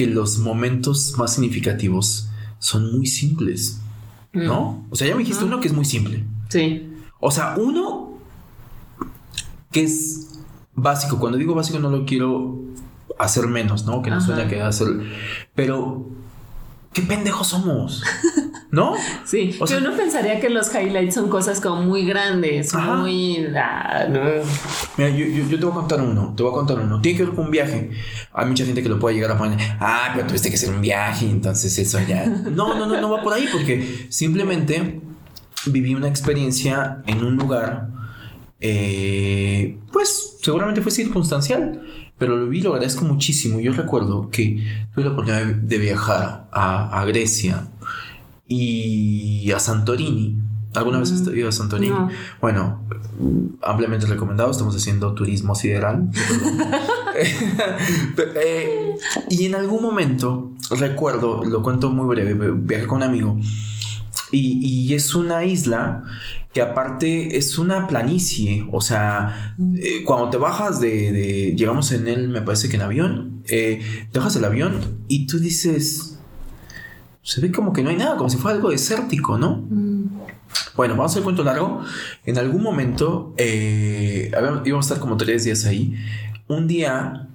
que 0.00 0.06
los 0.06 0.38
momentos 0.38 1.14
más 1.18 1.34
significativos 1.34 2.30
son 2.58 2.96
muy 2.96 3.06
simples, 3.06 3.82
¿no? 4.32 4.86
Mm. 4.88 4.92
O 4.92 4.96
sea, 4.96 5.06
ya 5.06 5.14
me 5.14 5.20
dijiste 5.20 5.44
uno 5.44 5.60
que 5.60 5.68
es 5.68 5.74
muy 5.74 5.84
simple. 5.84 6.24
Sí. 6.48 6.90
O 7.20 7.30
sea, 7.30 7.54
uno 7.58 8.14
que 9.70 9.82
es 9.82 10.40
básico. 10.74 11.18
Cuando 11.18 11.36
digo 11.36 11.54
básico 11.54 11.78
no 11.80 11.90
lo 11.90 12.06
quiero 12.06 12.60
hacer 13.18 13.46
menos, 13.46 13.84
¿no? 13.84 14.00
Que 14.00 14.08
no 14.08 14.22
suena 14.22 14.48
que 14.48 14.62
hacer... 14.62 14.88
Pero 15.54 16.08
qué 16.92 17.02
pendejos 17.02 17.48
somos. 17.48 18.02
¿No? 18.70 18.94
Sí, 19.24 19.56
o 19.60 19.66
sea, 19.66 19.78
uno 19.78 19.96
pensaría 19.96 20.40
que 20.40 20.48
los 20.48 20.74
highlights 20.74 21.14
son 21.14 21.28
cosas 21.28 21.60
como 21.60 21.82
muy 21.82 22.04
grandes, 22.04 22.74
muy... 22.74 23.46
Ah, 23.56 24.06
Mira, 24.96 25.10
yo, 25.10 25.26
yo, 25.26 25.58
te 25.58 25.64
voy 25.64 25.72
a 25.72 25.74
contar 25.74 26.00
uno, 26.00 26.34
te 26.36 26.42
voy 26.42 26.50
a 26.50 26.54
contar 26.54 26.78
uno. 26.80 27.00
Tiene 27.00 27.18
que 27.18 27.24
ver 27.24 27.34
con 27.34 27.44
un 27.46 27.50
viaje. 27.50 27.90
Hay 28.32 28.46
mucha 28.46 28.64
gente 28.64 28.82
que 28.82 28.88
lo 28.88 28.98
puede 28.98 29.14
llegar 29.14 29.32
a 29.32 29.38
poner, 29.38 29.58
ah, 29.78 30.10
pero 30.14 30.26
tuviste 30.26 30.48
que 30.48 30.56
hacer 30.56 30.70
un 30.70 30.80
viaje, 30.80 31.26
entonces 31.26 31.76
eso 31.78 32.00
ya... 32.06 32.26
No, 32.50 32.74
no, 32.74 32.86
no, 32.86 33.00
no 33.00 33.10
va 33.10 33.22
por 33.22 33.34
ahí, 33.34 33.48
porque 33.52 34.06
simplemente 34.08 35.00
viví 35.66 35.94
una 35.94 36.08
experiencia 36.08 37.02
en 37.06 37.24
un 37.24 37.36
lugar, 37.36 37.88
eh, 38.60 39.78
pues 39.92 40.19
seguramente 40.42 40.80
fue 40.80 40.92
circunstancial 40.92 41.82
pero 42.20 42.36
lo 42.36 42.48
vi, 42.48 42.60
lo 42.60 42.74
agradezco 42.74 43.06
muchísimo. 43.06 43.60
Yo 43.60 43.72
recuerdo 43.72 44.28
que 44.28 44.62
tuve 44.94 45.06
la 45.06 45.12
oportunidad 45.12 45.46
de 45.46 45.78
viajar 45.78 46.48
a, 46.52 47.02
Grecia 47.06 47.66
y 48.46 49.50
a 49.52 49.58
Santorini. 49.58 50.36
¿Alguna 50.74 50.98
vez 50.98 51.12
has 51.12 51.26
ido 51.28 51.48
a 51.48 51.52
Santorini? 51.52 51.96
Bueno, 52.42 52.82
ampliamente 53.62 54.04
recomendado. 54.04 54.50
Estamos 54.50 54.76
haciendo 54.76 55.14
turismo 55.14 55.54
sideral. 55.54 56.10
Eh, 58.36 58.94
y 59.28 59.46
en 59.46 59.54
algún 59.54 59.82
momento, 59.82 60.52
recuerdo, 60.70 61.44
lo 61.44 61.62
cuento 61.62 61.90
muy 61.90 62.06
breve, 62.06 62.52
viajé 62.54 62.86
con 62.86 62.98
un 62.98 63.02
amigo. 63.02 63.38
Y, 64.30 64.58
y 64.64 64.94
es 64.94 65.14
una 65.14 65.44
isla 65.44 66.04
que 66.52 66.60
aparte 66.60 67.36
es 67.36 67.58
una 67.58 67.86
planicie, 67.86 68.66
o 68.72 68.80
sea, 68.80 69.54
eh, 69.76 70.02
cuando 70.04 70.30
te 70.30 70.36
bajas 70.36 70.80
de, 70.80 71.54
llegamos 71.56 71.92
en 71.92 72.08
él, 72.08 72.28
me 72.28 72.42
parece 72.42 72.68
que 72.68 72.76
en 72.76 72.82
avión, 72.82 73.42
eh, 73.48 73.80
te 74.10 74.18
bajas 74.18 74.34
del 74.34 74.44
avión 74.44 75.04
y 75.06 75.26
tú 75.26 75.38
dices, 75.38 76.18
se 77.22 77.40
ve 77.40 77.52
como 77.52 77.72
que 77.72 77.82
no 77.82 77.90
hay 77.90 77.96
nada, 77.96 78.16
como 78.16 78.30
si 78.30 78.36
fuera 78.36 78.56
algo 78.56 78.70
desértico, 78.70 79.38
¿no? 79.38 79.64
Mm. 79.68 80.20
Bueno, 80.74 80.94
vamos 80.94 81.10
a 81.10 81.12
hacer 81.12 81.22
cuento 81.22 81.44
largo. 81.44 81.82
En 82.24 82.38
algún 82.38 82.62
momento, 82.62 83.34
eh, 83.36 84.32
íbamos 84.64 84.86
a 84.86 84.88
estar 84.88 84.98
como 84.98 85.16
tres 85.16 85.44
días 85.44 85.64
ahí. 85.66 85.94
Un 86.48 86.66
día 86.66 87.28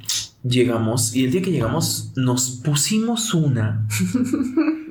llegamos 0.47 1.15
y 1.15 1.25
el 1.25 1.31
día 1.31 1.41
que 1.41 1.51
llegamos 1.51 2.11
nos 2.15 2.61
pusimos 2.63 3.33
una. 3.33 3.87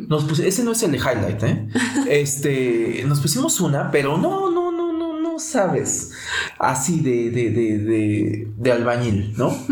Nos 0.09 0.39
ese 0.39 0.65
no 0.65 0.73
es 0.73 0.83
el 0.83 0.93
de 0.93 0.99
highlight, 0.99 1.43
¿eh? 1.45 1.69
Este, 2.11 3.03
nos 3.07 3.21
pusimos 3.21 3.59
una, 3.61 3.91
pero 3.91 4.19
no, 4.19 4.51
no, 4.51 4.71
no, 4.71 4.93
no 5.19 5.39
sabes. 5.39 6.13
Así 6.59 7.01
de, 7.01 7.31
de, 7.31 7.49
de, 7.49 7.79
de, 7.79 8.49
de 8.55 8.73
albañil, 8.73 9.33
¿no? 9.39 9.57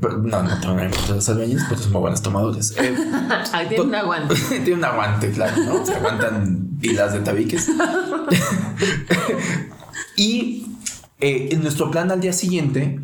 No, 0.00 0.42
no 0.42 0.60
tengo 0.60 0.76
los 1.08 1.28
albañiles, 1.28 1.64
pero 1.68 1.80
son 1.80 1.92
muy 1.92 2.00
buenos 2.02 2.20
tomadores. 2.20 2.74
Eh, 2.76 2.94
tiene 3.68 3.84
un 3.84 3.94
aguante. 3.94 4.34
tiene 4.50 4.74
un 4.74 4.84
aguante, 4.84 5.30
claro, 5.30 5.56
¿no? 5.64 5.86
Se 5.86 5.94
aguantan 5.94 6.76
pilas 6.80 7.12
de 7.14 7.20
tabiques. 7.20 7.68
y 10.16 10.66
eh, 11.20 11.48
en 11.52 11.62
nuestro 11.62 11.90
plan 11.90 12.10
al 12.10 12.20
día 12.20 12.32
siguiente, 12.32 13.00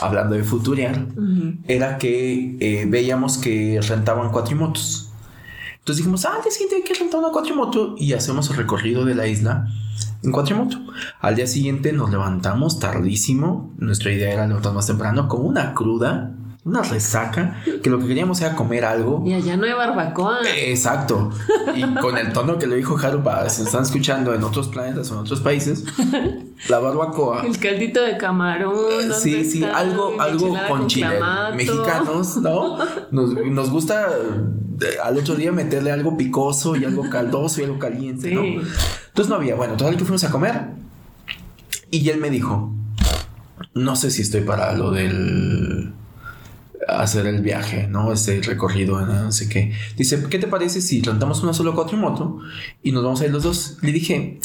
hablando 0.00 0.34
de 0.34 0.44
futurear, 0.44 1.06
era 1.66 1.98
que 1.98 2.56
eh, 2.60 2.84
veíamos 2.88 3.38
que 3.38 3.80
rentaban 3.86 4.30
cuatrimotos. 4.30 5.10
Entonces 5.78 5.98
dijimos, 5.98 6.24
ah, 6.24 6.34
al 6.36 6.42
día 6.42 6.50
siguiente 6.50 6.76
hay 6.76 6.82
que 6.82 6.94
rentar 6.94 7.20
una 7.20 7.30
cuatrimoto 7.30 7.94
y 7.96 8.12
hacemos 8.12 8.50
el 8.50 8.56
recorrido 8.56 9.04
de 9.04 9.14
la 9.14 9.28
isla 9.28 9.68
en 10.22 10.32
cuatrimoto. 10.32 10.78
Al 11.20 11.36
día 11.36 11.46
siguiente 11.46 11.92
nos 11.92 12.10
levantamos 12.10 12.80
tardísimo. 12.80 13.72
Nuestra 13.78 14.12
idea 14.12 14.32
era 14.32 14.46
levantarnos 14.46 14.74
más 14.74 14.86
temprano 14.88 15.28
con 15.28 15.46
una 15.46 15.74
cruda, 15.74 16.35
una 16.66 16.82
resaca, 16.82 17.62
que 17.80 17.88
lo 17.88 18.00
que 18.00 18.08
queríamos 18.08 18.40
era 18.40 18.56
comer 18.56 18.84
algo. 18.84 19.22
Y 19.24 19.32
allá 19.34 19.56
no 19.56 19.66
hay 19.66 19.72
barbacoa. 19.72 20.40
Exacto. 20.56 21.30
Y 21.76 21.82
con 22.00 22.18
el 22.18 22.32
tono 22.32 22.58
que 22.58 22.66
le 22.66 22.74
dijo 22.74 22.98
Haruba, 22.98 23.48
se 23.48 23.62
están 23.62 23.84
escuchando 23.84 24.34
en 24.34 24.42
otros 24.42 24.66
planetas 24.66 25.12
o 25.12 25.14
en 25.14 25.20
otros 25.20 25.40
países, 25.40 25.84
la 26.68 26.80
barbacoa. 26.80 27.46
El 27.46 27.56
caldito 27.60 28.02
de 28.02 28.16
camarón. 28.16 28.74
Sí, 29.16 29.44
sí, 29.44 29.62
algo, 29.62 30.20
algo 30.20 30.56
con, 30.68 30.88
chile. 30.88 31.20
Mexicanos, 31.54 32.38
¿no? 32.38 32.78
Nos, 33.12 33.32
nos 33.32 33.70
gusta 33.70 34.08
al 35.04 35.16
otro 35.16 35.36
día 35.36 35.52
meterle 35.52 35.92
algo 35.92 36.16
picoso 36.16 36.74
y 36.74 36.84
algo 36.84 37.08
caldoso 37.08 37.60
y 37.60 37.64
algo 37.64 37.78
caliente, 37.78 38.34
¿no? 38.34 38.42
Entonces 38.42 39.28
no 39.28 39.36
había. 39.36 39.54
Bueno, 39.54 39.76
total 39.76 39.96
que 39.96 40.04
fuimos 40.04 40.24
a 40.24 40.32
comer 40.32 40.62
y 41.92 42.08
él 42.08 42.18
me 42.18 42.28
dijo, 42.28 42.72
no 43.74 43.94
sé 43.94 44.10
si 44.10 44.22
estoy 44.22 44.40
para 44.40 44.72
lo 44.72 44.90
del 44.90 45.94
hacer 46.88 47.26
el 47.26 47.42
viaje, 47.42 47.86
¿no? 47.88 48.12
Este 48.12 48.40
recorrido, 48.42 49.00
no 49.04 49.32
sé 49.32 49.48
qué. 49.48 49.72
Dice, 49.96 50.24
¿qué 50.28 50.38
te 50.38 50.46
parece 50.46 50.80
si 50.80 51.02
rentamos 51.02 51.42
una 51.42 51.52
sola 51.52 51.72
cuatrimoto 51.72 52.38
y 52.82 52.92
nos 52.92 53.02
vamos 53.02 53.20
a 53.20 53.26
ir 53.26 53.32
los 53.32 53.42
dos? 53.42 53.78
Le 53.82 53.92
dije, 53.92 54.38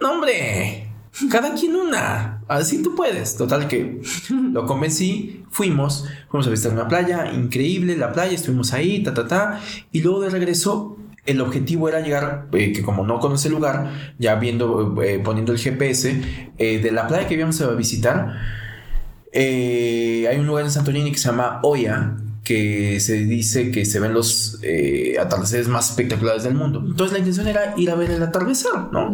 no 0.00 0.12
hombre, 0.12 0.88
cada 1.30 1.54
quien 1.54 1.76
una. 1.76 2.42
Así 2.48 2.82
tú 2.82 2.94
puedes. 2.94 3.36
Total 3.36 3.68
que 3.68 4.00
lo 4.30 4.66
convencí, 4.66 5.44
fuimos, 5.50 6.06
fuimos 6.28 6.46
a 6.46 6.50
visitar 6.50 6.72
una 6.72 6.88
playa, 6.88 7.32
increíble 7.32 7.96
la 7.96 8.12
playa, 8.12 8.32
estuvimos 8.32 8.72
ahí, 8.72 9.02
ta, 9.02 9.14
ta, 9.14 9.26
ta. 9.26 9.60
Y 9.92 10.00
luego 10.00 10.20
de 10.20 10.30
regreso, 10.30 10.96
el 11.26 11.40
objetivo 11.40 11.88
era 11.88 12.00
llegar, 12.00 12.48
eh, 12.52 12.72
que 12.72 12.82
como 12.82 13.06
no 13.06 13.20
conoce 13.20 13.48
el 13.48 13.54
lugar, 13.54 14.14
ya 14.18 14.36
viendo, 14.36 15.00
eh, 15.02 15.20
poniendo 15.22 15.52
el 15.52 15.58
GPS, 15.58 16.20
eh, 16.58 16.78
de 16.80 16.92
la 16.92 17.06
playa 17.06 17.28
que 17.28 17.34
íbamos 17.34 17.60
a 17.60 17.70
visitar, 17.72 18.36
hay 19.32 20.36
un 20.38 20.46
lugar 20.46 20.64
en 20.64 20.70
Santorini 20.70 21.12
que 21.12 21.18
se 21.18 21.28
llama 21.28 21.60
Oya, 21.62 22.16
que 22.50 22.98
se 23.00 23.24
dice 23.26 23.70
que 23.70 23.84
se 23.84 24.00
ven 24.00 24.12
los 24.12 24.58
eh, 24.62 25.16
atardeceres 25.20 25.68
más 25.68 25.90
espectaculares 25.90 26.42
del 26.42 26.54
mundo. 26.54 26.82
Entonces 26.84 27.12
la 27.12 27.18
intención 27.18 27.46
era 27.46 27.74
ir 27.76 27.90
a 27.90 27.94
ver 27.94 28.10
el 28.10 28.22
atardecer, 28.22 28.72
¿no? 28.90 29.10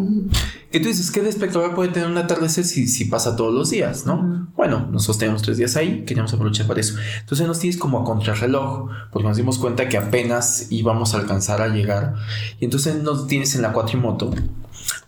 Y 0.72 0.80
tú 0.80 0.88
dices, 0.88 1.10
¿qué 1.10 1.20
de 1.20 1.28
espectacular 1.28 1.74
puede 1.74 1.90
tener 1.90 2.08
un 2.08 2.16
atardecer 2.16 2.64
si, 2.64 2.86
si 2.86 3.04
pasa 3.06 3.36
todos 3.36 3.52
los 3.52 3.68
días, 3.68 4.06
¿no? 4.06 4.48
Bueno, 4.56 4.88
nosotros 4.90 5.18
tenemos 5.18 5.42
tres 5.42 5.58
días 5.58 5.76
ahí, 5.76 6.04
queríamos 6.06 6.32
aprovechar 6.32 6.66
para 6.66 6.80
eso. 6.80 6.94
Entonces 7.20 7.46
nos 7.46 7.58
tienes 7.58 7.78
como 7.78 8.00
a 8.00 8.04
contrarreloj, 8.04 8.88
porque 9.12 9.28
nos 9.28 9.36
dimos 9.36 9.58
cuenta 9.58 9.88
que 9.88 9.98
apenas 9.98 10.68
íbamos 10.70 11.12
a 11.14 11.18
alcanzar 11.18 11.60
a 11.60 11.68
llegar. 11.68 12.14
Y 12.58 12.64
entonces 12.64 13.02
nos 13.02 13.26
tienes 13.26 13.54
en 13.54 13.62
la 13.62 13.72
cuatrimoto. 13.72 14.32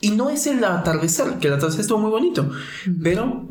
Y 0.01 0.11
no 0.11 0.29
es 0.29 0.47
el 0.47 0.63
atardecer, 0.65 1.39
que 1.39 1.47
el 1.49 1.55
atardecer 1.55 1.81
estuvo 1.81 1.99
muy 1.99 2.11
bonito, 2.11 2.51
pero 3.03 3.47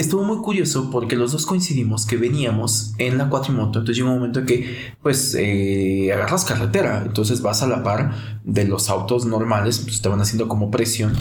estuvo 0.00 0.24
muy 0.24 0.38
curioso 0.38 0.90
porque 0.90 1.14
los 1.14 1.32
dos 1.32 1.44
coincidimos 1.44 2.06
que 2.06 2.16
veníamos 2.16 2.94
en 2.96 3.18
la 3.18 3.28
cuatrimoto. 3.28 3.80
Entonces 3.80 3.96
llegó 3.96 4.08
un 4.08 4.16
momento 4.16 4.46
que, 4.46 4.94
pues, 5.02 5.34
eh, 5.38 6.10
agarras 6.12 6.44
carretera. 6.46 7.02
Entonces 7.04 7.42
vas 7.42 7.62
a 7.62 7.66
la 7.66 7.82
par 7.82 8.40
de 8.42 8.64
los 8.64 8.88
autos 8.88 9.26
normales. 9.26 9.78
Pues 9.80 10.00
te 10.00 10.08
van 10.08 10.20
haciendo 10.20 10.48
como 10.48 10.70
presión. 10.70 11.12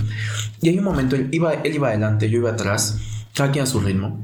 Y 0.62 0.70
hay 0.70 0.78
un 0.78 0.86
momento, 0.86 1.18
él 1.18 1.28
iba, 1.32 1.54
él 1.54 1.76
iba 1.76 1.90
adelante, 1.90 2.30
yo 2.30 2.40
iba 2.40 2.52
atrás. 2.52 2.98
Cada 3.36 3.52
quien 3.52 3.64
a 3.64 3.68
su 3.68 3.82
ritmo. 3.82 4.18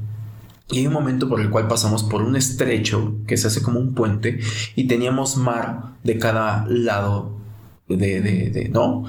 Y 0.70 0.78
hay 0.78 0.86
un 0.86 0.94
momento 0.94 1.28
por 1.28 1.40
el 1.40 1.50
cual 1.50 1.68
pasamos 1.68 2.02
por 2.02 2.22
un 2.22 2.34
estrecho 2.34 3.16
que 3.26 3.36
se 3.36 3.46
hace 3.48 3.62
como 3.62 3.78
un 3.78 3.94
puente 3.94 4.40
y 4.74 4.88
teníamos 4.88 5.36
mar 5.36 5.96
de 6.02 6.18
cada 6.18 6.66
lado 6.66 7.35
de, 7.88 8.20
de, 8.20 8.50
de, 8.50 8.68
¿no? 8.68 9.04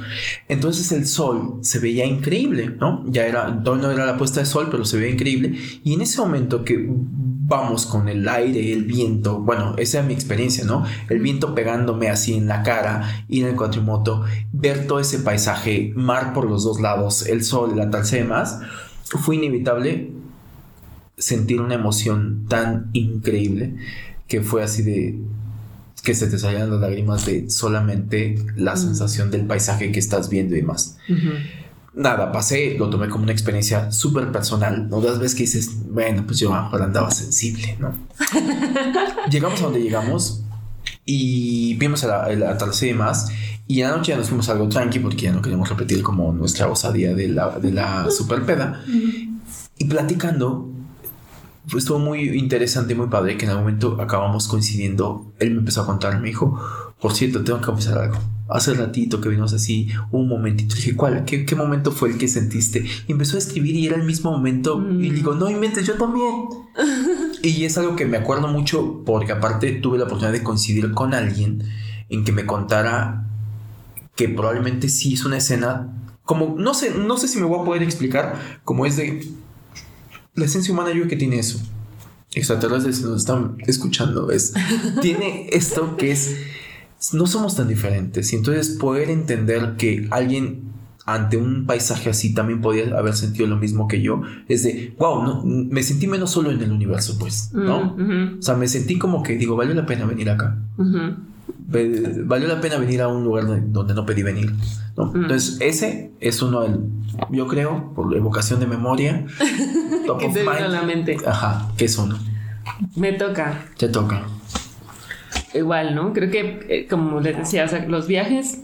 Entonces 0.48 0.92
el 0.92 1.08
sol 1.08 1.60
se 1.62 1.80
veía 1.80 2.06
increíble, 2.06 2.70
¿no? 2.80 3.04
Ya 3.08 3.26
era, 3.26 3.50
no 3.50 3.92
era 3.92 4.06
la 4.06 4.18
puesta 4.18 4.40
de 4.42 4.46
sol, 4.46 4.68
pero 4.70 4.86
se 4.86 4.98
veía 4.98 5.14
increíble. 5.14 5.58
Y 5.84 5.94
en 5.94 6.02
ese 6.02 6.20
momento 6.20 6.64
que 6.64 6.88
vamos 6.90 7.86
con 7.86 8.10
el 8.10 8.28
aire, 8.28 8.74
el 8.74 8.84
viento, 8.84 9.40
bueno, 9.40 9.74
esa 9.78 10.02
es 10.02 10.06
mi 10.06 10.14
experiencia, 10.14 10.66
¿no? 10.66 10.86
El 11.10 11.20
viento 11.20 11.56
pegándome 11.56 12.10
así 12.10 12.36
en 12.36 12.48
la 12.48 12.62
cara, 12.62 13.26
ir 13.30 13.48
en 13.48 13.56
cuatrimoto, 13.56 14.26
ver 14.52 14.86
todo 14.86 15.00
ese 15.00 15.20
paisaje, 15.20 15.94
mar 15.96 16.34
por 16.34 16.50
los 16.50 16.64
dos 16.64 16.82
lados, 16.82 17.26
el 17.26 17.44
sol, 17.44 17.76
la 17.76 17.90
tal 17.90 18.04
y 18.06 19.18
fue 19.18 19.38
inevitable 19.38 20.12
sentir 21.18 21.62
una 21.62 21.76
emoción 21.76 22.46
tan 22.48 22.90
increíble 22.94 23.76
que 24.28 24.42
fue 24.42 24.62
así 24.62 24.84
de 24.84 25.18
que 26.08 26.16
se 26.16 26.28
te 26.28 26.40
salían 26.40 26.72
las 26.72 26.80
lágrimas 26.80 27.26
de 27.26 27.50
solamente 27.50 28.42
la 28.56 28.76
mm. 28.76 28.78
sensación 28.78 29.30
del 29.30 29.46
paisaje 29.46 29.92
que 29.92 30.00
estás 30.00 30.30
viendo 30.30 30.56
y 30.56 30.62
más. 30.62 30.96
Nada, 31.94 32.32
pasé, 32.32 32.78
lo 32.78 32.90
tomé 32.90 33.10
como 33.10 33.26
una 33.26 33.34
experiencia 33.34 33.92
súper 33.92 34.32
personal. 34.32 34.88
¿no? 34.88 35.02
Las 35.02 35.20
veces 35.20 35.36
que 35.36 35.44
dices, 35.44 35.70
bueno, 35.90 36.24
pues 36.26 36.40
yo 36.40 36.54
ahora 36.54 36.86
andaba 36.86 37.12
sensible, 37.12 37.76
¿no? 37.78 37.94
llegamos 39.30 39.60
a 39.60 39.66
donde 39.66 39.82
llegamos 39.82 40.44
y 41.04 41.76
vimos 41.76 42.06
el 42.06 42.44
atardecer 42.44 42.88
y 42.88 42.92
demás. 42.94 43.28
Y 43.68 43.82
en 43.82 43.90
la 43.90 43.98
noche 43.98 44.14
ya 44.14 44.18
nos 44.18 44.30
fuimos 44.30 44.48
algo 44.48 44.70
tranqui 44.70 45.00
porque 45.00 45.24
ya 45.24 45.34
no 45.34 45.42
queríamos 45.42 45.68
repetir 45.68 46.04
como 46.04 46.32
nuestra 46.32 46.70
osadía 46.70 47.14
de 47.14 47.28
la, 47.28 47.60
de 47.60 47.74
la 47.74 48.10
super 48.12 48.46
peda. 48.46 48.82
Y 49.78 49.86
platicando, 49.86 50.72
estuvo 51.76 52.00
muy 52.00 52.38
interesante 52.38 52.94
y 52.94 52.96
muy 52.96 53.08
padre 53.08 53.38
que 53.38 53.46
en 53.46 53.52
algún 53.52 53.66
momento 53.66 54.02
acabamos 54.02 54.48
coincidiendo. 54.48 55.34
Él 55.40 55.52
me 55.52 55.60
empezó 55.60 55.82
a 55.82 55.86
contar, 55.86 56.20
me 56.22 56.30
dijo, 56.30 56.60
por 57.02 57.14
cierto, 57.14 57.44
tengo 57.44 57.60
que 57.60 57.66
confesar 57.66 57.98
algo. 57.98 58.18
Hace 58.50 58.74
ratito 58.74 59.20
que 59.20 59.28
vimos 59.28 59.52
así, 59.54 59.90
un 60.12 60.30
momentito. 60.30 60.76
dije, 60.76 60.96
¿cuál? 60.96 61.26
¿Qué, 61.26 61.46
¿Qué, 61.46 61.56
momento 61.56 61.92
fue 61.92 62.10
el 62.10 62.18
que 62.18 62.30
sentiste? 62.30 62.86
Y 63.08 63.12
empezó 63.12 63.36
a 63.36 63.40
escribir 63.40 63.76
y 63.76 63.88
era 63.88 63.98
el 63.98 64.04
mismo 64.04 64.32
momento. 64.32 64.82
Y 64.90 65.10
digo, 65.10 65.36
no 65.36 65.50
inventes, 65.50 65.86
yo 65.86 65.96
también. 65.96 66.46
y 67.44 67.66
es 67.66 67.78
algo 67.78 67.96
que 67.98 68.06
me 68.06 68.18
acuerdo 68.18 68.48
mucho 68.48 69.04
porque 69.06 69.34
aparte 69.34 69.74
tuve 69.74 69.98
la 69.98 70.06
oportunidad 70.06 70.32
de 70.32 70.44
coincidir 70.44 70.92
con 70.94 71.14
alguien 71.14 71.64
en 72.08 72.24
que 72.24 72.32
me 72.32 72.46
contara 72.46 73.28
que 74.16 74.30
probablemente 74.30 74.88
sí 74.88 75.14
es 75.14 75.26
una 75.26 75.38
escena 75.38 75.94
como, 76.24 76.56
no 76.58 76.74
sé, 76.74 76.92
no 76.92 77.18
sé 77.18 77.30
si 77.30 77.40
me 77.40 77.46
voy 77.46 77.62
a 77.62 77.64
poder 77.64 77.84
explicar, 77.84 78.36
como 78.66 78.86
es 78.86 78.98
de 78.98 79.26
la 80.38 80.46
esencia 80.46 80.74
humana 80.74 80.90
yo 80.90 80.98
creo 80.98 81.08
que 81.10 81.18
tiene 81.18 81.40
eso. 81.40 81.60
Extraterrestres 82.34 83.02
nos 83.02 83.22
están 83.22 83.58
escuchando, 83.66 84.32
es, 84.32 84.54
tiene 85.02 85.50
esto 85.52 85.98
que 85.98 86.12
es, 86.12 86.38
no 87.12 87.26
somos 87.26 87.56
tan 87.56 87.68
diferentes 87.68 88.32
y 88.32 88.36
entonces 88.36 88.78
poder 88.78 89.10
entender 89.10 89.76
que 89.78 90.08
alguien 90.12 90.68
ante 91.06 91.38
un 91.38 91.66
paisaje 91.66 92.10
así 92.10 92.34
también 92.34 92.62
podía 92.62 92.98
haber 92.98 93.16
sentido 93.16 93.48
lo 93.48 93.56
mismo 93.56 93.88
que 93.88 94.02
yo, 94.02 94.22
es 94.48 94.64
de, 94.64 94.94
wow, 95.00 95.24
no, 95.24 95.44
me 95.44 95.82
sentí 95.82 96.06
menos 96.06 96.32
solo 96.32 96.52
en 96.52 96.62
el 96.62 96.72
universo, 96.72 97.18
pues, 97.18 97.50
¿no? 97.54 97.96
Mm, 97.98 98.40
o 98.40 98.42
sea, 98.42 98.56
me 98.56 98.68
sentí 98.68 98.98
como 98.98 99.24
que 99.24 99.38
digo, 99.38 99.56
valió 99.56 99.74
la 99.74 99.86
pena 99.86 100.06
venir 100.06 100.30
acá. 100.30 100.58
Valió 101.58 102.48
la 102.48 102.62
pena 102.62 102.78
venir 102.78 103.02
a 103.02 103.08
un 103.08 103.24
lugar 103.24 103.46
donde 103.72 103.94
no 103.94 104.06
pedí 104.06 104.24
venir. 104.24 104.54
¿no? 104.96 105.06
Mm. 105.06 105.24
Entonces, 105.24 105.58
ese 105.62 106.12
es 106.20 106.42
uno 106.42 106.62
del, 106.62 106.80
yo 107.30 107.48
creo, 107.48 107.94
por 107.94 108.16
evocación 108.16 108.60
de 108.60 108.68
memoria, 108.68 109.26
top 110.06 110.24
of 110.24 110.36
mind. 110.36 110.70
la 110.70 110.82
mente. 110.84 111.18
Ajá, 111.26 111.70
que 111.78 111.86
es 111.86 111.98
uno. 111.98 112.18
Me 112.96 113.14
toca. 113.14 113.66
Te 113.78 113.90
toca. 113.90 114.24
Igual, 115.54 115.96
¿no? 115.96 116.14
Creo 116.14 116.30
que, 116.30 116.66
eh, 116.70 116.88
como 116.90 117.20
les 117.20 117.38
decía, 117.38 117.66
o 117.66 117.68
sea, 117.68 117.86
los 117.88 118.08
viajes 118.08 118.62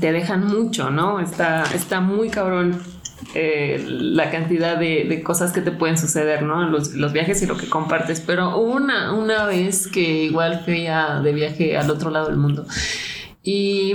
te 0.00 0.12
dejan 0.12 0.46
mucho, 0.46 0.90
¿no? 0.90 1.20
Está, 1.20 1.64
está 1.74 2.00
muy 2.00 2.28
cabrón 2.28 2.78
eh, 3.34 3.84
la 3.86 4.30
cantidad 4.30 4.76
de, 4.76 5.22
cosas 5.22 5.52
que 5.52 5.60
te 5.60 5.72
pueden 5.72 5.98
suceder, 5.98 6.42
¿no? 6.42 6.68
Los, 6.68 6.94
los, 6.94 7.12
viajes 7.12 7.42
y 7.42 7.46
lo 7.46 7.56
que 7.56 7.68
compartes. 7.68 8.20
Pero 8.20 8.58
una, 8.58 9.12
una 9.14 9.46
vez 9.46 9.86
que 9.86 10.24
igual 10.24 10.62
fui 10.64 10.86
de 10.86 11.32
viaje 11.32 11.76
al 11.76 11.90
otro 11.90 12.10
lado 12.10 12.28
del 12.28 12.36
mundo 12.36 12.66
y 13.44 13.94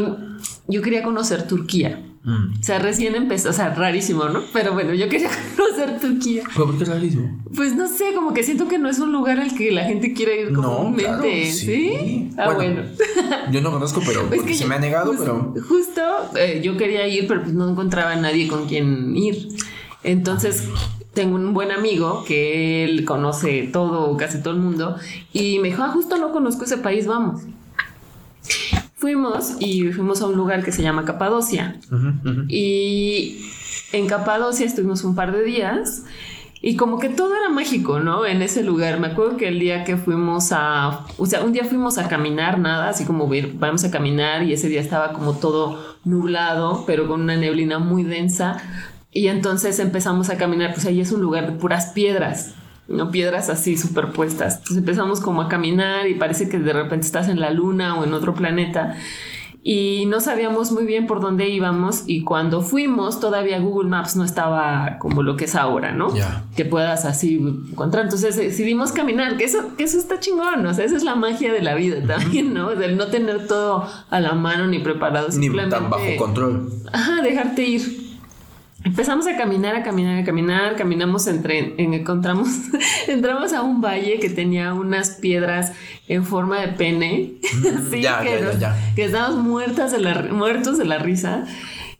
yo 0.68 0.82
quería 0.82 1.04
conocer 1.04 1.48
Turquía. 1.48 2.06
Mm. 2.30 2.60
O 2.60 2.64
sea, 2.64 2.78
recién 2.78 3.16
empezó, 3.16 3.50
o 3.50 3.54
sea, 3.54 3.74
rarísimo, 3.74 4.26
¿no? 4.26 4.44
Pero 4.54 4.74
bueno, 4.74 4.94
yo 4.94 5.10
quería 5.10 5.30
conocer 5.58 6.00
Turquía. 6.00 6.44
por 6.56 6.78
qué 6.78 6.86
rarísimo? 6.86 7.40
Pues 7.56 7.76
no 7.76 7.88
sé, 7.88 8.14
como 8.14 8.34
que 8.34 8.44
siento 8.44 8.68
que 8.68 8.78
no 8.78 8.88
es 8.88 9.00
un 9.00 9.12
lugar 9.12 9.40
al 9.40 9.56
que 9.56 9.72
la 9.72 9.86
gente 9.86 10.14
quiere 10.14 10.42
ir 10.44 10.54
comúnmente. 10.54 11.46
No, 11.46 11.52
sí. 11.52 12.30
Ah, 12.38 12.54
bueno, 12.54 12.84
Yo 13.52 13.62
no 13.62 13.72
conozco, 13.72 14.02
pero 14.06 14.30
se 14.54 14.66
me 14.68 14.76
ha 14.76 14.80
negado, 14.80 15.16
pero. 15.18 15.56
Justo 15.68 16.02
eh, 16.36 16.62
yo 16.64 16.78
quería 16.78 17.08
ir, 17.08 17.28
pero 17.28 17.42
pues 17.42 17.54
no 17.54 17.68
encontraba 17.68 18.12
a 18.12 18.16
nadie 18.16 18.48
con 18.48 18.68
quien 18.68 19.18
ir. 19.18 19.50
Entonces 20.04 20.70
tengo 21.14 21.36
un 21.36 21.54
buen 21.54 21.72
amigo 21.72 22.24
que 22.26 22.84
él 22.84 23.06
conoce 23.06 23.68
todo, 23.74 24.16
casi 24.18 24.42
todo 24.42 24.54
el 24.54 24.60
mundo, 24.60 24.98
y 25.34 25.58
me 25.60 25.70
dijo, 25.70 25.82
ah, 25.82 25.90
justo 25.90 26.18
no 26.18 26.32
conozco 26.32 26.66
ese 26.66 26.78
país, 26.78 27.08
vamos. 27.08 27.42
Fuimos 29.00 29.56
y 29.62 29.94
fuimos 29.94 30.22
a 30.22 30.26
un 30.28 30.36
lugar 30.36 30.62
que 30.62 30.74
se 30.74 30.84
llama 30.84 31.06
Capadocia. 31.06 31.80
Y 32.50 33.38
en 33.94 34.08
Capadocia 34.08 34.66
estuvimos 34.66 35.06
un 35.06 35.16
par 35.16 35.32
de 35.32 35.42
días. 35.44 36.04
Y 36.62 36.76
como 36.76 37.00
que 37.00 37.08
todo 37.08 37.34
era 37.34 37.48
mágico, 37.48 38.02
¿no? 38.02 38.26
En 38.26 38.42
ese 38.42 38.62
lugar. 38.62 39.00
Me 39.00 39.08
acuerdo 39.08 39.38
que 39.38 39.48
el 39.48 39.58
día 39.58 39.86
que 39.86 39.96
fuimos 39.96 40.50
a, 40.52 41.06
o 41.18 41.26
sea, 41.26 41.46
un 41.46 41.54
día 41.54 41.64
fuimos 41.64 41.98
a 41.98 42.10
caminar, 42.10 42.60
nada, 42.60 42.90
así 42.90 43.06
como 43.06 43.32
vamos 43.54 43.86
a 43.86 43.92
caminar 43.92 44.44
y 44.44 44.52
ese 44.52 44.68
día 44.68 44.82
estaba 44.82 45.14
como 45.14 45.38
todo 45.38 45.98
nublado, 46.04 46.84
pero 46.86 47.08
con 47.08 47.22
una 47.22 47.38
neblina 47.38 47.80
muy 47.80 48.04
densa. 48.04 48.58
Y 49.14 49.28
entonces 49.28 49.80
empezamos 49.80 50.30
a 50.30 50.38
caminar, 50.38 50.74
pues 50.74 50.86
ahí 50.86 51.00
es 51.00 51.14
un 51.14 51.22
lugar 51.22 51.50
de 51.50 51.58
puras 51.58 51.94
piedras, 51.94 52.54
¿no? 52.90 53.12
Piedras 53.12 53.50
así 53.50 53.78
superpuestas. 53.78 54.58
Entonces 54.58 54.78
empezamos 54.78 55.22
como 55.22 55.42
a 55.42 55.48
caminar 55.48 56.08
y 56.08 56.16
parece 56.16 56.50
que 56.50 56.60
de 56.60 56.74
repente 56.74 57.06
estás 57.06 57.30
en 57.30 57.40
la 57.40 57.52
luna 57.52 58.00
o 58.00 58.04
en 58.04 58.14
otro 58.14 58.34
planeta. 58.34 58.96
Y 59.62 60.06
no 60.06 60.22
sabíamos 60.22 60.72
muy 60.72 60.86
bien 60.86 61.06
por 61.06 61.20
dónde 61.20 61.50
íbamos 61.50 62.04
y 62.08 62.24
cuando 62.24 62.62
fuimos 62.62 63.20
todavía 63.20 63.60
Google 63.60 63.90
Maps 63.90 64.16
no 64.16 64.24
estaba 64.24 64.98
como 65.00 65.22
lo 65.22 65.36
que 65.36 65.46
es 65.46 65.56
ahora, 65.56 65.92
¿no? 65.92 66.14
Que 66.56 66.64
puedas 66.64 67.04
así 67.04 67.36
encontrar. 67.72 68.06
Entonces 68.06 68.38
decidimos 68.38 68.94
caminar, 68.94 69.36
que 69.36 69.44
eso, 69.44 69.76
que 69.78 69.84
eso 69.84 69.98
está 69.98 70.20
chingón, 70.20 70.66
o 70.66 70.74
sea, 70.74 70.86
esa 70.86 70.96
es 70.96 71.04
la 71.04 71.16
magia 71.16 71.52
de 71.52 71.62
la 71.62 71.76
vida 71.76 72.02
también, 72.08 72.54
¿no? 72.54 72.74
Del 72.76 72.96
no 72.96 73.08
tener 73.08 73.48
todo 73.48 73.86
a 74.10 74.20
la 74.22 74.34
mano 74.34 74.66
ni 74.68 74.80
preparado. 74.80 75.28
Ni 75.38 75.50
tan 75.50 75.90
bajo 75.90 76.16
control. 76.18 76.72
Ajá, 76.94 77.22
dejarte 77.22 77.64
ir. 77.64 78.09
Empezamos 78.84 79.28
a 79.28 79.36
caminar, 79.36 79.76
a 79.76 79.84
caminar, 79.84 80.20
a 80.20 80.24
caminar, 80.24 80.76
caminamos 80.78 81.28
entre, 81.28 81.76
encontramos, 81.78 82.48
entramos 83.08 83.52
a 83.52 83.62
un 83.62 83.82
valle 83.82 84.20
que 84.20 84.30
tenía 84.30 84.74
unas 84.74 85.12
piedras 85.12 85.74
en 86.08 86.24
forma 86.24 86.62
de 86.62 86.70
pene, 86.70 87.34
mm, 87.54 87.92
que, 87.92 88.58
que 88.96 89.04
estábamos 89.04 89.44
muertas 89.44 89.92
de 89.92 90.00
la, 90.00 90.22
muertos 90.32 90.78
de 90.78 90.86
la 90.86 90.98
risa 90.98 91.46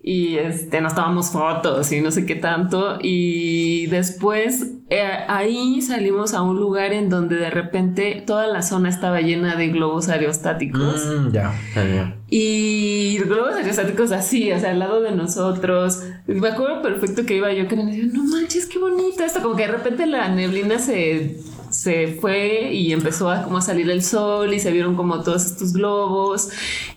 y 0.02 0.38
este, 0.38 0.80
nos 0.80 0.96
tomamos 0.96 1.32
fotos 1.32 1.92
y 1.92 2.00
no 2.00 2.12
sé 2.12 2.26
qué 2.26 2.36
tanto. 2.36 2.98
Y 3.02 3.88
después 3.88 4.72
eh, 4.90 5.04
ahí 5.28 5.82
salimos 5.82 6.34
a 6.34 6.42
un 6.42 6.58
lugar 6.58 6.94
en 6.94 7.10
donde 7.10 7.36
de 7.36 7.50
repente 7.50 8.24
toda 8.26 8.48
la 8.48 8.62
zona 8.62 8.90
estaba 8.90 9.20
llena 9.20 9.56
de 9.56 9.68
globos 9.68 10.08
aerostáticos. 10.08 11.06
Mm, 11.06 11.32
ya, 11.32 11.54
ya, 11.76 12.16
Y 12.30 13.20
globos 13.26 13.56
aerostáticos 13.56 14.12
así, 14.14 14.52
o 14.52 14.60
sea, 14.60 14.72
al 14.72 14.80
lado 14.80 15.02
de 15.02 15.12
nosotros. 15.12 16.04
Me 16.28 16.48
acuerdo 16.48 16.82
perfecto 16.82 17.26
que 17.26 17.36
iba 17.36 17.52
yo 17.52 17.68
que 17.68 17.76
me 17.76 17.86
decía, 17.86 18.06
no 18.14 18.24
manches, 18.24 18.68
qué 18.68 18.80
bonito 18.80 19.24
esto. 19.24 19.42
Como 19.42 19.56
que 19.58 19.68
de 19.68 19.72
repente 19.74 20.06
la 20.06 20.30
neblina 20.30 20.80
se 20.80 21.38
se 21.70 22.18
fue 22.20 22.72
y 22.74 22.94
empezó 22.94 23.30
a 23.30 23.44
como 23.44 23.58
a 23.58 23.62
salir 23.62 23.90
el 23.90 24.04
sol 24.04 24.54
y 24.54 24.60
se 24.60 24.72
vieron 24.72 24.96
como 24.96 25.22
todos 25.22 25.46
estos 25.46 25.74
globos 25.74 26.50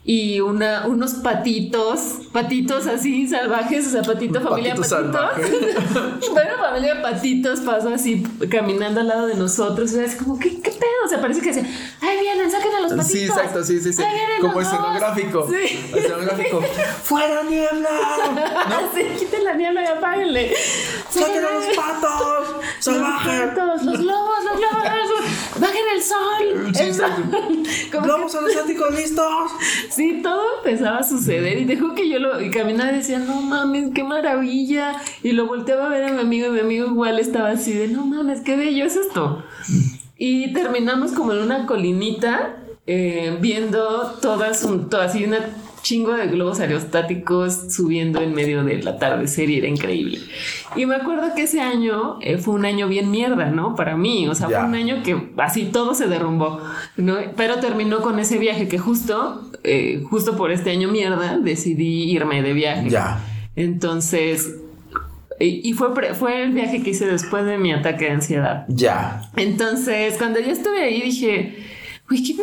y 0.04 0.40
una, 0.40 0.86
unos 0.88 1.14
patitos, 1.14 2.00
patitos 2.32 2.88
así 2.88 3.28
salvajes, 3.28 3.86
o 3.86 3.90
sea, 3.90 4.02
patito, 4.02 4.40
familia 4.40 4.74
patitos. 4.74 5.02
bueno, 6.32 6.50
familia 6.60 7.00
patitos 7.00 7.60
pasó 7.60 7.90
así 7.90 8.22
caminando 8.50 9.00
al 9.00 9.08
lado 9.08 9.26
de 9.28 9.36
nosotros. 9.36 9.92
O 9.92 9.94
sea, 9.94 10.04
es 10.04 10.16
como, 10.16 10.38
¿qué, 10.40 10.60
qué 10.60 10.70
pedo? 10.70 11.04
O 11.04 11.08
sea, 11.08 11.20
parece 11.20 11.40
que 11.40 11.52
se, 11.52 11.60
ay, 11.60 12.18
vienen, 12.20 12.50
saquen 12.50 12.74
a 12.74 12.80
los 12.80 12.92
patitos. 12.94 13.12
Sí, 13.12 13.24
exacto, 13.24 13.62
sí, 13.62 13.80
sí, 13.80 13.92
sí. 13.92 14.02
como 14.40 14.60
escenográfico. 14.60 15.48
Sí. 15.48 15.78
Escenográfico. 15.94 16.62
¡Fuera 17.04 17.44
niebla! 17.44 17.90
¿No? 18.68 18.92
sí, 18.94 19.04
quiten 19.20 19.44
la 19.44 19.54
niebla 19.54 19.82
y 19.82 19.86
apáguenle. 19.86 20.54
¡Saquen 21.10 21.44
a 21.44 21.50
los 21.52 21.66
patos! 21.76 22.56
¡Salvajes! 22.80 23.56
Los, 23.56 23.82
los 23.84 23.98
globos, 24.00 24.44
los 24.50 24.60
globos. 24.70 25.60
¡Bajen 25.60 25.84
el 25.94 26.02
sol! 26.02 26.74
Sí, 26.74 26.82
exacto. 26.82 27.22
¡Globos 28.02 28.34
aerostáticos 28.34 28.94
listos! 28.94 29.50
Sí, 29.90 30.20
todo 30.22 30.42
empezaba 30.58 30.98
a 30.98 31.02
suceder 31.02 31.58
y 31.58 31.64
dejó 31.64 31.94
que 31.94 32.08
yo 32.08 32.18
lo 32.18 32.40
y 32.40 32.50
caminaba 32.50 32.92
y 32.92 32.96
decía, 32.96 33.18
no 33.18 33.40
mames, 33.40 33.90
qué 33.94 34.04
maravilla. 34.04 34.96
Y 35.22 35.32
lo 35.32 35.46
volteaba 35.46 35.86
a 35.86 35.88
ver 35.88 36.04
a 36.04 36.12
mi 36.12 36.20
amigo 36.20 36.48
y 36.48 36.50
mi 36.50 36.60
amigo 36.60 36.86
igual 36.86 37.18
estaba 37.18 37.50
así 37.50 37.72
de, 37.72 37.88
no 37.88 38.06
mames, 38.06 38.40
qué 38.40 38.56
bello 38.56 38.84
es 38.84 38.96
esto. 38.96 39.44
Y 40.16 40.52
terminamos 40.52 41.12
como 41.12 41.32
en 41.32 41.38
una 41.38 41.66
colinita 41.66 42.56
eh, 42.86 43.36
viendo 43.40 44.18
todas, 44.20 44.64
un, 44.64 44.90
toda 44.90 45.04
así 45.04 45.24
una 45.24 45.38
chingo 45.82 46.14
de 46.14 46.26
globos 46.28 46.60
aerostáticos 46.60 47.72
subiendo 47.74 48.20
en 48.20 48.34
medio 48.34 48.64
del 48.64 48.86
atardecer 48.86 49.50
y 49.50 49.58
era 49.58 49.68
increíble. 49.68 50.18
Y 50.76 50.86
me 50.86 50.94
acuerdo 50.94 51.34
que 51.34 51.42
ese 51.42 51.60
año 51.60 52.18
eh, 52.20 52.38
fue 52.38 52.54
un 52.54 52.64
año 52.64 52.88
bien 52.88 53.10
mierda, 53.10 53.50
¿no? 53.50 53.74
Para 53.74 53.96
mí, 53.96 54.28
o 54.28 54.34
sea, 54.34 54.48
fue 54.48 54.64
un 54.64 54.74
año 54.74 55.02
que 55.02 55.32
así 55.38 55.64
todo 55.64 55.94
se 55.94 56.06
derrumbó, 56.06 56.60
¿no? 56.96 57.16
Pero 57.36 57.56
terminó 57.56 58.00
con 58.00 58.18
ese 58.18 58.38
viaje 58.38 58.68
que 58.68 58.78
justo, 58.78 59.50
eh, 59.64 60.02
justo 60.08 60.36
por 60.36 60.50
este 60.52 60.70
año 60.70 60.88
mierda, 60.88 61.38
decidí 61.38 62.10
irme 62.10 62.42
de 62.42 62.52
viaje. 62.52 62.88
Ya. 62.88 63.20
Entonces, 63.56 64.54
y 65.38 65.72
fue, 65.72 66.14
fue 66.14 66.44
el 66.44 66.52
viaje 66.52 66.82
que 66.82 66.90
hice 66.90 67.06
después 67.06 67.44
de 67.44 67.58
mi 67.58 67.72
ataque 67.72 68.04
de 68.04 68.10
ansiedad. 68.12 68.64
Ya. 68.68 69.28
Entonces, 69.36 70.14
cuando 70.16 70.38
ya 70.38 70.52
estuve 70.52 70.82
ahí, 70.82 71.02
dije, 71.02 71.56
uy, 72.08 72.22
qué 72.22 72.34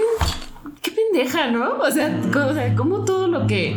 qué 0.82 0.92
pendeja, 0.92 1.52
¿no? 1.52 1.80
O 1.80 1.92
sea, 1.92 2.22
como 2.76 3.06
todo 3.06 3.28
lo 3.28 3.48
que, 3.48 3.76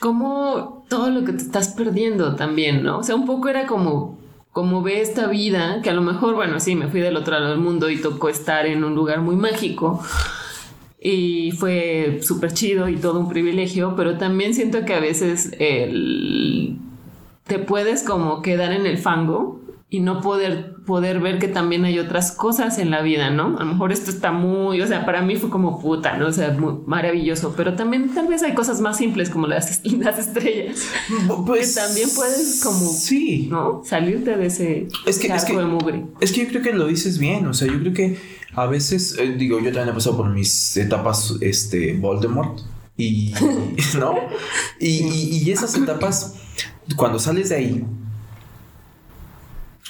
como 0.00 0.84
todo 0.88 1.10
lo 1.10 1.24
que 1.24 1.32
te 1.32 1.42
estás 1.42 1.68
perdiendo 1.68 2.36
también, 2.36 2.82
¿no? 2.82 2.98
O 2.98 3.02
sea, 3.02 3.14
un 3.14 3.26
poco 3.26 3.48
era 3.48 3.66
como, 3.66 4.18
como 4.52 4.82
ve 4.82 5.00
esta 5.00 5.26
vida, 5.26 5.80
que 5.82 5.90
a 5.90 5.94
lo 5.94 6.02
mejor, 6.02 6.34
bueno, 6.34 6.60
sí, 6.60 6.74
me 6.74 6.88
fui 6.88 7.00
del 7.00 7.16
otro 7.16 7.38
lado 7.38 7.50
del 7.50 7.60
mundo 7.60 7.90
y 7.90 7.98
tocó 7.98 8.28
estar 8.28 8.66
en 8.66 8.84
un 8.84 8.94
lugar 8.94 9.20
muy 9.20 9.36
mágico. 9.36 10.02
Y 11.00 11.52
fue 11.52 12.18
súper 12.22 12.52
chido 12.52 12.88
y 12.88 12.96
todo 12.96 13.20
un 13.20 13.28
privilegio, 13.28 13.94
pero 13.96 14.18
también 14.18 14.54
siento 14.54 14.84
que 14.84 14.94
a 14.94 15.00
veces 15.00 15.52
te 15.52 17.58
puedes 17.60 18.02
como 18.02 18.42
quedar 18.42 18.72
en 18.72 18.84
el 18.84 18.98
fango 18.98 19.60
y 19.90 20.00
no 20.00 20.20
poder, 20.20 20.74
poder 20.88 21.20
ver 21.20 21.38
que 21.38 21.48
también 21.48 21.84
hay 21.84 21.98
otras 21.98 22.32
cosas 22.32 22.78
en 22.78 22.90
la 22.90 23.02
vida, 23.02 23.28
¿no? 23.28 23.58
A 23.58 23.64
lo 23.64 23.72
mejor 23.72 23.92
esto 23.92 24.10
está 24.10 24.32
muy, 24.32 24.80
o 24.80 24.86
sea, 24.86 25.04
para 25.04 25.20
mí 25.20 25.36
fue 25.36 25.50
como 25.50 25.82
puta, 25.82 26.16
¿no? 26.16 26.28
O 26.28 26.32
sea, 26.32 26.50
muy 26.52 26.76
maravilloso, 26.86 27.52
pero 27.54 27.74
también 27.74 28.14
tal 28.14 28.26
vez 28.26 28.42
hay 28.42 28.54
cosas 28.54 28.80
más 28.80 28.96
simples 28.96 29.28
como 29.28 29.46
las, 29.46 29.84
las 29.84 30.18
estrellas. 30.18 30.88
Pues 31.46 31.74
que 31.74 31.80
también 31.82 32.08
puedes 32.16 32.62
como, 32.64 32.90
sí. 32.90 33.48
¿no? 33.50 33.82
Salirte 33.84 34.38
de 34.38 34.46
ese 34.46 34.88
es 35.04 35.18
que, 35.18 35.26
es 35.26 35.44
que, 35.44 35.54
de 35.54 35.66
mugre. 35.66 36.06
Es 36.20 36.32
que 36.32 36.44
yo 36.44 36.48
creo 36.48 36.62
que 36.62 36.72
lo 36.72 36.86
dices 36.86 37.18
bien, 37.18 37.46
o 37.46 37.52
sea, 37.52 37.68
yo 37.68 37.78
creo 37.78 37.92
que 37.92 38.18
a 38.54 38.64
veces, 38.64 39.14
eh, 39.18 39.34
digo, 39.36 39.58
yo 39.58 39.66
también 39.66 39.90
he 39.90 39.92
pasado 39.92 40.16
por 40.16 40.30
mis 40.30 40.74
etapas, 40.78 41.34
este, 41.42 41.98
Voldemort, 41.98 42.60
y, 42.96 43.34
¿no? 43.98 44.14
y, 44.80 45.42
y 45.44 45.50
esas 45.50 45.74
etapas, 45.76 46.36
cuando 46.96 47.18
sales 47.18 47.50
de 47.50 47.56
ahí, 47.56 47.84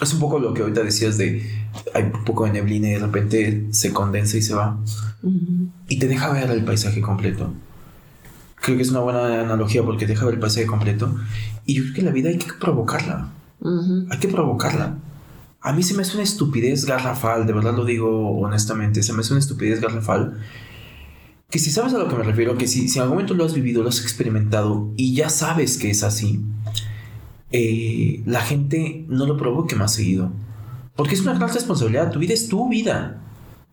es 0.00 0.12
un 0.12 0.20
poco 0.20 0.38
lo 0.38 0.54
que 0.54 0.62
ahorita 0.62 0.82
decías 0.82 1.18
de 1.18 1.42
hay 1.94 2.04
un 2.04 2.24
poco 2.24 2.44
de 2.44 2.52
neblina 2.52 2.88
y 2.88 2.92
de 2.92 2.98
repente 2.98 3.66
se 3.70 3.92
condensa 3.92 4.36
y 4.36 4.42
se 4.42 4.54
va. 4.54 4.78
Y 5.88 5.98
te 5.98 6.06
deja 6.06 6.32
ver 6.32 6.50
el 6.50 6.64
paisaje 6.64 7.00
completo. 7.00 7.52
Creo 8.60 8.76
que 8.76 8.82
es 8.82 8.90
una 8.90 9.00
buena 9.00 9.40
analogía 9.40 9.82
porque 9.82 10.06
te 10.06 10.12
deja 10.12 10.24
ver 10.24 10.34
el 10.34 10.40
paisaje 10.40 10.66
completo. 10.66 11.14
Y 11.64 11.74
yo 11.74 11.82
creo 11.84 11.94
que 11.94 12.02
la 12.02 12.10
vida 12.10 12.28
hay 12.28 12.38
que 12.38 12.52
provocarla. 12.58 13.28
Hay 14.10 14.18
que 14.18 14.28
provocarla. 14.28 14.98
A 15.60 15.72
mí 15.72 15.82
se 15.82 15.94
me 15.94 16.02
hace 16.02 16.14
una 16.14 16.22
estupidez 16.22 16.84
garrafal, 16.84 17.46
de 17.46 17.52
verdad 17.52 17.74
lo 17.74 17.84
digo 17.84 18.38
honestamente, 18.38 19.02
se 19.02 19.12
me 19.12 19.20
hace 19.20 19.32
una 19.32 19.40
estupidez 19.40 19.80
garrafal. 19.80 20.38
Que 21.50 21.58
si 21.58 21.70
sabes 21.70 21.94
a 21.94 21.98
lo 21.98 22.08
que 22.08 22.14
me 22.14 22.22
refiero, 22.22 22.56
que 22.56 22.68
si, 22.68 22.88
si 22.88 22.98
en 22.98 23.02
algún 23.02 23.16
momento 23.16 23.34
lo 23.34 23.44
has 23.44 23.54
vivido, 23.54 23.82
lo 23.82 23.88
has 23.88 24.00
experimentado 24.00 24.92
y 24.96 25.14
ya 25.14 25.30
sabes 25.30 25.78
que 25.78 25.90
es 25.90 26.02
así, 26.02 26.44
eh, 27.50 28.22
la 28.26 28.40
gente 28.40 29.04
no 29.08 29.26
lo 29.26 29.36
provoque 29.36 29.76
más 29.76 29.94
seguido. 29.94 30.30
Porque 30.96 31.14
es 31.14 31.20
una 31.20 31.34
gran 31.34 31.52
responsabilidad. 31.52 32.10
Tu 32.10 32.18
vida 32.18 32.34
es 32.34 32.48
tu 32.48 32.68
vida. 32.68 33.22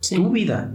Tu 0.10 0.30
vida. 0.30 0.72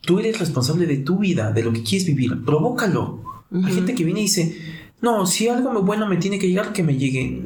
Tú 0.00 0.18
eres 0.18 0.38
responsable 0.38 0.86
de 0.86 0.98
tu 0.98 1.18
vida, 1.18 1.52
de 1.52 1.62
lo 1.62 1.72
que 1.72 1.82
quieres 1.82 2.06
vivir. 2.06 2.44
Provócalo. 2.44 3.22
Hay 3.52 3.72
gente 3.72 3.94
que 3.94 4.04
viene 4.04 4.20
y 4.20 4.24
dice, 4.24 4.56
no, 5.00 5.26
si 5.26 5.48
algo 5.48 5.82
bueno 5.82 6.06
me 6.06 6.16
tiene 6.16 6.38
que 6.38 6.48
llegar, 6.48 6.72
que 6.72 6.82
me 6.82 6.96
llegue. 6.96 7.44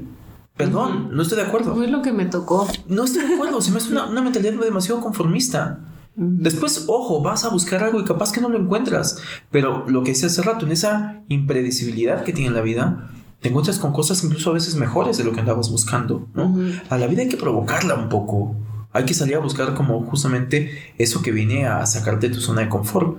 Perdón, 0.57 1.09
no 1.13 1.23
estoy 1.23 1.39
de 1.39 1.45
acuerdo. 1.45 1.75
Fue 1.75 1.89
lo 1.89 2.03
que 2.03 2.13
me 2.13 2.27
tocó. 2.27 2.69
No 2.87 3.05
estoy 3.05 3.27
de 3.27 3.35
acuerdo. 3.35 3.61
Se 3.61 3.71
me 3.71 3.79
hace 3.79 3.91
una, 3.91 4.07
una 4.07 4.23
mentalidad 4.23 4.53
demasiado 4.53 5.01
conformista. 5.01 5.81
Después, 6.17 6.85
ojo, 6.87 7.23
vas 7.23 7.45
a 7.45 7.49
buscar 7.49 7.83
algo 7.83 8.01
y 8.01 8.05
capaz 8.05 8.31
que 8.31 8.41
no 8.41 8.49
lo 8.49 8.59
encuentras. 8.59 9.23
Pero 9.51 9.85
lo 9.89 10.03
que 10.03 10.11
decía 10.11 10.29
hace 10.29 10.43
rato, 10.43 10.67
en 10.67 10.73
esa 10.73 11.23
impredecibilidad 11.29 12.25
que 12.25 12.33
tiene 12.33 12.51
la 12.51 12.61
vida, 12.61 13.11
te 13.41 13.49
encuentras 13.49 13.79
con 13.79 13.93
cosas 13.93 14.23
incluso 14.23 14.51
a 14.51 14.55
veces 14.55 14.77
mejores 14.77 15.17
de 15.17 15.25
lo 15.25 15.33
que 15.33 15.41
andabas 15.41 15.71
buscando, 15.71 16.29
¿no? 16.35 16.55
A 16.91 16.99
la 16.99 17.07
vida 17.07 17.23
hay 17.23 17.29
que 17.29 17.37
provocarla 17.37 17.95
un 17.95 18.09
poco. 18.09 18.55
Hay 18.93 19.05
que 19.05 19.15
salir 19.15 19.37
a 19.37 19.39
buscar 19.39 19.75
como 19.75 20.03
justamente 20.05 20.93
eso 20.99 21.23
que 21.23 21.31
viene 21.31 21.67
a 21.67 21.87
sacarte 21.87 22.29
de 22.29 22.35
tu 22.35 22.41
zona 22.41 22.63
de 22.63 22.69
confort. 22.69 23.19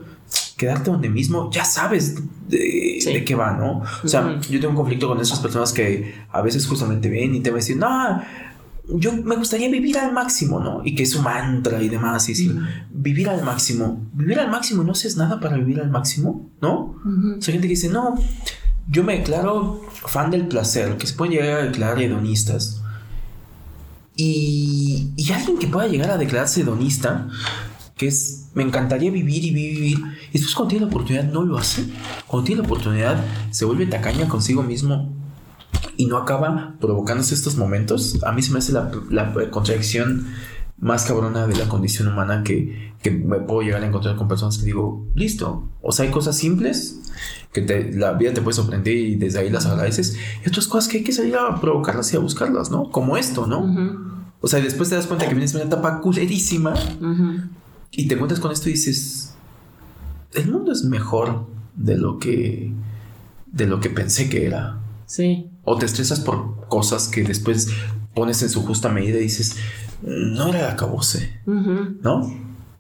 Quedarte 0.58 0.92
donde 0.92 1.10
mismo, 1.10 1.50
ya 1.52 1.66
sabes 1.66 2.22
de, 2.48 3.24
qué 3.26 3.36
va, 3.36 3.54
¿no? 3.54 3.82
O 4.04 4.08
sea, 4.08 4.40
yo 4.42 4.60
tengo 4.60 4.70
un 4.70 4.76
conflicto 4.76 5.08
con 5.08 5.20
esas 5.20 5.40
personas 5.40 5.74
que 5.74 6.14
a 6.32 6.42
veces 6.42 6.68
justamente 6.68 7.10
ven 7.10 7.34
y 7.34 7.40
te 7.40 7.50
van 7.50 7.58
a 7.58 7.62
decir, 7.62 7.78
no, 7.78 8.22
yo 8.88 9.14
me 9.14 9.36
gustaría 9.36 9.70
vivir 9.70 9.98
al 9.98 10.14
máximo, 10.14 10.60
¿no? 10.60 10.82
Y 10.86 10.94
que 10.94 11.04
es 11.04 11.16
un 11.16 11.24
mantra 11.24 11.82
y 11.82 11.90
demás, 11.90 12.30
y 12.30 12.34
decir, 12.34 12.56
vivir 12.92 13.30
al 13.30 13.44
máximo, 13.44 14.06
vivir 14.14 14.40
al 14.40 14.52
máximo, 14.52 14.84
no 14.84 14.92
haces 14.92 15.18
nada 15.18 15.40
para 15.40 15.58
vivir 15.58 15.80
al 15.80 15.90
máximo, 15.90 16.50
¿no? 16.62 16.96
hay 17.06 17.42
gente 17.42 17.62
que 17.62 17.74
dice, 17.74 17.90
no, 17.90 18.16
yo 18.92 19.04
me 19.04 19.18
declaro 19.18 19.82
fan 20.06 20.32
del 20.32 20.48
placer, 20.48 20.98
que 20.98 21.08
se 21.08 21.14
pueden 21.16 21.34
llegar 21.34 21.62
a 21.62 21.64
declarar 21.64 22.02
hedonistas. 22.02 22.82
Y, 24.18 25.14
y 25.16 25.32
alguien 25.32 25.58
que 25.58 25.68
pueda 25.68 25.88
llegar 25.88 26.12
a 26.12 26.18
declararse 26.18 26.62
hedonista, 26.62 27.30
que 27.96 28.08
es, 28.08 28.50
me 28.54 28.64
encantaría 28.64 29.10
vivir 29.10 29.46
y 29.46 29.52
vivir, 29.52 29.98
y 30.30 30.34
después 30.34 30.54
cuando 30.54 30.72
tiene 30.72 30.86
la 30.86 30.92
oportunidad 30.92 31.24
no 31.24 31.44
lo 31.44 31.58
hace, 31.58 31.86
cuando 32.28 32.46
tiene 32.46 32.62
la 32.62 32.68
oportunidad 32.68 33.26
se 33.50 33.64
vuelve 33.64 33.86
tacaña 33.86 34.28
consigo 34.28 34.62
mismo 34.62 35.10
y 35.96 36.08
no 36.08 36.18
acaba 36.18 36.76
provocándose 36.82 37.34
estos 37.34 37.56
momentos, 37.56 38.22
a 38.24 38.34
mí 38.34 38.42
se 38.42 38.52
me 38.52 38.60
hace 38.60 38.74
la, 38.74 38.92
la 39.10 39.34
contradicción 39.52 40.28
más 40.82 41.06
cabrona 41.06 41.48
de 41.48 41.56
la 41.56 41.70
condición 41.70 42.08
humana 42.08 42.44
que, 42.44 42.94
que, 43.02 43.12
me 43.12 43.40
puedo 43.40 43.62
llegar 43.62 43.84
a 43.84 43.88
encontrar 43.88 44.16
con 44.16 44.28
personas 44.28 44.58
que 44.58 44.66
digo, 44.66 45.06
listo, 45.14 45.70
o 45.82 45.92
sea, 45.92 46.06
hay 46.06 46.12
cosas 46.12 46.36
simples 46.36 47.00
que 47.54 47.62
te, 47.62 47.94
la 47.94 48.14
vida 48.14 48.34
te 48.34 48.42
puede 48.42 48.56
sorprender 48.56 48.96
y 48.96 49.16
desde 49.16 49.40
ahí 49.40 49.50
las 49.52 49.68
agradeces, 49.68 50.18
y 50.44 50.50
otras 50.50 50.68
cosas 50.68 50.90
que 50.90 50.98
hay 50.98 51.04
que 51.04 51.12
salir 51.12 51.36
a 51.36 51.62
provocarlas 51.62 52.12
y 52.14 52.18
a 52.18 52.20
buscarlas, 52.20 52.72
¿no? 52.72 52.90
Como 52.90 53.16
esto, 53.16 53.46
¿no? 53.46 54.20
O 54.42 54.48
sea, 54.48 54.60
después 54.60 54.90
te 54.90 54.96
das 54.96 55.06
cuenta 55.06 55.28
que 55.28 55.36
vienes 55.36 55.52
en 55.54 55.62
una 55.62 55.68
etapa 55.68 56.02
culerísima 56.02 56.74
y 57.92 58.08
te 58.08 58.16
encuentras 58.16 58.40
con 58.40 58.52
esto 58.52 58.70
y 58.70 58.74
dices, 58.74 59.36
el 60.34 60.50
mundo 60.50 60.72
es 60.72 60.84
mejor 60.84 61.46
de 61.76 61.96
lo 61.96 62.18
que, 62.18 62.74
de 63.46 63.68
lo 63.68 63.80
que 63.80 63.90
pensé 63.90 64.30
que 64.30 64.48
era. 64.48 64.80
Sí. 65.06 65.48
O 65.64 65.78
te 65.78 65.86
estresas 65.86 66.22
por 66.22 66.68
cosas 66.70 67.08
que 67.08 67.24
después 67.24 67.68
pones 68.14 68.42
en 68.42 68.50
su 68.50 68.64
justa 68.66 68.90
medida 68.90 69.18
y 69.18 69.24
dices, 69.24 69.58
no 70.02 70.50
era 70.50 70.72
acabose, 70.72 71.40
¿no? 71.46 72.32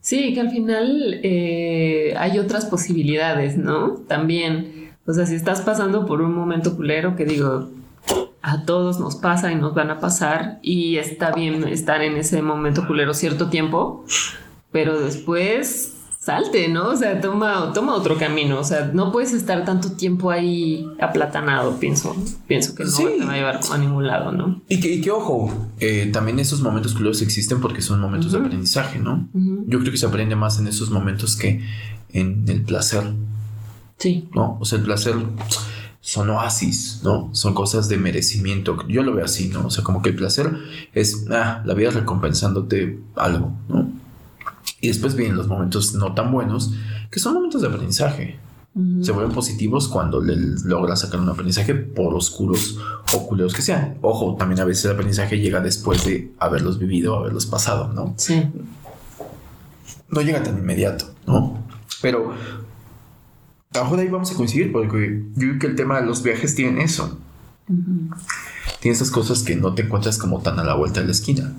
Sí, 0.01 0.33
que 0.33 0.41
al 0.41 0.49
final 0.49 1.19
eh, 1.23 2.15
hay 2.17 2.39
otras 2.39 2.65
posibilidades, 2.65 3.57
¿no? 3.57 3.97
También, 4.07 4.91
o 5.05 5.13
sea, 5.13 5.25
si 5.25 5.35
estás 5.35 5.61
pasando 5.61 6.05
por 6.05 6.21
un 6.21 6.33
momento 6.33 6.75
culero, 6.75 7.15
que 7.15 7.25
digo, 7.25 7.69
a 8.41 8.65
todos 8.65 8.99
nos 8.99 9.15
pasa 9.15 9.51
y 9.51 9.55
nos 9.55 9.75
van 9.75 9.91
a 9.91 9.99
pasar 9.99 10.59
y 10.63 10.97
está 10.97 11.31
bien 11.31 11.67
estar 11.67 12.01
en 12.01 12.17
ese 12.17 12.41
momento 12.41 12.87
culero 12.87 13.13
cierto 13.13 13.49
tiempo, 13.49 14.03
pero 14.71 14.99
después 14.99 16.00
salte, 16.21 16.67
¿no? 16.67 16.89
O 16.89 16.95
sea, 16.95 17.19
toma, 17.19 17.71
toma 17.73 17.95
otro 17.95 18.15
camino. 18.15 18.59
O 18.59 18.63
sea, 18.63 18.91
no 18.93 19.11
puedes 19.11 19.33
estar 19.33 19.65
tanto 19.65 19.93
tiempo 19.93 20.29
ahí 20.29 20.87
aplatanado, 20.99 21.77
pienso. 21.79 22.15
Pienso 22.47 22.75
que 22.75 22.83
no 22.83 22.95
te 22.95 23.25
va 23.25 23.33
a 23.33 23.35
llevar 23.35 23.59
a 23.71 23.77
ningún 23.79 24.05
lado, 24.05 24.31
¿no? 24.31 24.61
Y 24.69 24.79
que, 25.01 25.11
ojo, 25.11 25.51
eh, 25.79 26.09
también 26.13 26.39
esos 26.39 26.61
momentos 26.61 26.93
culeros 26.93 27.21
existen 27.23 27.59
porque 27.59 27.81
son 27.81 27.99
momentos 27.99 28.31
de 28.31 28.37
aprendizaje, 28.37 28.99
¿no? 28.99 29.27
Yo 29.33 29.79
creo 29.79 29.91
que 29.91 29.97
se 29.97 30.05
aprende 30.05 30.35
más 30.35 30.59
en 30.59 30.67
esos 30.67 30.91
momentos 30.91 31.35
que 31.35 31.61
en 32.13 32.45
el 32.47 32.61
placer. 32.61 33.03
Sí. 33.97 34.29
¿No? 34.33 34.57
O 34.59 34.65
sea, 34.65 34.77
el 34.77 34.83
placer 34.83 35.15
son 36.01 36.29
oasis, 36.29 37.01
¿no? 37.03 37.29
Son 37.33 37.55
cosas 37.55 37.89
de 37.89 37.97
merecimiento. 37.97 38.77
Yo 38.87 39.01
lo 39.01 39.13
veo 39.13 39.25
así, 39.25 39.47
¿no? 39.47 39.65
O 39.65 39.69
sea, 39.71 39.83
como 39.83 40.03
que 40.03 40.09
el 40.09 40.15
placer 40.15 40.51
es, 40.93 41.25
ah, 41.31 41.63
la 41.65 41.73
vida 41.73 41.89
recompensándote 41.89 42.99
algo, 43.15 43.55
¿no? 43.69 44.00
Y 44.81 44.87
después 44.87 45.15
vienen 45.15 45.37
los 45.37 45.47
momentos 45.47 45.93
no 45.93 46.13
tan 46.13 46.31
buenos, 46.31 46.73
que 47.09 47.19
son 47.19 47.35
momentos 47.35 47.61
de 47.61 47.67
aprendizaje. 47.67 48.39
Se 49.01 49.11
vuelven 49.11 49.33
positivos 49.33 49.89
cuando 49.89 50.21
le 50.21 50.35
logras 50.63 51.01
sacar 51.01 51.19
un 51.19 51.27
aprendizaje 51.27 51.75
por 51.75 52.13
oscuros 52.13 52.79
o 53.13 53.27
culeros 53.27 53.53
que 53.53 53.61
sean. 53.61 53.97
Ojo, 54.01 54.35
también 54.37 54.61
a 54.61 54.65
veces 54.65 54.85
el 54.85 54.91
aprendizaje 54.91 55.39
llega 55.39 55.59
después 55.59 56.05
de 56.05 56.31
haberlos 56.39 56.79
vivido, 56.79 57.17
haberlos 57.17 57.45
pasado, 57.45 57.91
¿no? 57.93 58.13
Sí. 58.15 58.47
No 60.09 60.21
llega 60.21 60.41
tan 60.41 60.57
inmediato, 60.57 61.13
¿no? 61.27 61.61
Pero 62.01 62.33
ahora 63.73 64.01
ahí 64.01 64.07
vamos 64.07 64.31
a 64.31 64.35
coincidir 64.35 64.71
porque 64.71 65.21
yo 65.35 65.47
creo 65.49 65.59
que 65.59 65.67
el 65.67 65.75
tema 65.75 65.99
de 65.99 66.05
los 66.05 66.23
viajes 66.23 66.55
tiene 66.55 66.83
eso. 66.83 67.19
Tiene 68.79 68.95
esas 68.95 69.11
cosas 69.11 69.43
que 69.43 69.55
no 69.57 69.73
te 69.73 69.81
encuentras 69.83 70.17
como 70.17 70.41
tan 70.41 70.57
a 70.59 70.63
la 70.63 70.75
vuelta 70.75 71.01
de 71.01 71.07
la 71.07 71.11
esquina. 71.11 71.53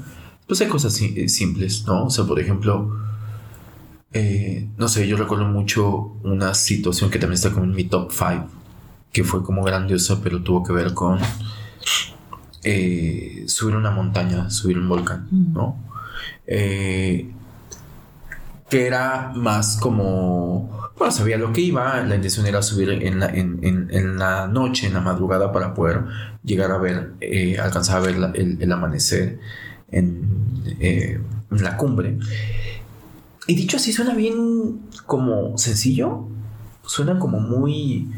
Pues 0.47 0.61
hay 0.61 0.69
cosas 0.69 0.95
simples, 0.95 1.85
¿no? 1.87 2.07
O 2.07 2.11
sea, 2.11 2.25
por 2.25 2.39
ejemplo, 2.39 2.97
eh, 4.15 4.69
no 4.77 4.89
sé, 4.89 5.09
yo 5.09 5.17
recuerdo 5.17 5.47
mucho 5.47 6.17
una 6.23 6.53
situación 6.53 7.11
que 7.11 7.19
también 7.19 7.35
está 7.35 7.51
como 7.51 7.65
en 7.65 7.73
mi 7.73 7.85
top 7.85 8.13
5, 8.13 8.47
que 9.11 9.25
fue 9.25 9.43
como 9.43 9.65
grandiosa, 9.65 10.21
pero 10.23 10.43
tuvo 10.43 10.63
que 10.63 10.73
ver 10.73 10.93
con 10.93 11.19
eh, 12.63 13.45
subir 13.47 13.75
una 13.77 13.91
montaña, 13.91 14.51
subir 14.51 14.79
un 14.79 14.89
volcán, 14.89 15.29
¿no? 15.31 15.77
Eh, 16.47 17.31
que 18.69 18.87
era 18.87 19.33
más 19.35 19.79
como, 19.79 20.91
bueno, 20.99 21.13
sabía 21.13 21.39
lo 21.39 21.53
que 21.53 21.63
iba, 21.63 22.03
la 22.03 22.15
intención 22.15 22.47
era 22.47 22.63
subir 22.63 22.91
en 22.91 23.19
la, 23.19 23.27
en, 23.29 24.19
la 24.19 24.47
noche, 24.47 24.87
en 24.87 24.95
la 24.95 25.01
madrugada, 25.01 25.53
para 25.53 25.75
poder 25.75 26.05
llegar 26.45 26.71
a 26.71 26.79
ver, 26.79 27.15
alcanzar 27.63 27.99
a 27.99 28.01
ver 28.01 28.17
el, 28.35 28.73
amanecer 28.73 29.41
en 29.93 31.25
la 31.51 31.77
cumbre. 31.77 32.19
Y 33.47 33.55
dicho 33.55 33.77
así, 33.77 33.93
suena 33.93 34.15
bien 34.15 34.81
como 35.07 35.59
sencillo. 35.59 36.29
Suena 36.85 37.19
como 37.19 37.41
muy... 37.41 38.11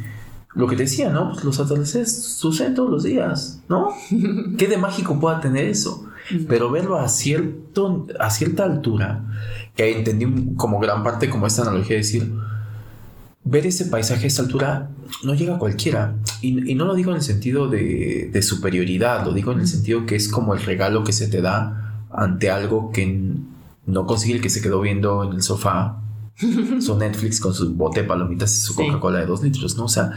Lo 0.55 0.69
que 0.69 0.77
decía, 0.77 1.11
¿no? 1.11 1.33
Pues 1.33 1.45
los 1.45 1.59
atardeceres 1.59 2.15
suceden 2.37 2.75
todos 2.75 2.89
los 2.89 3.03
días, 3.03 3.61
¿no? 3.69 3.89
¿Qué 4.59 4.69
de 4.69 4.77
mágico 4.77 5.19
pueda 5.19 5.41
tener 5.41 5.65
eso? 5.65 6.07
Pero 6.49 6.71
verlo 6.71 6.97
a, 6.97 7.09
cierto, 7.09 8.07
a 8.21 8.31
cierta 8.31 8.65
altura, 8.65 9.25
que 9.75 9.99
entendí 9.99 10.55
como 10.55 10.79
gran 10.79 11.03
parte 11.03 11.29
como 11.29 11.47
esta 11.47 11.63
analogía 11.63 11.97
de 11.97 12.03
decir, 12.03 12.33
ver 13.45 13.67
ese 13.67 13.87
paisaje 13.87 14.25
a 14.25 14.27
esta 14.27 14.43
altura 14.43 14.91
no 15.23 15.35
llega 15.35 15.57
a 15.57 15.59
cualquiera. 15.59 16.17
Y, 16.41 16.71
y 16.71 16.75
no 16.75 16.87
lo 16.87 16.95
digo 16.95 17.11
en 17.11 17.19
el 17.19 17.23
sentido 17.23 17.69
de, 17.69 18.31
de, 18.33 18.43
superioridad, 18.43 19.25
lo 19.25 19.33
digo 19.33 19.53
en 19.53 19.61
el 19.61 19.67
sentido 19.67 20.07
que 20.07 20.17
es 20.17 20.29
como 20.29 20.55
el 20.55 20.63
regalo 20.63 21.05
que 21.05 21.13
se 21.13 21.29
te 21.29 21.41
da 21.41 22.07
ante 22.11 22.51
algo 22.51 22.91
que 22.93 23.35
no 23.87 24.07
consigue 24.07 24.37
el 24.37 24.41
que 24.41 24.51
se 24.51 24.63
quedó 24.63 24.81
viendo 24.81 25.25
en 25.25 25.33
el 25.35 25.43
sofá 25.43 26.01
su 26.81 26.97
Netflix 26.97 27.41
con 27.41 27.55
su 27.55 27.75
bote 27.75 28.03
de 28.03 28.09
palomitas 28.09 28.55
y 28.55 28.61
su 28.61 28.75
Coca-Cola 28.75 29.21
de 29.21 29.27
dos 29.27 29.43
litros, 29.43 29.77
¿no? 29.77 29.85
O 29.85 29.89
sea, 29.89 30.13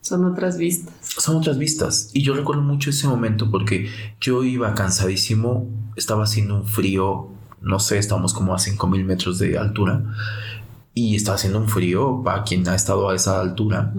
son 0.00 0.24
otras 0.24 0.58
vistas. 0.58 0.92
Son 1.00 1.36
otras 1.36 1.58
vistas. 1.58 2.10
Y 2.12 2.22
yo 2.22 2.34
recuerdo 2.34 2.62
mucho 2.62 2.90
ese 2.90 3.06
momento 3.06 3.50
porque 3.50 3.88
yo 4.20 4.42
iba 4.42 4.74
cansadísimo, 4.74 5.68
estaba 5.96 6.24
haciendo 6.24 6.56
un 6.56 6.66
frío, 6.66 7.28
no 7.62 7.78
sé, 7.78 7.98
estábamos 7.98 8.34
como 8.34 8.54
a 8.54 8.58
5000 8.58 9.04
metros 9.04 9.38
de 9.38 9.56
altura. 9.56 10.04
Y 10.94 11.16
estaba 11.16 11.34
haciendo 11.34 11.58
un 11.58 11.68
frío, 11.68 12.22
para 12.24 12.44
quien 12.44 12.66
ha 12.68 12.74
estado 12.74 13.08
a 13.08 13.14
esa 13.14 13.40
altura, 13.40 13.92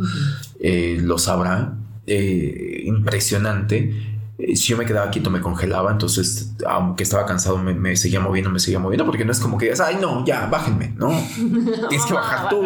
eh, 0.60 0.98
lo 1.02 1.18
sabrá, 1.18 1.74
eh, 2.08 2.84
impresionante 2.86 4.16
eh, 4.38 4.56
si 4.58 4.68
yo 4.68 4.78
me 4.78 4.86
quedaba 4.86 5.10
quieto 5.12 5.30
me 5.30 5.40
congelaba, 5.40 5.92
entonces 5.92 6.54
aunque 6.68 7.04
estaba 7.04 7.26
cansado 7.26 7.58
me, 7.58 7.96
seguía 7.96 8.20
moviendo, 8.20 8.50
me 8.50 8.60
seguía 8.60 8.80
moviendo, 8.80 9.06
porque 9.06 9.24
no 9.24 9.32
es 9.32 9.40
como 9.40 9.58
que 9.58 9.66
digas, 9.66 9.80
ay 9.80 9.98
no, 10.02 10.26
ya, 10.26 10.48
bájenme, 10.48 10.94
no, 10.98 11.10
tienes 11.90 12.06
que 12.06 12.14
bajar 12.14 12.50
tú. 12.50 12.64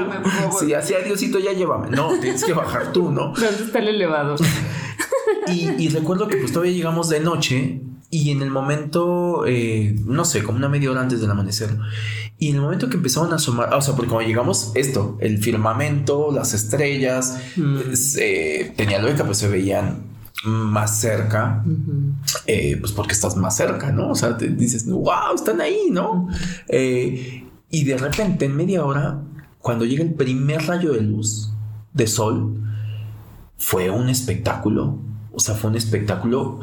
Si 0.60 0.74
así, 0.74 0.96
Diosito, 1.06 1.38
ya 1.38 1.54
llévame, 1.54 1.90
no, 1.92 2.18
tienes 2.20 2.44
que 2.44 2.54
bajar 2.54 2.92
tú, 2.92 3.12
¿no? 3.12 3.34
¿Dónde 3.40 3.64
está 3.64 3.80
el 3.80 3.90
elevador? 3.90 4.40
y, 5.48 5.90
recuerdo 5.90 6.28
que 6.28 6.38
pues 6.38 6.52
todavía 6.52 6.74
llegamos 6.74 7.10
de 7.10 7.20
noche 7.20 7.82
y 8.12 8.32
en 8.32 8.42
el 8.42 8.50
momento, 8.50 9.46
eh, 9.46 9.96
no 10.06 10.26
sé, 10.26 10.44
como 10.44 10.58
una 10.58 10.70
media 10.70 10.90
hora 10.90 11.02
antes 11.02 11.22
del 11.22 11.30
amanecer, 11.30 11.78
y 12.38 12.50
en 12.50 12.56
el 12.56 12.62
momento 12.62 12.90
que 12.90 12.98
empezaban 12.98 13.32
a 13.34 13.36
asomar, 13.36 13.74
o 13.74 13.82
sea, 13.82 13.96
porque 13.96 14.10
cuando 14.10 14.28
llegamos, 14.28 14.72
esto, 14.76 15.18
el 15.20 15.38
firmamento, 15.38 16.32
las 16.32 16.54
estrellas, 16.54 17.38
mm. 17.56 17.78
eh, 18.20 18.74
tenía 18.76 19.02
lógica, 19.02 19.26
pues 19.26 19.38
se 19.38 19.48
veían 19.48 20.10
más 20.44 21.00
cerca, 21.00 21.64
eh, 22.48 22.78
pues 22.80 22.94
porque 22.94 23.14
estás 23.14 23.36
más 23.36 23.58
cerca, 23.58 23.92
¿no? 23.92 24.12
O 24.12 24.16
sea, 24.16 24.38
te 24.38 24.48
dices, 24.48 24.86
wow, 24.86 25.36
están 25.36 25.60
ahí, 25.60 25.90
¿no? 25.92 26.30
Eh, 26.70 27.46
y 27.70 27.84
de 27.84 27.98
repente, 27.98 28.46
en 28.46 28.56
media 28.56 28.86
hora, 28.86 29.22
cuando 29.60 29.86
llega 29.86 30.04
el 30.04 30.14
primer 30.14 30.66
rayo 30.66 30.94
de 30.94 31.02
luz 31.02 31.52
de 31.94 32.08
sol, 32.08 32.56
fue 33.58 33.90
un 33.90 34.10
espectáculo. 34.10 35.00
O 35.40 35.42
sea, 35.42 35.56
fue 35.56 35.70
un 35.70 35.78
espectáculo 35.78 36.60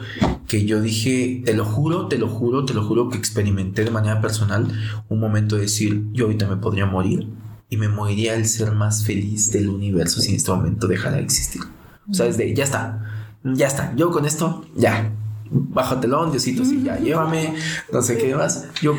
que 0.47 0.67
yo 0.67 0.83
dije, 0.83 1.41
te 1.47 1.55
lo 1.55 1.65
juro, 1.65 2.09
te 2.09 2.19
lo 2.19 2.29
juro, 2.29 2.67
te 2.67 2.75
lo 2.75 2.85
juro 2.85 3.09
que 3.09 3.17
experimenté 3.17 3.85
de 3.85 3.91
manera 3.91 4.21
personal 4.21 4.71
un 5.09 5.19
momento 5.19 5.57
de 5.57 5.63
decir, 5.63 6.05
yo 6.13 6.27
ahorita 6.27 6.47
me 6.47 6.59
podría 6.59 6.85
morir 6.85 7.27
y 7.71 7.79
me 7.79 7.89
moriría 7.89 8.35
el 8.35 8.47
ser 8.47 8.73
más 8.73 9.03
feliz 9.07 9.51
del 9.51 9.71
universo 9.71 10.21
si 10.21 10.29
en 10.29 10.37
este 10.37 10.51
momento 10.51 10.89
dejara 10.89 11.17
de 11.17 11.23
existir. 11.23 11.63
O 12.07 12.13
sea, 12.13 12.27
desde 12.27 12.55
ya 12.55 12.65
está 12.65 13.01
ya 13.43 13.67
está, 13.67 13.95
yo 13.97 14.11
con 14.11 14.27
esto, 14.27 14.67
ya, 14.77 15.11
bajo 15.51 15.97
telón, 15.97 16.31
Diosito, 16.31 16.63
sí, 16.63 16.83
ya, 16.85 16.99
llévame, 16.99 17.55
no 17.91 18.03
sé 18.03 18.19
qué 18.19 18.35
más. 18.35 18.67
Yo 18.83 18.95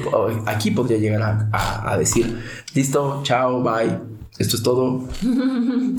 aquí 0.48 0.72
podría 0.72 0.98
llegar 0.98 1.50
a, 1.52 1.98
decir, 2.00 2.36
listo, 2.74 3.22
chao, 3.22 3.62
bye, 3.62 4.00
esto 4.40 4.56
es 4.58 4.64
todo. 4.64 5.08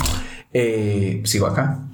Eh, 0.50 1.20
sigo 1.26 1.46
acá. 1.46 1.87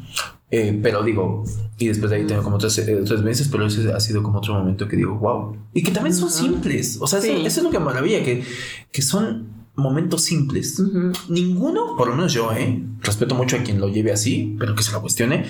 Eh, 0.57 0.79
pero 0.81 1.03
digo, 1.03 1.43
y 1.79 1.89
después 1.89 2.11
de 2.11 2.19
ahí 2.19 2.27
tengo 2.29 2.45
como 2.45 2.59
tres, 2.59 2.79
eh, 2.79 3.03
tres 3.05 3.23
meses, 3.23 3.49
pero 3.51 3.67
ese 3.67 3.93
ha 3.93 3.99
sido 3.99 4.23
como 4.23 4.39
otro 4.39 4.55
momento 4.55 4.87
que 4.87 4.95
digo, 4.95 5.17
wow. 5.17 5.57
Y 5.73 5.83
que 5.83 5.91
también 5.91 6.15
son 6.15 6.31
simples. 6.31 6.97
O 7.01 7.09
sea, 7.09 7.19
eso, 7.19 7.33
es 7.33 7.61
lo 7.61 7.71
que 7.71 7.81
maravilla, 7.81 8.23
que, 8.23 8.45
que 8.93 9.03
son 9.03 9.49
momentos 9.75 10.23
simples. 10.23 10.81
Ninguno, 11.29 11.97
por 11.97 12.07
lo 12.07 12.15
menos 12.15 12.33
yo, 12.33 12.53
eh, 12.53 12.85
respeto 13.01 13.35
mucho 13.35 13.57
a 13.57 13.65
quien 13.65 13.81
lo 13.81 13.89
lleve 13.89 14.13
así, 14.13 14.55
pero 14.57 14.77
que 14.77 14.85
se 14.85 14.93
lo 14.93 15.01
cuestione. 15.01 15.45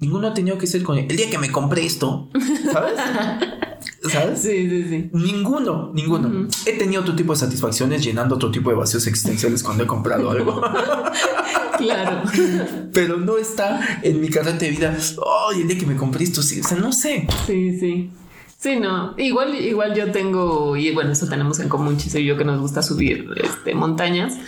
Ninguno 0.00 0.28
ha 0.28 0.34
tenido 0.34 0.58
que 0.58 0.66
ser 0.66 0.82
con 0.82 0.98
el 0.98 1.08
día 1.08 1.30
que 1.30 1.38
me 1.38 1.50
compré 1.50 1.86
esto, 1.86 2.28
¿sabes? 2.72 3.00
¿Sabes? 4.10 4.42
Sí, 4.42 4.68
sí, 4.68 4.86
sí. 4.88 5.10
Ninguno, 5.12 5.92
ninguno. 5.94 6.48
He 6.64 6.72
tenido 6.72 7.02
otro 7.02 7.14
tipo 7.14 7.32
de 7.32 7.38
satisfacciones 7.38 8.02
llenando 8.02 8.34
otro 8.36 8.50
tipo 8.50 8.70
de 8.70 8.76
vacíos 8.76 9.06
existenciales 9.06 9.62
cuando 9.62 9.84
he 9.84 9.86
comprado 9.86 10.30
algo. 10.30 10.60
claro. 11.78 12.22
Pero 12.92 13.16
no 13.18 13.38
está 13.38 14.00
en 14.02 14.20
mi 14.20 14.28
carrete 14.28 14.66
de 14.66 14.70
vida. 14.72 14.96
Oh, 15.18 15.52
el 15.54 15.68
día 15.68 15.78
que 15.78 15.86
me 15.86 15.96
compré 15.96 16.24
esto, 16.24 16.42
sí. 16.42 16.60
O 16.60 16.64
sea, 16.64 16.78
no 16.78 16.92
sé. 16.92 17.26
Sí, 17.46 17.78
sí. 17.78 18.10
Sí, 18.58 18.76
no. 18.76 19.14
Igual, 19.18 19.54
igual 19.54 19.94
yo 19.94 20.10
tengo, 20.10 20.76
y 20.76 20.90
bueno, 20.92 21.12
eso 21.12 21.28
tenemos 21.28 21.60
en 21.60 21.68
común, 21.68 21.98
Chise 21.98 22.20
y 22.20 22.24
yo, 22.24 22.38
que 22.38 22.44
nos 22.44 22.58
gusta 22.58 22.82
subir 22.82 23.28
este, 23.36 23.74
montañas. 23.74 24.38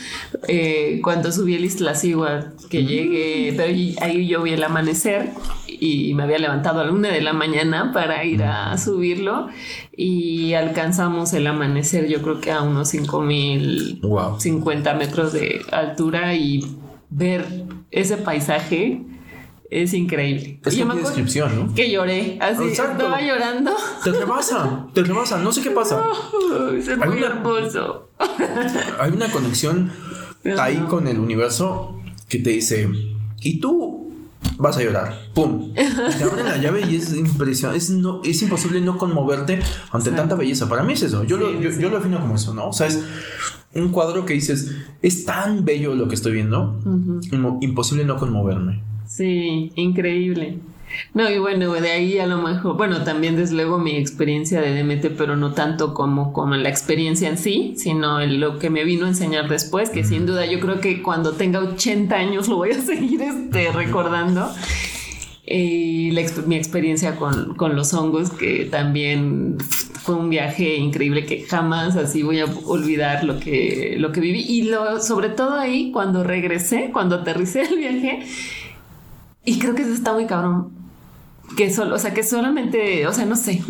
Eh, 0.49 1.01
cuando 1.05 1.31
subí 1.31 1.55
el 1.55 1.65
Iztaccíhuatl, 1.65 2.67
que 2.69 2.85
llegué, 2.85 3.53
pero 3.55 3.69
ahí 4.01 4.27
yo 4.27 4.43
vi 4.43 4.55
el 4.55 4.65
amanecer 4.65 5.31
y 5.81 6.15
me 6.15 6.25
había 6.25 6.39
levantado 6.39 6.81
a 6.81 6.85
la 6.85 6.93
una 6.93 7.09
de 7.09 7.21
la 7.21 7.33
mañana 7.33 7.93
para 7.93 8.25
ir 8.25 8.43
a 8.43 8.77
subirlo 8.79 9.49
y 9.97 10.55
alcanzamos 10.55 11.33
el 11.33 11.47
amanecer, 11.47 12.09
yo 12.09 12.23
creo 12.23 12.41
que 12.41 12.53
a 12.53 12.63
unos 12.63 12.89
5000, 12.89 14.01
wow. 14.03 14.41
50 14.41 14.95
metros 14.95 15.33
de 15.33 15.63
altura 15.73 16.35
y 16.35 16.65
ver 17.11 17.45
ese 17.91 18.17
paisaje 18.17 19.03
es 19.71 19.93
increíble. 19.93 20.61
Es 20.65 20.79
una 20.79 20.95
descripción, 20.95 21.55
¿no? 21.55 21.75
Que 21.75 21.91
lloré, 21.91 22.39
así 22.41 22.69
estaba 22.69 23.21
llorando. 23.21 23.73
Te 24.03 24.13
rebasa, 24.13 24.87
te 24.95 25.03
rebasa, 25.03 25.39
no 25.39 25.53
sé 25.53 25.63
qué 25.63 25.71
pasa. 25.71 26.03
es 26.77 26.97
muy 26.97 27.23
hermoso. 27.23 28.11
Hay 28.99 29.13
una 29.13 29.31
conexión 29.31 29.93
ahí 30.59 30.77
con 30.89 31.07
el 31.07 31.19
universo 31.19 32.01
que 32.29 32.39
te 32.39 32.51
dice, 32.51 32.89
¿y 33.41 33.61
tú? 33.61 33.98
Vas 34.59 34.77
a 34.77 34.83
llorar, 34.83 35.17
pum. 35.35 35.73
Te 35.73 36.25
abren 36.25 36.47
la 36.47 36.59
llave 36.59 36.83
y 36.91 36.97
es 36.97 37.15
impresionante. 37.15 37.79
Es, 37.79 37.91
no, 37.91 38.21
es 38.25 38.43
imposible 38.43 38.81
no 38.81 38.99
conmoverte 38.99 39.61
ante 39.93 40.11
tanta 40.11 40.35
belleza. 40.35 40.69
Para 40.69 40.83
mí 40.83 40.95
es 40.95 41.03
eso. 41.03 41.23
Yo, 41.23 41.37
lo, 41.37 41.61
yo, 41.61 41.71
yo, 41.71 41.89
lo 41.89 41.99
defino 41.99 42.21
como 42.21 42.35
eso, 42.35 42.53
¿no? 42.55 42.69
O 42.69 42.73
sea, 42.73 42.89
es 42.89 43.01
un 43.75 43.91
cuadro 43.91 44.27
que 44.27 44.35
dices, 44.35 44.75
es 45.01 45.25
tan 45.25 45.65
bello 45.65 45.95
lo 45.95 46.09
que 46.09 46.17
estoy 46.17 46.33
viendo, 46.33 46.81
imposible 47.61 48.05
no 48.05 48.17
conmoverme. 48.17 48.83
Sí, 49.07 49.73
increíble. 49.77 50.59
No, 51.15 51.29
y 51.31 51.39
bueno, 51.39 51.73
de 51.73 51.91
ahí 51.91 52.19
a 52.19 52.27
lo 52.27 52.39
mejor, 52.39 52.77
bueno, 52.77 53.05
también 53.05 53.37
desde 53.37 53.55
luego 53.55 53.79
mi 53.79 53.97
experiencia 53.97 54.61
de 54.61 54.83
DMT, 54.83 55.17
pero 55.17 55.37
no 55.37 55.53
tanto 55.53 55.95
como, 55.95 56.33
como 56.33 56.55
la 56.57 56.69
experiencia 56.69 57.29
en 57.29 57.39
sí, 57.39 57.75
sino 57.77 58.25
lo 58.27 58.59
que 58.59 58.71
me 58.71 58.85
vino 58.85 59.07
a 59.07 59.09
enseñar 59.09 59.49
después, 59.49 59.91
que 59.91 60.05
sin 60.05 60.27
duda 60.27 60.47
yo 60.47 60.61
creo 60.61 60.81
que 60.81 61.03
cuando 61.03 61.33
tenga 61.33 61.61
80 61.61 62.15
años 62.15 62.49
lo 62.49 62.57
voy 62.57 62.71
a 62.73 62.81
seguir 62.81 63.23
este, 63.23 63.73
recordando. 63.73 64.51
Y 65.51 66.13
mi 66.47 66.57
experiencia 66.57 67.17
con, 67.17 67.55
con, 67.55 67.75
los 67.75 67.95
hongos, 67.95 68.31
que 68.31 68.67
también 68.67 69.57
fue 70.03 70.15
un 70.17 70.29
viaje 70.29 70.77
increíble 70.77 71.25
que 71.25 71.45
jamás 71.45 71.97
así 71.97 72.23
voy 72.23 72.41
a 72.41 72.45
olvidar 72.67 73.25
lo 73.25 73.41
que, 73.41 73.97
lo 73.99 74.13
que 74.13 74.21
viví. 74.21 74.41
Y 74.41 74.65
lo, 74.65 75.01
sobre 75.01 75.31
todo 75.31 75.55
ahí, 75.55 75.91
cuando 75.91 76.23
regresé, 76.23 76.91
cuando 76.93 77.17
aterricé 77.17 77.63
el 77.63 77.77
viaje, 77.79 78.27
y 79.49 79.59
creo 79.59 79.75
que 79.75 79.81
eso 79.81 79.95
está 79.95 80.13
muy 80.13 80.27
cabrón. 80.27 80.69
Que 81.57 81.73
solo, 81.73 81.95
o 81.95 81.99
sea, 81.99 82.13
que 82.13 82.23
solamente, 82.23 83.07
o 83.07 83.13
sea, 83.15 83.25
no 83.25 83.35
sé, 83.35 83.63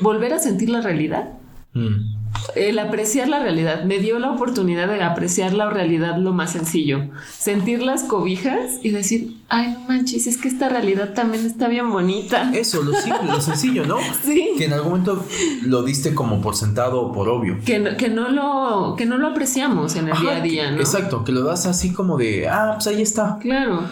volver 0.00 0.32
a 0.32 0.38
sentir 0.38 0.70
la 0.70 0.80
realidad. 0.80 1.30
Mm. 1.72 2.14
El 2.54 2.78
apreciar 2.78 3.26
la 3.26 3.40
realidad 3.40 3.82
me 3.82 3.98
dio 3.98 4.20
la 4.20 4.30
oportunidad 4.30 4.86
de 4.86 5.02
apreciar 5.02 5.52
la 5.52 5.70
realidad 5.70 6.18
lo 6.18 6.32
más 6.32 6.52
sencillo. 6.52 7.08
Sentir 7.36 7.82
las 7.82 8.04
cobijas 8.04 8.78
y 8.84 8.90
decir, 8.90 9.36
ay, 9.48 9.72
no 9.72 9.88
manches, 9.88 10.28
es 10.28 10.36
que 10.36 10.46
esta 10.46 10.68
realidad 10.68 11.14
también 11.14 11.44
está 11.44 11.66
bien 11.66 11.90
bonita. 11.90 12.52
Eso, 12.54 12.84
lo 12.84 12.92
simple, 12.92 13.26
lo 13.26 13.40
sencillo, 13.40 13.84
¿no? 13.86 13.96
Sí. 14.22 14.50
Que 14.56 14.66
en 14.66 14.72
algún 14.72 14.90
momento 14.92 15.26
lo 15.64 15.82
diste 15.82 16.14
como 16.14 16.40
por 16.40 16.54
sentado 16.54 17.02
o 17.02 17.12
por 17.12 17.28
obvio. 17.28 17.58
Que, 17.64 17.96
que, 17.96 18.08
no, 18.08 18.28
lo, 18.28 18.94
que 18.96 19.04
no 19.04 19.18
lo 19.18 19.26
apreciamos 19.26 19.96
en 19.96 20.10
el 20.10 20.20
día 20.20 20.36
a 20.36 20.40
día, 20.40 20.70
¿no? 20.70 20.78
Exacto, 20.78 21.24
que 21.24 21.32
lo 21.32 21.42
das 21.42 21.66
así 21.66 21.92
como 21.92 22.16
de, 22.18 22.46
ah, 22.48 22.74
pues 22.74 22.86
ahí 22.86 23.02
está. 23.02 23.38
Claro. 23.40 23.88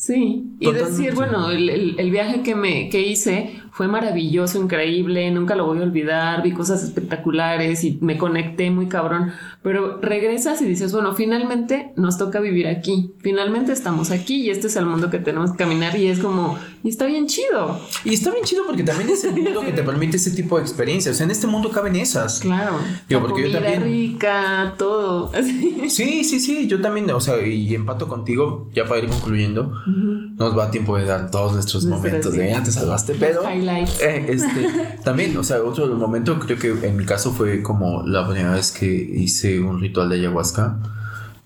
Sí, 0.00 0.56
y 0.58 0.72
decir, 0.72 1.14
bueno, 1.14 1.50
el, 1.50 1.68
el, 1.98 2.10
viaje 2.10 2.42
que 2.42 2.54
me 2.54 2.88
que 2.88 3.06
hice 3.06 3.60
fue 3.70 3.86
maravilloso, 3.86 4.58
increíble, 4.58 5.30
nunca 5.30 5.54
lo 5.54 5.66
voy 5.66 5.80
a 5.80 5.82
olvidar, 5.82 6.42
vi 6.42 6.52
cosas 6.52 6.82
espectaculares 6.82 7.84
y 7.84 7.98
me 8.00 8.16
conecté 8.16 8.70
muy 8.70 8.88
cabrón, 8.88 9.30
pero 9.62 10.00
regresas 10.00 10.62
y 10.62 10.64
dices, 10.64 10.94
bueno, 10.94 11.14
finalmente 11.14 11.92
nos 11.96 12.16
toca 12.16 12.40
vivir 12.40 12.66
aquí, 12.66 13.12
finalmente 13.18 13.72
estamos 13.72 14.10
aquí 14.10 14.40
y 14.40 14.48
este 14.48 14.68
es 14.68 14.76
el 14.76 14.86
mundo 14.86 15.10
que 15.10 15.18
tenemos 15.18 15.52
que 15.52 15.58
caminar 15.58 15.94
y 15.94 16.06
es 16.06 16.18
como, 16.18 16.58
y 16.82 16.88
está 16.88 17.06
bien 17.06 17.26
chido. 17.26 17.78
Y 18.04 18.14
está 18.14 18.30
bien 18.30 18.44
chido 18.44 18.64
porque 18.66 18.82
también 18.82 19.10
es 19.10 19.24
el 19.24 19.32
mundo 19.42 19.60
que 19.60 19.72
te 19.72 19.82
permite 19.82 20.16
ese 20.16 20.30
tipo 20.30 20.56
de 20.56 20.62
experiencias, 20.62 21.14
o 21.14 21.18
sea, 21.18 21.24
en 21.24 21.30
este 21.30 21.46
mundo 21.46 21.70
caben 21.70 21.96
esas. 21.96 22.40
Claro. 22.40 22.78
Digo, 23.08 23.20
porque 23.20 23.50
yo 23.50 23.52
también... 23.52 23.82
rica, 23.82 24.74
todo. 24.78 25.30
Sí, 25.88 26.24
sí, 26.24 26.38
sí, 26.40 26.68
yo 26.68 26.80
también, 26.80 27.10
o 27.10 27.20
sea, 27.20 27.44
y 27.44 27.74
empato 27.74 28.06
contigo, 28.06 28.68
ya 28.72 28.84
para 28.84 29.00
ir 29.00 29.08
concluyendo, 29.08 29.72
nos 29.86 30.56
va 30.56 30.66
a 30.66 30.70
tiempo 30.70 30.96
de 30.96 31.04
dar 31.04 31.30
todos 31.30 31.52
nuestros 31.52 31.84
momentos 31.84 32.32
de, 32.32 32.50
ya 32.50 32.62
te 32.62 32.70
salvaste, 32.70 33.14
pero... 33.18 33.42
Eh, 33.48 34.26
este, 34.28 34.98
también, 35.04 35.36
o 35.36 35.42
sea, 35.42 35.62
otro 35.62 35.86
momento 35.96 36.38
creo 36.38 36.58
que 36.58 36.86
en 36.86 36.96
mi 36.96 37.04
caso 37.04 37.32
fue 37.32 37.62
como 37.62 38.02
la 38.06 38.26
primera 38.26 38.52
vez 38.52 38.70
que 38.70 38.86
hice 38.86 39.60
un 39.60 39.80
ritual 39.80 40.08
de 40.08 40.16
ayahuasca, 40.16 40.78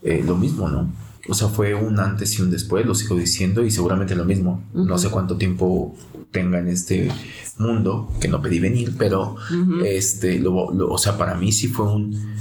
eh, 0.03 0.23
lo 0.25 0.37
mismo, 0.37 0.69
¿no? 0.69 1.04
O 1.29 1.35
sea, 1.35 1.49
fue 1.49 1.75
un 1.75 1.99
antes 2.01 2.39
y 2.39 2.43
un 2.43 2.51
después, 2.51 2.85
lo 2.85 2.95
sigo 2.95 3.17
diciendo, 3.17 3.65
y 3.65 3.71
seguramente 3.71 4.15
lo 4.15 4.25
mismo. 4.25 4.63
No 4.75 4.99
sé 4.99 5.11
cuánto 5.11 5.37
tiempo 5.37 5.97
tenga 6.31 6.59
en 6.59 6.69
este 6.69 7.11
mundo, 7.59 8.13
que 8.21 8.29
no 8.29 8.43
pedí 8.43 8.59
venir, 8.59 8.95
pero 8.99 9.37
este, 9.85 10.43
o 10.47 10.99
sea, 10.99 11.17
para 11.17 11.35
mí 11.35 11.53
sí 11.53 11.69
fue 11.69 11.87
un 11.87 12.37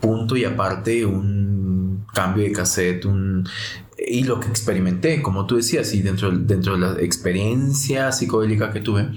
punto 0.00 0.36
y 0.36 0.44
aparte 0.44 1.06
un 1.06 2.04
cambio 2.12 2.44
de 2.44 2.52
cassette, 2.52 3.06
un 3.06 3.48
y 3.96 4.24
lo 4.24 4.40
que 4.40 4.48
experimenté, 4.48 5.22
como 5.22 5.46
tú 5.46 5.56
decías, 5.56 5.94
y 5.94 6.02
dentro, 6.02 6.30
dentro 6.30 6.74
de 6.74 6.80
la 6.80 7.00
experiencia 7.00 8.12
psicodélica 8.12 8.72
que 8.72 8.80
tuve, 8.80 9.08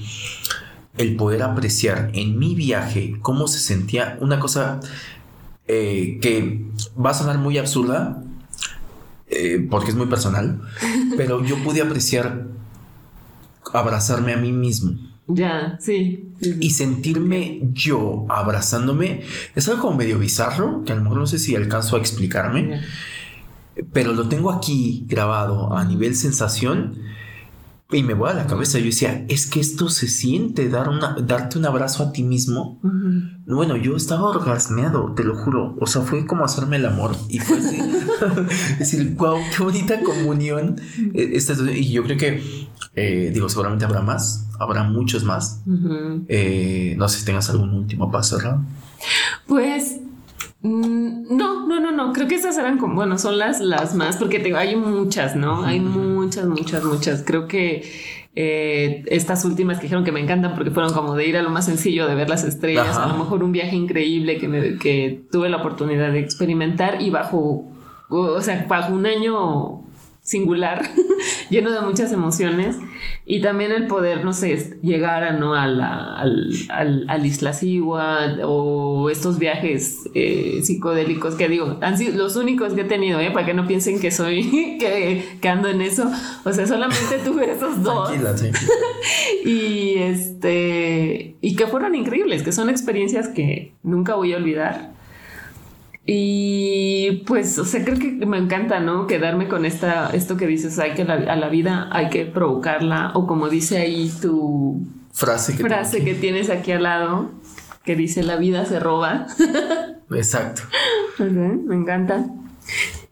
el 0.97 1.15
poder 1.15 1.43
apreciar 1.43 2.11
en 2.13 2.39
mi 2.39 2.55
viaje 2.55 3.17
cómo 3.21 3.47
se 3.47 3.59
sentía 3.59 4.17
una 4.21 4.39
cosa 4.39 4.79
eh, 5.67 6.19
que 6.21 6.65
va 6.97 7.11
a 7.11 7.13
sonar 7.13 7.37
muy 7.37 7.57
absurda, 7.57 8.23
eh, 9.37 9.67
porque 9.69 9.91
es 9.91 9.95
muy 9.95 10.07
personal, 10.07 10.61
pero 11.17 11.43
yo 11.43 11.61
pude 11.63 11.81
apreciar 11.81 12.47
abrazarme 13.73 14.33
a 14.33 14.37
mí 14.37 14.51
mismo. 14.51 14.97
Ya, 15.27 15.77
sí. 15.81 16.31
Y 16.61 16.69
sentirme 16.69 17.59
yo 17.73 18.25
abrazándome 18.29 19.23
es 19.55 19.67
algo 19.67 19.81
como 19.81 19.97
medio 19.97 20.19
bizarro, 20.19 20.83
que 20.85 20.93
a 20.93 20.95
lo 20.95 21.03
mejor 21.03 21.17
no 21.17 21.27
sé 21.27 21.37
si 21.37 21.53
alcanzo 21.53 21.97
a 21.97 21.99
explicarme 21.99 22.79
pero 23.93 24.13
lo 24.13 24.27
tengo 24.27 24.51
aquí 24.51 25.05
grabado 25.07 25.73
a 25.75 25.83
nivel 25.85 26.15
sensación 26.15 26.97
y 27.91 28.03
me 28.03 28.13
voy 28.13 28.29
a 28.29 28.33
la 28.33 28.47
cabeza. 28.47 28.79
Yo 28.79 28.85
decía, 28.85 29.25
es 29.29 29.47
que 29.47 29.59
esto 29.59 29.89
se 29.89 30.07
siente, 30.07 30.67
dar 30.69 30.89
una, 30.89 31.15
darte 31.21 31.57
un 31.57 31.65
abrazo 31.65 32.03
a 32.03 32.11
ti 32.11 32.23
mismo. 32.23 32.79
Bueno, 33.45 33.77
yo 33.77 33.95
estaba 33.95 34.29
orgasmeado, 34.29 35.13
te 35.13 35.23
lo 35.23 35.35
juro. 35.37 35.75
O 35.79 35.87
sea, 35.87 36.01
fue 36.01 36.25
como 36.25 36.43
hacerme 36.43 36.77
el 36.77 36.85
amor. 36.85 37.15
Y 37.29 37.39
fue 37.39 37.57
así. 37.59 37.77
decir, 38.79 39.15
wow, 39.15 39.37
qué 39.55 39.63
bonita 39.63 40.01
comunión. 40.01 40.81
E, 41.13 41.39
y 41.75 41.91
yo 41.91 42.03
creo 42.03 42.17
que, 42.17 42.67
eh, 42.95 43.31
digo, 43.33 43.47
seguramente 43.47 43.85
habrá 43.85 44.01
más, 44.01 44.47
habrá 44.59 44.83
muchos 44.83 45.23
más. 45.23 45.61
Eh, 46.27 46.95
no 46.97 47.07
sé 47.07 47.19
si 47.19 47.25
tengas 47.25 47.49
algún 47.49 47.73
último 47.73 48.11
paso, 48.11 48.37
¿verdad? 48.37 48.57
Pues 49.47 50.01
Mm, 50.61 51.37
no. 51.37 51.56
Creo 52.17 52.27
que 52.27 52.33
esas 52.33 52.57
eran 52.57 52.79
como, 52.79 52.95
bueno, 52.95 53.19
son 53.19 53.37
las, 53.37 53.59
las 53.61 53.93
más, 53.93 54.17
porque 54.17 54.39
te, 54.39 54.55
hay 54.57 54.75
muchas, 54.75 55.35
¿no? 55.35 55.63
Hay 55.63 55.79
muchas, 55.79 56.47
muchas, 56.47 56.83
muchas. 56.83 57.21
Creo 57.23 57.47
que 57.47 57.83
eh, 58.35 59.03
estas 59.05 59.45
últimas 59.45 59.77
que 59.77 59.83
dijeron 59.83 60.03
que 60.03 60.11
me 60.11 60.19
encantan 60.19 60.55
porque 60.55 60.71
fueron 60.71 60.93
como 60.93 61.13
de 61.13 61.27
ir 61.27 61.37
a 61.37 61.43
lo 61.43 61.51
más 61.51 61.65
sencillo, 61.65 62.07
de 62.07 62.15
ver 62.15 62.27
las 62.27 62.43
estrellas, 62.43 62.97
a 62.97 63.05
lo 63.05 63.19
mejor 63.19 63.43
un 63.43 63.51
viaje 63.51 63.75
increíble 63.75 64.39
que, 64.39 64.47
me, 64.47 64.79
que 64.79 65.25
tuve 65.31 65.47
la 65.47 65.57
oportunidad 65.57 66.11
de 66.11 66.17
experimentar 66.17 67.03
y 67.03 67.11
bajo, 67.11 67.69
o 68.09 68.41
sea, 68.41 68.65
bajo 68.67 68.95
un 68.95 69.05
año 69.05 69.83
singular, 70.27 70.81
lleno 71.49 71.71
de 71.71 71.79
muchas 71.79 72.11
emociones 72.11 72.75
y 73.25 73.41
también 73.41 73.71
el 73.71 73.87
poder, 73.87 74.25
no 74.25 74.33
sé, 74.33 74.77
llegar 74.81 75.23
a, 75.23 75.31
¿no? 75.31 75.55
a 75.55 75.67
la, 75.67 76.17
al, 76.17 76.51
al, 77.07 77.25
Isla 77.25 77.53
Sigua 77.53 78.35
o 78.43 79.09
estos 79.09 79.39
viajes 79.39 80.09
eh, 80.15 80.59
psicodélicos 80.63 81.35
que 81.35 81.47
digo, 81.47 81.77
han 81.81 81.97
sido 81.97 82.17
los 82.17 82.35
únicos 82.35 82.73
que 82.73 82.81
he 82.81 82.83
tenido, 82.85 83.21
¿eh? 83.21 83.31
para 83.31 83.45
que 83.45 83.53
no 83.53 83.67
piensen 83.67 84.01
que 84.01 84.11
soy, 84.11 84.77
que, 84.81 85.37
que 85.39 85.47
ando 85.47 85.69
en 85.69 85.79
eso, 85.79 86.11
o 86.43 86.51
sea, 86.51 86.67
solamente 86.67 87.19
tuve 87.23 87.53
esos 87.53 87.81
dos. 87.81 88.11
y 89.45 89.93
este, 89.95 91.37
y 91.39 91.55
que 91.55 91.67
fueron 91.67 91.95
increíbles, 91.95 92.43
que 92.43 92.51
son 92.51 92.69
experiencias 92.69 93.29
que 93.29 93.71
nunca 93.81 94.15
voy 94.15 94.33
a 94.33 94.37
olvidar. 94.37 94.96
Y 96.09 97.23
pues, 97.25 97.59
o 97.59 97.65
sea, 97.65 97.83
creo 97.83 97.99
que 97.99 98.25
me 98.25 98.37
encanta, 98.37 98.79
¿no? 98.79 99.07
Quedarme 99.07 99.49
con 99.49 99.65
esta, 99.65 100.09
esto 100.11 100.37
que 100.37 100.47
dices, 100.47 100.79
hay 100.79 100.93
que 100.93 101.01
a 101.01 101.35
la 101.35 101.49
vida 101.49 101.89
hay 101.91 102.09
que 102.09 102.25
provocarla, 102.25 103.11
o 103.13 103.27
como 103.27 103.49
dice 103.49 103.77
ahí 103.77 104.09
tu 104.21 104.87
frase 105.11 105.57
que, 105.57 105.63
frase 105.63 106.05
que 106.05 106.15
tienes 106.15 106.49
aquí 106.49 106.71
al 106.71 106.83
lado, 106.83 107.31
que 107.83 107.97
dice 107.97 108.23
la 108.23 108.37
vida 108.37 108.65
se 108.65 108.79
roba. 108.79 109.27
Exacto. 110.11 110.61
me 111.19 111.75
encanta. 111.75 112.25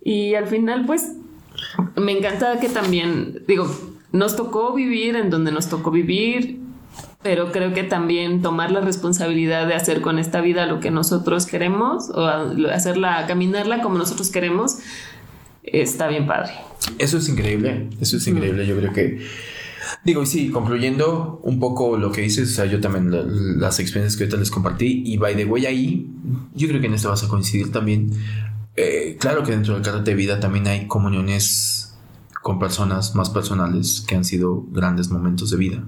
Y 0.02 0.36
al 0.36 0.48
final, 0.48 0.86
pues, 0.86 1.18
me 1.98 2.18
encanta 2.18 2.62
que 2.62 2.70
también, 2.70 3.44
digo, 3.46 3.68
nos 4.14 4.38
tocó 4.38 4.74
vivir 4.74 5.18
en 5.18 5.30
donde 5.30 5.52
nos 5.52 5.68
tocó 5.68 5.92
vivir 5.92 6.62
pero 7.26 7.52
creo 7.52 7.74
que 7.74 7.82
también 7.82 8.44
tomar 8.44 8.70
la 8.70 8.82
responsabilidad 8.82 9.68
de 9.68 9.74
hacer 9.74 10.02
con 10.02 10.20
esta 10.20 10.42
vida 10.42 10.68
lo 10.68 10.80
que 10.80 10.92
nosotros 10.92 11.48
queremos 11.48 12.12
o 12.12 12.28
hacerla, 12.72 13.26
caminarla 13.26 13.82
como 13.82 13.98
nosotros 13.98 14.30
queremos, 14.30 14.78
está 15.64 16.08
bien 16.08 16.28
padre. 16.28 16.52
Eso 17.00 17.18
es 17.18 17.28
increíble, 17.28 17.90
eso 18.00 18.18
es 18.18 18.28
increíble, 18.28 18.68
yo 18.68 18.78
creo 18.78 18.94
que... 18.94 19.26
Digo, 20.04 20.22
y 20.22 20.28
sí, 20.28 20.50
concluyendo 20.52 21.40
un 21.42 21.60
poco 21.60 21.98
lo 21.98 22.12
que 22.12 22.22
dices, 22.22 22.52
o 22.52 22.54
sea, 22.54 22.66
yo 22.66 22.80
también 22.80 23.10
las 23.60 23.80
experiencias 23.80 24.18
que 24.18 24.26
ahorita 24.26 24.38
les 24.38 24.52
compartí, 24.52 25.02
y 25.04 25.18
by 25.18 25.36
the 25.36 25.46
way, 25.46 25.66
ahí, 25.66 26.08
yo 26.54 26.68
creo 26.68 26.80
que 26.80 26.86
en 26.86 26.94
esto 26.94 27.10
vas 27.10 27.24
a 27.24 27.28
coincidir 27.28 27.72
también. 27.72 28.12
Eh, 28.76 29.18
claro 29.20 29.42
que 29.42 29.50
dentro 29.50 29.74
del 29.74 29.82
karate 29.82 30.12
de 30.12 30.16
vida 30.16 30.40
también 30.40 30.68
hay 30.68 30.86
comuniones 30.86 31.98
con 32.44 32.60
personas 32.60 33.16
más 33.16 33.32
personales 33.32 34.06
que 34.08 34.14
han 34.14 34.26
sido 34.26 34.64
grandes 34.70 35.10
momentos 35.10 35.50
de 35.50 35.58
vida. 35.58 35.84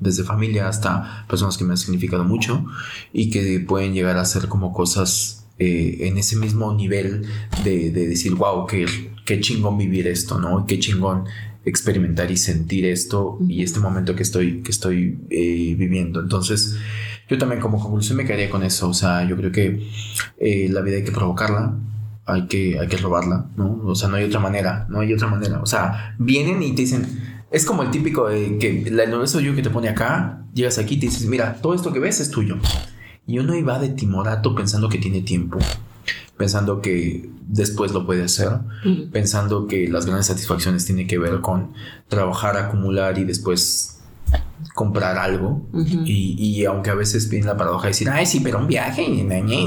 Desde 0.00 0.24
familia 0.24 0.68
hasta 0.68 1.24
personas 1.28 1.56
que 1.56 1.64
me 1.64 1.72
han 1.72 1.76
significado 1.76 2.24
mucho 2.24 2.64
y 3.12 3.30
que 3.30 3.60
pueden 3.60 3.94
llegar 3.94 4.16
a 4.16 4.24
ser 4.24 4.48
como 4.48 4.72
cosas 4.72 5.46
eh, 5.58 6.08
en 6.08 6.18
ese 6.18 6.36
mismo 6.36 6.74
nivel 6.74 7.26
de, 7.64 7.90
decir, 7.90 8.34
wow, 8.34 8.66
qué, 8.66 8.86
qué 9.24 9.40
chingón 9.40 9.78
vivir 9.78 10.06
esto, 10.06 10.40
¿no? 10.40 10.66
Qué 10.66 10.78
chingón 10.78 11.24
experimentar 11.64 12.30
y 12.30 12.36
sentir 12.36 12.86
esto 12.86 13.38
y 13.46 13.62
este 13.62 13.78
momento 13.78 14.16
que 14.16 14.22
estoy, 14.22 14.62
que 14.62 14.70
estoy 14.70 15.20
eh, 15.30 15.74
viviendo. 15.76 16.20
Entonces, 16.20 16.76
yo 17.28 17.38
también 17.38 17.60
como 17.60 17.78
conclusión 17.78 18.16
me 18.16 18.24
quedaría 18.24 18.50
con 18.50 18.62
eso. 18.62 18.88
O 18.88 18.94
sea, 18.94 19.26
yo 19.26 19.36
creo 19.36 19.52
que 19.52 19.88
eh, 20.38 20.68
la 20.70 20.80
vida 20.80 20.96
hay 20.96 21.04
que 21.04 21.12
provocarla, 21.12 21.78
hay 22.26 22.46
que, 22.46 22.78
hay 22.78 22.88
que 22.88 22.96
robarla, 22.96 23.46
¿no? 23.56 23.80
O 23.84 23.94
sea, 23.94 24.08
no 24.08 24.16
hay 24.16 24.24
otra 24.24 24.40
manera, 24.40 24.86
no 24.88 25.00
hay 25.00 25.12
otra 25.12 25.28
manera. 25.28 25.60
O 25.62 25.66
sea, 25.66 26.14
vienen 26.18 26.62
y 26.62 26.74
te 26.74 26.82
dicen, 26.82 27.06
es 27.52 27.66
como 27.66 27.82
el 27.82 27.90
típico 27.90 28.28
de 28.28 28.58
que 28.58 28.82
el 28.82 28.98
universo 28.98 29.38
yo 29.40 29.54
que 29.54 29.62
te 29.62 29.70
pone 29.70 29.88
acá, 29.88 30.44
llegas 30.54 30.78
aquí 30.78 30.94
y 30.94 31.00
te 31.00 31.06
dices, 31.06 31.26
mira, 31.26 31.58
todo 31.60 31.74
esto 31.74 31.92
que 31.92 31.98
ves 31.98 32.18
es 32.20 32.30
tuyo. 32.30 32.56
Y 33.26 33.38
uno 33.38 33.54
iba 33.54 33.78
de 33.78 33.90
timorato 33.90 34.54
pensando 34.54 34.88
que 34.88 34.98
tiene 34.98 35.20
tiempo, 35.20 35.58
pensando 36.36 36.80
que 36.80 37.30
después 37.46 37.92
lo 37.92 38.06
puede 38.06 38.24
hacer, 38.24 38.58
pensando 39.12 39.66
que 39.66 39.86
las 39.86 40.06
grandes 40.06 40.26
satisfacciones 40.26 40.86
tienen 40.86 41.06
que 41.06 41.18
ver 41.18 41.40
con 41.40 41.72
trabajar, 42.08 42.56
acumular 42.56 43.18
y 43.18 43.24
después 43.24 44.01
comprar 44.74 45.18
algo 45.18 45.68
y, 46.04 46.64
aunque 46.64 46.90
a 46.90 46.94
veces 46.94 47.28
viene 47.28 47.46
la 47.46 47.56
paradoja 47.56 47.84
de 47.84 47.88
decir, 47.88 48.08
ay, 48.08 48.24
sí, 48.24 48.40
pero 48.40 48.58
un 48.58 48.66
viaje, 48.66 49.06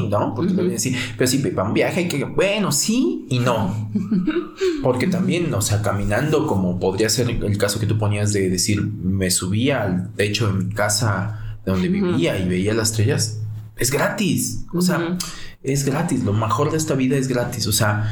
¿no? 0.09 0.33
Porque 0.33 0.53
uh 0.53 0.69
decir, 0.69 0.97
pero 1.17 1.27
sí, 1.29 1.37
para 1.39 1.67
un 1.67 1.73
viaje 1.73 2.01
hay 2.01 2.07
que, 2.07 2.23
bueno, 2.23 2.71
sí 2.71 3.25
y 3.29 3.39
no. 3.39 3.91
Porque 4.83 5.07
también, 5.07 5.53
o 5.53 5.61
sea, 5.61 5.81
caminando 5.81 6.47
como 6.47 6.79
podría 6.79 7.09
ser 7.09 7.29
el 7.29 7.57
caso 7.57 7.79
que 7.79 7.85
tú 7.85 7.97
ponías 7.97 8.33
de 8.33 8.49
decir, 8.49 8.81
me 8.81 9.29
subía 9.29 9.83
al 9.83 10.13
techo 10.15 10.47
de 10.47 10.53
mi 10.63 10.73
casa 10.73 11.57
de 11.65 11.71
donde 11.71 11.87
vivía 11.87 12.37
y 12.39 12.47
veía 12.47 12.73
las 12.73 12.91
estrellas, 12.91 13.39
es 13.77 13.91
gratis. 13.91 14.65
O 14.73 14.81
sea, 14.81 15.17
es 15.63 15.85
gratis. 15.85 16.23
Lo 16.23 16.33
mejor 16.33 16.71
de 16.71 16.77
esta 16.77 16.95
vida 16.95 17.15
es 17.17 17.27
gratis. 17.27 17.67
O 17.67 17.71
sea, 17.71 18.11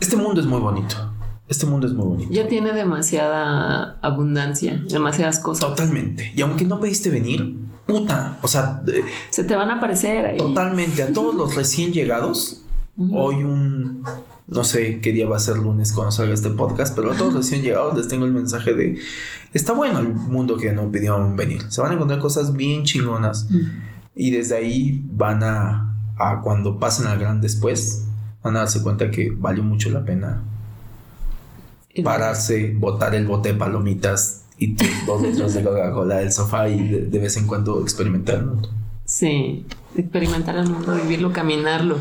este 0.00 0.16
mundo 0.16 0.40
es 0.40 0.46
muy 0.46 0.60
bonito. 0.60 1.07
Este 1.48 1.64
mundo 1.64 1.86
es 1.86 1.94
muy 1.94 2.06
bonito. 2.06 2.30
Ya 2.30 2.46
tiene 2.46 2.72
demasiada 2.72 3.98
abundancia, 4.02 4.82
demasiadas 4.88 5.40
cosas. 5.40 5.70
Totalmente. 5.70 6.30
Y 6.36 6.42
aunque 6.42 6.66
no 6.66 6.78
pediste 6.78 7.08
venir, 7.08 7.56
puta, 7.86 8.38
o 8.42 8.48
sea... 8.48 8.82
Se 9.30 9.44
te 9.44 9.56
van 9.56 9.70
a 9.70 9.76
aparecer 9.76 10.26
ahí. 10.26 10.36
Totalmente. 10.36 11.02
A 11.02 11.12
todos 11.12 11.34
los 11.34 11.54
recién 11.54 11.92
llegados, 11.92 12.62
hoy 13.12 13.36
un... 13.36 14.04
No 14.46 14.64
sé 14.64 15.00
qué 15.00 15.12
día 15.12 15.28
va 15.28 15.36
a 15.36 15.40
ser 15.40 15.58
lunes 15.58 15.92
cuando 15.92 16.10
salga 16.10 16.32
este 16.32 16.48
podcast, 16.50 16.94
pero 16.96 17.12
a 17.12 17.16
todos 17.16 17.34
los 17.34 17.44
recién 17.44 17.62
llegados 17.62 17.96
les 17.96 18.08
tengo 18.08 18.26
el 18.26 18.32
mensaje 18.32 18.74
de... 18.74 18.98
Está 19.54 19.72
bueno 19.72 20.00
el 20.00 20.08
mundo 20.08 20.56
que 20.56 20.72
no 20.72 20.90
pidieron 20.90 21.34
venir. 21.36 21.62
Se 21.70 21.80
van 21.80 21.92
a 21.92 21.94
encontrar 21.94 22.18
cosas 22.18 22.54
bien 22.54 22.84
chingonas. 22.84 23.48
Y 24.14 24.30
desde 24.30 24.56
ahí 24.56 25.02
van 25.12 25.42
a, 25.42 25.96
a 26.18 26.40
cuando 26.42 26.78
pasen 26.78 27.06
al 27.06 27.18
gran 27.18 27.40
después, 27.40 28.06
van 28.42 28.56
a 28.56 28.60
darse 28.60 28.82
cuenta 28.82 29.10
que 29.10 29.30
valió 29.30 29.62
mucho 29.62 29.90
la 29.90 30.04
pena 30.04 30.42
pararse, 32.02 32.74
botar 32.76 33.14
el 33.14 33.26
bote 33.26 33.52
de 33.52 33.58
palomitas 33.58 34.44
y 34.58 34.74
dos 35.06 35.22
litros 35.22 35.54
de 35.54 35.62
Coca-Cola 35.62 36.16
del 36.16 36.32
sofá 36.32 36.68
y 36.68 36.88
de, 36.88 37.18
vez 37.18 37.36
en 37.36 37.46
cuando 37.46 37.80
experimentar 37.82 38.44
Sí, 39.04 39.64
experimentar 39.96 40.56
el 40.56 40.68
mundo, 40.68 40.94
vivirlo, 40.94 41.32
caminarlo. 41.32 41.96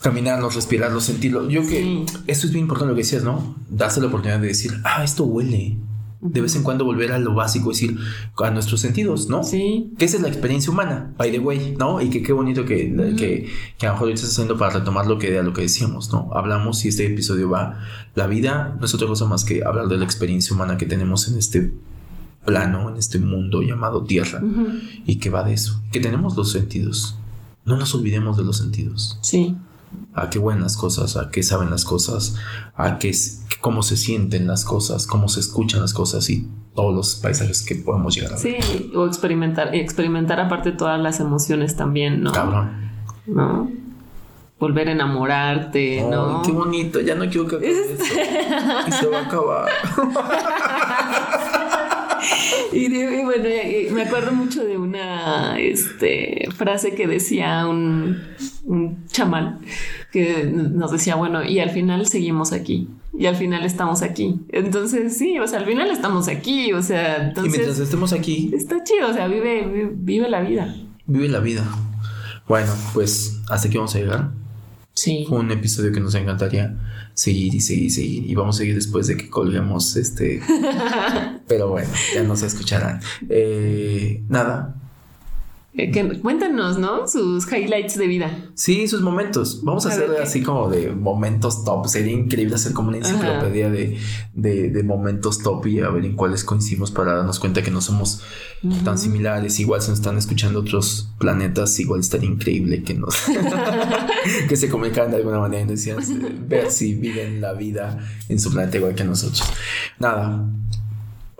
Caminarlo, 0.00 0.50
respirarlo, 0.50 1.00
sentirlo. 1.00 1.48
Yo 1.48 1.66
que 1.66 2.06
eso 2.28 2.46
es 2.46 2.52
bien 2.52 2.66
importante 2.66 2.90
lo 2.90 2.94
que 2.94 3.02
decías, 3.02 3.24
¿no? 3.24 3.56
Darse 3.68 4.00
la 4.00 4.06
oportunidad 4.06 4.38
de 4.38 4.46
decir, 4.46 4.72
ah, 4.84 5.02
esto 5.02 5.24
huele 5.24 5.76
de 6.24 6.40
vez 6.40 6.56
en 6.56 6.62
cuando 6.62 6.86
volver 6.86 7.12
a 7.12 7.18
lo 7.18 7.34
básico, 7.34 7.70
es 7.70 7.80
decir, 7.80 7.98
a 8.42 8.50
nuestros 8.50 8.80
sentidos, 8.80 9.28
¿no? 9.28 9.44
Sí. 9.44 9.92
Que 9.98 10.06
esa 10.06 10.16
es 10.16 10.22
la 10.22 10.28
experiencia 10.28 10.72
humana, 10.72 11.12
by 11.18 11.30
the 11.30 11.38
way, 11.38 11.76
¿no? 11.78 12.00
Y 12.00 12.08
que 12.08 12.22
qué 12.22 12.32
bonito 12.32 12.64
que, 12.64 12.94
que, 13.16 13.50
que, 13.76 13.86
a 13.86 13.90
lo 13.90 13.94
mejor 13.94 14.10
estás 14.10 14.30
haciendo 14.30 14.56
para 14.56 14.78
retomar 14.78 15.06
lo 15.06 15.18
que, 15.18 15.42
lo 15.42 15.52
que 15.52 15.62
decíamos, 15.62 16.12
¿no? 16.12 16.30
Hablamos 16.32 16.82
y 16.86 16.88
este 16.88 17.06
episodio 17.06 17.50
va, 17.50 17.78
la 18.14 18.26
vida 18.26 18.74
no 18.78 18.86
es 18.86 18.94
otra 18.94 19.06
cosa 19.06 19.26
más 19.26 19.44
que 19.44 19.62
hablar 19.64 19.88
de 19.88 19.98
la 19.98 20.04
experiencia 20.04 20.54
humana 20.54 20.78
que 20.78 20.86
tenemos 20.86 21.28
en 21.28 21.36
este 21.36 21.74
plano, 22.46 22.88
en 22.88 22.96
este 22.96 23.18
mundo 23.18 23.60
llamado 23.62 24.04
tierra, 24.04 24.42
y 25.04 25.16
que 25.16 25.28
va 25.28 25.44
de 25.44 25.52
eso, 25.52 25.82
que 25.92 26.00
tenemos 26.00 26.36
los 26.36 26.52
sentidos. 26.52 27.18
No 27.66 27.76
nos 27.76 27.94
olvidemos 27.94 28.36
de 28.38 28.44
los 28.44 28.56
sentidos. 28.56 29.18
Sí 29.20 29.56
a 30.14 30.30
qué 30.30 30.38
buenas 30.38 30.76
cosas, 30.76 31.16
a 31.16 31.30
qué 31.30 31.42
saben 31.42 31.70
las 31.70 31.84
cosas, 31.84 32.36
a 32.76 32.98
qué, 32.98 33.12
cómo 33.60 33.82
se 33.82 33.96
sienten 33.96 34.46
las 34.46 34.64
cosas, 34.64 35.06
cómo 35.06 35.28
se 35.28 35.40
escuchan 35.40 35.80
las 35.80 35.92
cosas 35.92 36.30
y 36.30 36.48
todos 36.74 36.94
los 36.94 37.14
paisajes 37.16 37.62
que 37.62 37.76
podemos 37.76 38.14
llegar 38.14 38.32
a 38.32 38.36
ver. 38.36 38.62
Sí, 38.62 38.92
o 38.94 39.06
experimentar, 39.06 39.74
experimentar 39.74 40.40
aparte 40.40 40.72
todas 40.72 41.00
las 41.00 41.20
emociones 41.20 41.76
también, 41.76 42.22
¿no? 42.22 42.32
Cabrón. 42.32 42.90
¿No? 43.26 43.70
Volver 44.58 44.88
a 44.88 44.92
enamorarte, 44.92 46.06
¿no? 46.08 46.42
Qué 46.42 46.52
bonito, 46.52 47.00
ya 47.00 47.14
no 47.14 47.28
quiero 47.28 47.46
que 47.46 47.56
acabe. 47.56 47.72
Y 48.88 48.92
se 48.92 49.06
va 49.06 49.18
a 49.18 49.24
acabar. 49.24 49.70
y, 52.72 53.24
bueno, 53.24 53.48
me 53.92 54.02
acuerdo 54.02 54.32
mucho 54.32 54.64
de 54.64 54.78
una 54.78 55.58
este, 55.58 56.48
frase 56.56 56.94
que 56.94 57.06
decía 57.06 57.66
un, 57.66 58.22
un 58.64 59.06
chamán 59.06 59.60
que 60.10 60.44
nos 60.44 60.90
decía, 60.90 61.16
bueno, 61.16 61.44
y 61.44 61.60
al 61.60 61.70
final 61.70 62.06
seguimos 62.06 62.52
aquí. 62.52 62.88
Y 63.16 63.26
al 63.26 63.36
final 63.36 63.64
estamos 63.64 64.02
aquí. 64.02 64.40
Entonces, 64.48 65.16
sí, 65.16 65.38
o 65.38 65.46
sea, 65.46 65.60
al 65.60 65.66
final 65.66 65.90
estamos 65.90 66.28
aquí. 66.28 66.72
O 66.72 66.82
sea, 66.82 67.28
entonces. 67.28 67.54
Y 67.54 67.56
mientras 67.56 67.78
estemos 67.78 68.12
aquí. 68.12 68.50
Está 68.54 68.82
chido, 68.82 69.10
o 69.10 69.12
sea, 69.12 69.28
vive, 69.28 69.92
vive, 69.94 70.28
la 70.28 70.40
vida. 70.40 70.74
Vive 71.06 71.28
la 71.28 71.40
vida. 71.40 71.64
Bueno, 72.48 72.72
pues 72.92 73.40
hasta 73.48 73.68
aquí 73.68 73.76
vamos 73.76 73.94
a 73.94 73.98
llegar. 73.98 74.30
Sí. 74.94 75.24
Fue 75.28 75.38
un 75.38 75.50
episodio 75.50 75.92
que 75.92 76.00
nos 76.00 76.14
encantaría 76.14 76.76
seguir 77.14 77.54
y 77.54 77.60
seguir 77.60 77.84
y 77.84 77.90
seguir. 77.90 78.30
Y 78.30 78.34
vamos 78.34 78.56
a 78.56 78.58
seguir 78.58 78.74
después 78.74 79.06
de 79.06 79.16
que 79.16 79.30
colguemos 79.30 79.96
este. 79.96 80.40
Pero 81.48 81.68
bueno, 81.68 81.90
ya 82.14 82.22
nos 82.24 82.42
escucharán. 82.42 83.00
Eh, 83.28 84.24
nada. 84.28 84.74
Eh, 85.76 85.90
cuéntanos, 86.22 86.78
¿no? 86.78 87.08
Sus 87.08 87.50
highlights 87.50 87.98
de 87.98 88.06
vida. 88.06 88.30
Sí, 88.54 88.86
sus 88.86 89.02
momentos. 89.02 89.64
Vamos 89.64 89.84
a, 89.86 89.88
hacer 89.88 90.08
así 90.22 90.40
como 90.40 90.70
de 90.70 90.92
momentos 90.92 91.64
top. 91.64 91.88
Sería 91.88 92.12
increíble 92.12 92.54
hacer 92.54 92.72
como 92.72 92.90
una 92.90 92.98
enciclopedia 92.98 93.68
de, 93.70 93.98
de, 94.34 94.82
momentos 94.84 95.40
top 95.40 95.66
y 95.66 95.80
a 95.80 95.90
ver 95.90 96.04
en 96.04 96.14
cuáles 96.14 96.44
coincidimos 96.44 96.92
para 96.92 97.14
darnos 97.14 97.40
cuenta 97.40 97.60
que 97.62 97.72
no 97.72 97.80
somos 97.80 98.22
tan 98.84 98.98
similares. 98.98 99.58
Igual 99.58 99.82
se 99.82 99.90
nos 99.90 99.98
están 99.98 100.16
escuchando 100.16 100.60
otros 100.60 101.12
planetas, 101.18 101.78
igual 101.80 101.98
estaría 101.98 102.30
increíble 102.30 102.84
que 102.84 102.94
nos 102.94 103.16
que 104.48 104.56
se 104.56 104.68
comunicaran 104.68 105.10
de 105.10 105.16
alguna 105.16 105.40
manera 105.40 105.64
y 105.64 105.66
decían 105.66 105.98
ver 106.46 106.70
si 106.70 106.94
viven 106.94 107.40
la 107.40 107.52
vida 107.52 107.98
en 108.28 108.38
su 108.38 108.52
planeta 108.52 108.76
igual 108.76 108.94
que 108.94 109.02
nosotros. 109.02 109.42
Nada. 109.98 110.48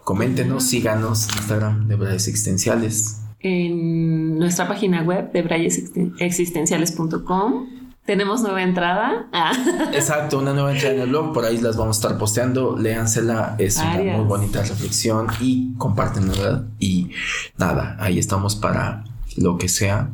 Coméntenos, 0.02 0.64
síganos 0.64 1.28
en 1.28 1.36
Instagram 1.38 1.86
de 1.86 1.96
Verdades 1.96 2.26
Existenciales 2.26 3.23
en 3.44 4.36
nuestra 4.38 4.66
página 4.66 5.02
web 5.02 5.30
de 5.30 5.42
braillesexistenciales.com. 5.42 7.66
Tenemos 8.06 8.42
nueva 8.42 8.62
entrada. 8.62 9.28
Ah. 9.32 9.52
Exacto, 9.92 10.38
una 10.38 10.54
nueva 10.54 10.72
entrada 10.72 10.94
en 10.94 11.02
el 11.02 11.10
blog. 11.10 11.34
Por 11.34 11.44
ahí 11.44 11.58
las 11.58 11.76
vamos 11.76 11.98
a 11.98 12.00
estar 12.00 12.16
posteando. 12.18 12.78
Léansela. 12.78 13.56
Es 13.58 13.76
una 13.76 13.98
muy 14.16 14.24
bonita 14.24 14.62
reflexión 14.62 15.26
y 15.40 15.74
comparten, 15.76 16.28
¿verdad? 16.28 16.64
Y 16.78 17.10
nada, 17.58 17.98
ahí 18.00 18.18
estamos 18.18 18.56
para 18.56 19.04
lo 19.36 19.58
que 19.58 19.68
sea. 19.68 20.08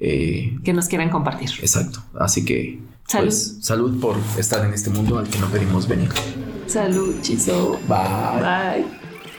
Eh, 0.00 0.58
que 0.64 0.72
nos 0.72 0.88
quieran 0.88 1.08
compartir. 1.08 1.50
Exacto. 1.60 2.00
Así 2.18 2.44
que 2.44 2.80
salud. 3.06 3.26
Pues, 3.26 3.58
salud 3.60 4.00
por 4.00 4.16
estar 4.38 4.64
en 4.64 4.74
este 4.74 4.90
mundo 4.90 5.18
al 5.18 5.28
que 5.28 5.38
no 5.38 5.46
pedimos 5.46 5.86
venir. 5.86 6.08
Salud, 6.66 7.14
chizo. 7.22 7.78
Bye. 7.88 8.42
Bye. 8.42 9.05